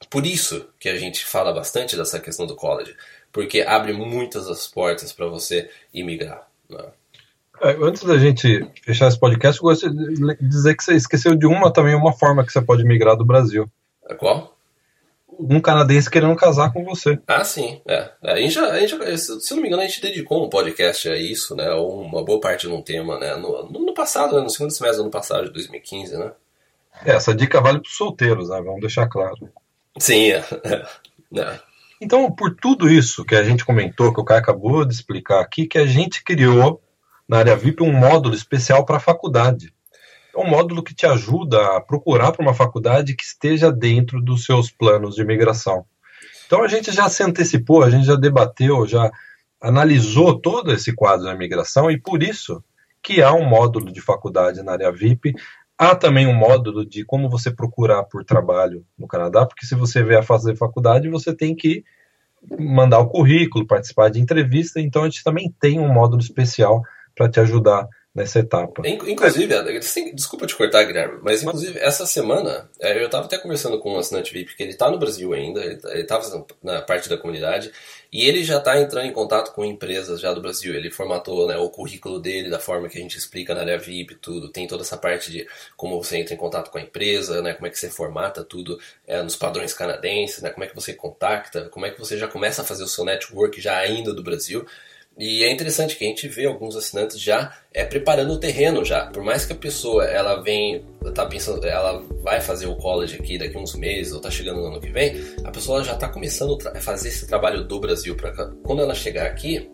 por 0.10 0.26
isso 0.26 0.70
que 0.80 0.88
a 0.88 0.98
gente 0.98 1.26
fala 1.26 1.52
bastante 1.52 1.98
dessa 1.98 2.20
questão 2.20 2.46
do 2.46 2.56
college, 2.56 2.96
porque 3.32 3.62
abre 3.62 3.94
muitas 3.94 4.48
as 4.48 4.68
portas 4.68 5.12
para 5.12 5.28
você 5.28 5.70
imigrar. 5.94 6.48
Né? 6.70 6.86
É, 7.62 7.78
antes 7.82 8.04
da 8.04 8.18
gente 8.18 8.70
fechar 8.84 9.08
esse 9.08 9.20
podcast, 9.20 9.62
eu 9.62 9.70
gostaria 9.70 9.96
de 9.96 10.48
dizer 10.48 10.76
que 10.76 10.84
você 10.84 10.96
esqueceu 10.96 11.36
de 11.36 11.46
uma 11.46 11.72
também, 11.72 11.96
uma 11.96 12.14
forma 12.14 12.46
que 12.46 12.52
você 12.52 12.62
pode 12.62 12.84
migrar 12.84 13.16
do 13.16 13.26
Brasil. 13.26 13.70
Qual? 14.18 14.58
um 15.40 15.62
canadense 15.62 16.10
querendo 16.10 16.36
casar 16.36 16.74
com 16.74 16.84
você. 16.84 17.18
Ah, 17.26 17.44
sim. 17.46 17.82
É. 17.88 18.12
é. 18.22 18.32
A 18.34 18.36
gente 18.38 18.54
já, 18.54 18.66
a 18.70 18.80
gente 18.80 18.98
já, 18.98 19.18
se 19.18 19.54
não 19.54 19.62
me 19.62 19.68
engano, 19.68 19.82
a 19.82 19.86
gente 19.86 20.02
dedicou 20.02 20.46
um 20.46 20.50
podcast 20.50 21.08
a 21.08 21.16
isso, 21.16 21.56
né? 21.56 21.72
Ou 21.72 22.02
uma 22.02 22.24
boa 22.24 22.42
parte 22.42 22.68
de 22.68 22.74
um 22.74 22.82
tema, 22.82 23.18
né? 23.18 23.36
No, 23.38 23.70
no, 23.70 23.94
passado, 23.94 24.36
né? 24.36 24.42
no 24.42 24.50
segundo 24.50 24.72
semestre 24.72 24.98
do 24.98 25.04
ano 25.04 25.12
passado, 25.12 25.46
de 25.46 25.54
2015, 25.54 26.18
né? 26.18 26.32
É, 27.06 27.12
essa 27.12 27.34
dica 27.34 27.62
vale 27.62 27.80
para 27.80 27.88
os 27.88 27.96
solteiros, 27.96 28.50
né? 28.50 28.62
Vamos 28.62 28.82
deixar 28.82 29.08
claro. 29.08 29.50
Sim, 29.98 30.32
é. 30.32 30.44
é. 31.38 31.60
Então, 32.02 32.30
por 32.32 32.56
tudo 32.56 32.90
isso 32.90 33.24
que 33.24 33.36
a 33.36 33.44
gente 33.44 33.66
comentou, 33.66 34.14
que 34.14 34.20
o 34.20 34.26
Caio 34.26 34.42
acabou 34.42 34.84
de 34.84 34.94
explicar 34.94 35.40
aqui, 35.40 35.68
que 35.68 35.78
a 35.78 35.86
gente 35.86 36.24
criou 36.24 36.82
na 37.30 37.38
área 37.38 37.56
VIP 37.56 37.84
um 37.84 37.94
módulo 37.94 38.34
especial 38.34 38.84
para 38.84 38.98
a 38.98 39.00
faculdade 39.00 39.72
é 40.36 40.40
um 40.40 40.48
módulo 40.48 40.84
que 40.84 40.96
te 40.96 41.06
ajuda 41.06 41.78
a 41.78 41.82
procurar 41.82 42.32
para 42.32 42.42
uma 42.42 42.54
faculdade 42.54 43.16
que 43.16 43.24
esteja 43.24 43.72
dentro 43.72 44.22
dos 44.22 44.46
seus 44.46 44.70
planos 44.70 45.16
de 45.16 45.22
imigração. 45.22 45.86
Então 46.46 46.64
a 46.64 46.68
gente 46.68 46.92
já 46.92 47.10
se 47.10 47.24
antecipou, 47.24 47.84
a 47.84 47.90
gente 47.90 48.06
já 48.06 48.16
debateu, 48.16 48.86
já 48.88 49.12
analisou 49.62 50.40
todo 50.40 50.72
esse 50.72 50.94
quadro 50.94 51.26
da 51.26 51.34
imigração 51.34 51.92
e 51.92 52.00
por 52.00 52.24
isso 52.24 52.64
que 53.02 53.22
há 53.22 53.34
um 53.34 53.46
módulo 53.46 53.92
de 53.92 54.02
faculdade 54.02 54.62
na 54.64 54.74
área 54.74 54.92
VIP. 54.92 55.34
Há 55.78 55.96
também 55.96 56.28
um 56.28 56.34
módulo 56.34 56.86
de 56.86 57.06
como 57.06 57.30
você 57.30 57.52
procurar 57.52 58.04
por 58.04 58.24
trabalho 58.24 58.86
no 58.98 59.08
Canadá, 59.08 59.46
porque 59.46 59.66
se 59.66 59.76
você 59.76 60.04
vier 60.04 60.24
fazer 60.24 60.56
faculdade, 60.58 61.10
você 61.10 61.34
tem 61.34 61.56
que 61.56 61.84
mandar 62.60 63.00
o 63.00 63.08
currículo, 63.08 63.68
participar 63.68 64.10
de 64.10 64.20
entrevista, 64.20 64.80
então 64.80 65.04
a 65.04 65.10
gente 65.10 65.24
também 65.24 65.54
tem 65.60 65.80
um 65.80 65.92
módulo 65.92 66.22
especial 66.22 66.82
para 67.20 67.30
te 67.30 67.42
ajudar 67.42 67.86
nessa 68.16 68.40
etapa. 68.40 68.82
Inclusive, 68.88 69.54
desculpa 70.14 70.48
te 70.48 70.56
cortar, 70.56 70.86
Guilherme, 70.86 71.20
mas 71.22 71.44
inclusive 71.44 71.78
essa 71.80 72.06
semana 72.06 72.70
é, 72.80 72.98
eu 72.98 73.06
estava 73.06 73.26
até 73.26 73.38
conversando 73.38 73.78
com 73.80 73.94
um 73.94 74.00
assinante 74.00 74.34
VIP 74.34 74.56
que 74.56 74.64
ele 74.64 74.72
está 74.72 74.90
no 74.90 74.98
Brasil 74.98 75.34
ainda, 75.34 75.62
ele 75.62 76.02
estava 76.02 76.46
na 76.64 76.82
parte 76.82 77.10
da 77.10 77.18
comunidade 77.18 77.72
e 78.12 78.26
ele 78.26 78.44
já 78.44 78.58
está 78.58 78.80
entrando 78.80 79.06
em 79.06 79.12
contato 79.12 79.54
com 79.54 79.64
empresas 79.64 80.20
já 80.20 80.34
do 80.34 80.42
Brasil. 80.42 80.74
Ele 80.74 80.90
formatou 80.90 81.48
né, 81.48 81.58
o 81.58 81.70
currículo 81.70 82.20
dele 82.20 82.50
da 82.50 82.58
forma 82.58 82.88
que 82.88 82.98
a 82.98 83.02
gente 83.02 83.18
explica 83.18 83.54
na 83.54 83.62
área 83.62 83.78
VIP, 83.78 84.16
tudo. 84.16 84.50
Tem 84.50 84.66
toda 84.66 84.82
essa 84.82 84.98
parte 84.98 85.30
de 85.32 85.48
como 85.78 86.02
você 86.02 86.18
entra 86.18 86.34
em 86.34 86.38
contato 86.38 86.72
com 86.72 86.78
a 86.78 86.82
empresa, 86.82 87.42
né, 87.42 87.54
como 87.54 87.68
é 87.68 87.70
que 87.70 87.78
você 87.78 87.90
formata 87.90 88.44
tudo 88.44 88.80
é, 89.06 89.22
nos 89.22 89.36
padrões 89.36 89.74
canadenses, 89.74 90.42
né, 90.42 90.50
como 90.50 90.64
é 90.64 90.68
que 90.68 90.76
você 90.76 90.94
contacta, 90.94 91.70
como 91.70 91.86
é 91.86 91.92
que 91.92 92.00
você 92.00 92.18
já 92.18 92.28
começa 92.28 92.62
a 92.62 92.66
fazer 92.66 92.84
o 92.84 92.88
seu 92.88 93.04
network 93.04 93.62
já 93.62 93.78
ainda 93.78 94.14
do 94.14 94.24
Brasil. 94.24 94.66
E 95.20 95.44
é 95.44 95.52
interessante 95.52 95.98
que 95.98 96.06
a 96.06 96.08
gente 96.08 96.30
vê 96.30 96.46
alguns 96.46 96.78
assinantes 96.78 97.20
já 97.20 97.54
é, 97.74 97.84
preparando 97.84 98.32
o 98.32 98.40
terreno 98.40 98.86
já. 98.86 99.08
Por 99.08 99.22
mais 99.22 99.46
que 99.46 99.52
a 99.52 99.56
pessoa 99.56 100.06
ela 100.06 100.42
vem, 100.42 100.86
tá 101.14 101.26
pensando, 101.26 101.66
ela 101.68 102.02
vai 102.24 102.40
fazer 102.40 102.68
o 102.68 102.78
college 102.78 103.18
aqui 103.18 103.38
daqui 103.38 103.58
uns 103.58 103.76
meses 103.76 104.14
ou 104.14 104.22
tá 104.22 104.32
chegando 104.32 104.62
no 104.62 104.68
ano 104.68 104.80
que 104.80 104.90
vem, 104.90 105.22
a 105.44 105.52
pessoa 105.52 105.84
já 105.84 105.92
está 105.92 106.08
começando 106.08 106.58
a 106.74 106.80
fazer 106.80 107.10
esse 107.10 107.28
trabalho 107.28 107.66
do 107.66 107.82
Brasil 107.82 108.16
para 108.16 108.32
quando 108.64 108.82
ela 108.82 108.96
chegar 108.96 109.26
aqui, 109.26 109.70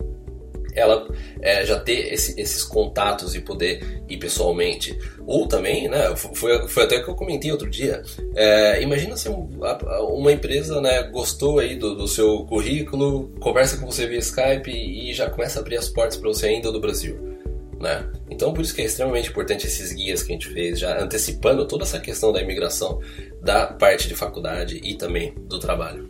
ela 0.76 1.08
é, 1.42 1.66
já 1.66 1.80
ter 1.80 2.14
esse, 2.14 2.40
esses 2.40 2.64
contatos 2.64 3.36
e 3.36 3.40
poder 3.40 4.04
ir 4.08 4.18
pessoalmente. 4.18 4.98
Ou 5.26 5.48
também, 5.48 5.88
né, 5.88 6.16
foi, 6.16 6.68
foi 6.68 6.84
até 6.84 7.02
que 7.02 7.10
eu 7.10 7.16
comentei 7.16 7.52
outro 7.52 7.70
dia, 7.70 8.04
é, 8.36 8.82
imagina 8.82 9.16
se 9.18 9.30
uma 9.30 10.32
empresa 10.32 10.82
né, 10.82 11.04
gostou 11.04 11.60
aí 11.60 11.76
do, 11.76 11.96
do 11.96 12.08
seu 12.08 12.46
currículo, 12.46 13.30
conversa 13.40 13.78
com 13.78 13.86
você 13.86 14.06
via 14.06 14.20
Skype 14.20 14.70
e 14.70 15.14
já 15.14 15.30
começa 15.30 15.60
a 15.60 15.62
abrir 15.62 15.78
as 15.78 15.90
portas 15.90 16.18
para 16.18 16.28
você 16.28 16.48
ainda 16.48 16.72
do 16.72 16.80
Brasil. 16.80 17.36
Né? 17.80 18.10
Então 18.30 18.54
por 18.54 18.62
isso 18.62 18.74
que 18.74 18.82
é 18.82 18.86
extremamente 18.86 19.30
importante 19.30 19.68
esses 19.68 19.92
guias 19.94 20.24
que 20.24 20.32
a 20.32 20.36
gente 20.36 20.48
fez, 20.48 20.80
já 20.80 21.02
antecipando 21.02 21.68
toda 21.68 21.84
essa 21.84 22.00
questão 22.00 22.32
da 22.32 22.42
imigração, 22.42 23.00
da 23.42 23.68
parte 23.68 24.08
de 24.08 24.16
faculdade 24.16 24.80
e 24.84 24.96
também 24.96 25.34
do 25.48 25.60
trabalho. 25.60 26.10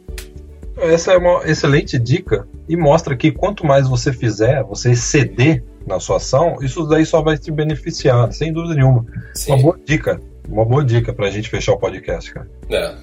Essa 0.78 1.14
é 1.14 1.18
uma 1.18 1.44
excelente 1.50 1.98
dica 1.98 2.48
e 2.68 2.76
mostra 2.76 3.16
que 3.16 3.32
quanto 3.32 3.66
mais 3.66 3.88
você 3.88 4.12
fizer, 4.12 4.64
você 4.64 4.92
exceder 4.92 5.64
na 5.86 6.00
sua 6.00 6.18
ação, 6.18 6.58
isso 6.62 6.84
daí 6.86 7.06
só 7.06 7.22
vai 7.22 7.38
te 7.38 7.52
beneficiar, 7.52 8.32
sem 8.34 8.52
dúvida 8.52 8.76
nenhuma. 8.76 9.06
Sim. 9.34 9.54
Uma 9.54 9.62
boa 9.62 9.80
dica, 9.86 10.20
uma 10.50 10.66
boa 10.66 10.84
dica 10.84 11.14
para 11.14 11.28
a 11.28 11.32
gente 11.32 11.50
fechar 11.50 11.74
o 11.74 11.78
podcast, 11.78 12.34
cara. 12.34 12.50
É. 12.70 12.96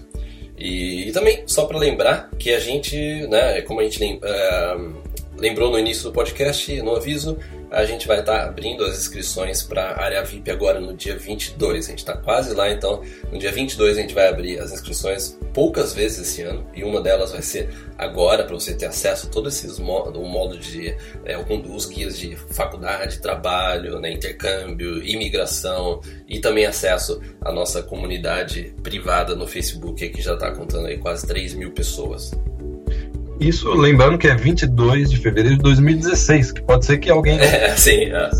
E, 0.58 1.08
e 1.08 1.12
também, 1.12 1.42
só 1.46 1.64
para 1.64 1.78
lembrar 1.78 2.30
que 2.38 2.52
a 2.52 2.60
gente, 2.60 2.96
né, 3.28 3.62
como 3.62 3.80
a 3.80 3.84
gente 3.84 4.02
uh, 4.04 4.94
lembrou 5.38 5.70
no 5.70 5.78
início 5.78 6.04
do 6.04 6.12
podcast, 6.12 6.80
no 6.82 6.94
aviso, 6.94 7.38
a 7.72 7.86
gente 7.86 8.06
vai 8.06 8.20
estar 8.20 8.38
tá 8.38 8.44
abrindo 8.44 8.84
as 8.84 8.98
inscrições 8.98 9.62
para 9.62 9.82
a 9.82 10.04
área 10.04 10.22
VIP 10.22 10.50
agora 10.50 10.78
no 10.78 10.94
dia 10.94 11.16
22. 11.16 11.86
A 11.86 11.90
gente 11.90 11.98
está 12.00 12.14
quase 12.16 12.54
lá, 12.54 12.70
então 12.70 13.02
no 13.32 13.38
dia 13.38 13.50
22 13.50 13.96
a 13.96 14.00
gente 14.02 14.14
vai 14.14 14.28
abrir 14.28 14.58
as 14.58 14.72
inscrições 14.72 15.38
poucas 15.54 15.94
vezes 15.94 16.28
esse 16.28 16.42
ano 16.42 16.66
e 16.74 16.84
uma 16.84 17.00
delas 17.00 17.32
vai 17.32 17.40
ser 17.40 17.70
agora 17.96 18.44
para 18.44 18.54
você 18.54 18.74
ter 18.74 18.86
acesso 18.86 19.26
a 19.26 19.30
todos 19.30 19.56
esses 19.56 19.78
modos, 19.78 20.20
o 20.20 20.24
modo 20.24 20.58
de 20.58 20.94
é, 21.24 21.36
os 21.38 21.86
guias 21.86 22.18
de 22.18 22.36
faculdade, 22.36 23.20
trabalho, 23.20 23.98
né, 23.98 24.12
intercâmbio, 24.12 25.02
imigração 25.02 26.00
e 26.28 26.40
também 26.40 26.66
acesso 26.66 27.22
à 27.40 27.50
nossa 27.50 27.82
comunidade 27.82 28.74
privada 28.82 29.34
no 29.34 29.46
Facebook 29.46 30.08
que 30.10 30.20
já 30.20 30.34
está 30.34 30.50
contando 30.52 30.88
aí 30.88 30.98
quase 30.98 31.26
3 31.26 31.54
mil 31.54 31.72
pessoas. 31.72 32.32
Isso 33.40 33.72
lembrando 33.72 34.18
que 34.18 34.28
é 34.28 34.34
22 34.34 35.10
de 35.10 35.18
fevereiro 35.18 35.56
de 35.56 35.62
2016, 35.62 36.52
que 36.52 36.62
pode 36.62 36.84
ser 36.84 36.98
que 36.98 37.10
alguém. 37.10 37.38
É, 37.38 37.70
sim. 37.76 38.04
É. 38.04 38.30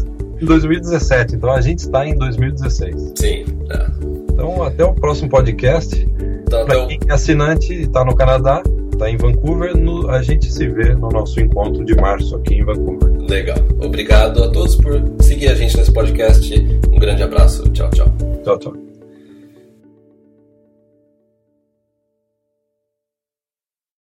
Em 0.40 0.44
2017, 0.44 1.36
então 1.36 1.52
a 1.52 1.60
gente 1.60 1.80
está 1.80 2.06
em 2.06 2.16
2016. 2.16 3.12
Sim. 3.16 3.44
É. 3.70 3.86
Então 4.32 4.62
até 4.62 4.84
o 4.84 4.94
próximo 4.94 5.28
podcast. 5.28 6.08
Então, 6.42 6.66
Para 6.66 6.86
quem 6.86 6.98
é 7.08 7.12
assinante 7.12 7.72
está 7.72 8.04
no 8.04 8.14
Canadá, 8.14 8.62
está 8.92 9.10
em 9.10 9.16
Vancouver, 9.16 9.76
no, 9.76 10.10
a 10.10 10.22
gente 10.22 10.52
se 10.52 10.68
vê 10.68 10.94
no 10.94 11.08
nosso 11.08 11.40
encontro 11.40 11.84
de 11.84 11.94
março 11.94 12.36
aqui 12.36 12.54
em 12.54 12.64
Vancouver. 12.64 13.10
Legal. 13.28 13.58
Obrigado 13.80 14.42
a 14.42 14.50
todos 14.50 14.76
por 14.76 15.02
seguir 15.20 15.48
a 15.48 15.54
gente 15.54 15.76
nesse 15.76 15.92
podcast. 15.92 16.54
Um 16.92 16.98
grande 16.98 17.22
abraço. 17.22 17.68
Tchau, 17.70 17.90
tchau. 17.90 18.12
Tchau, 18.44 18.58
tchau. 18.58 18.91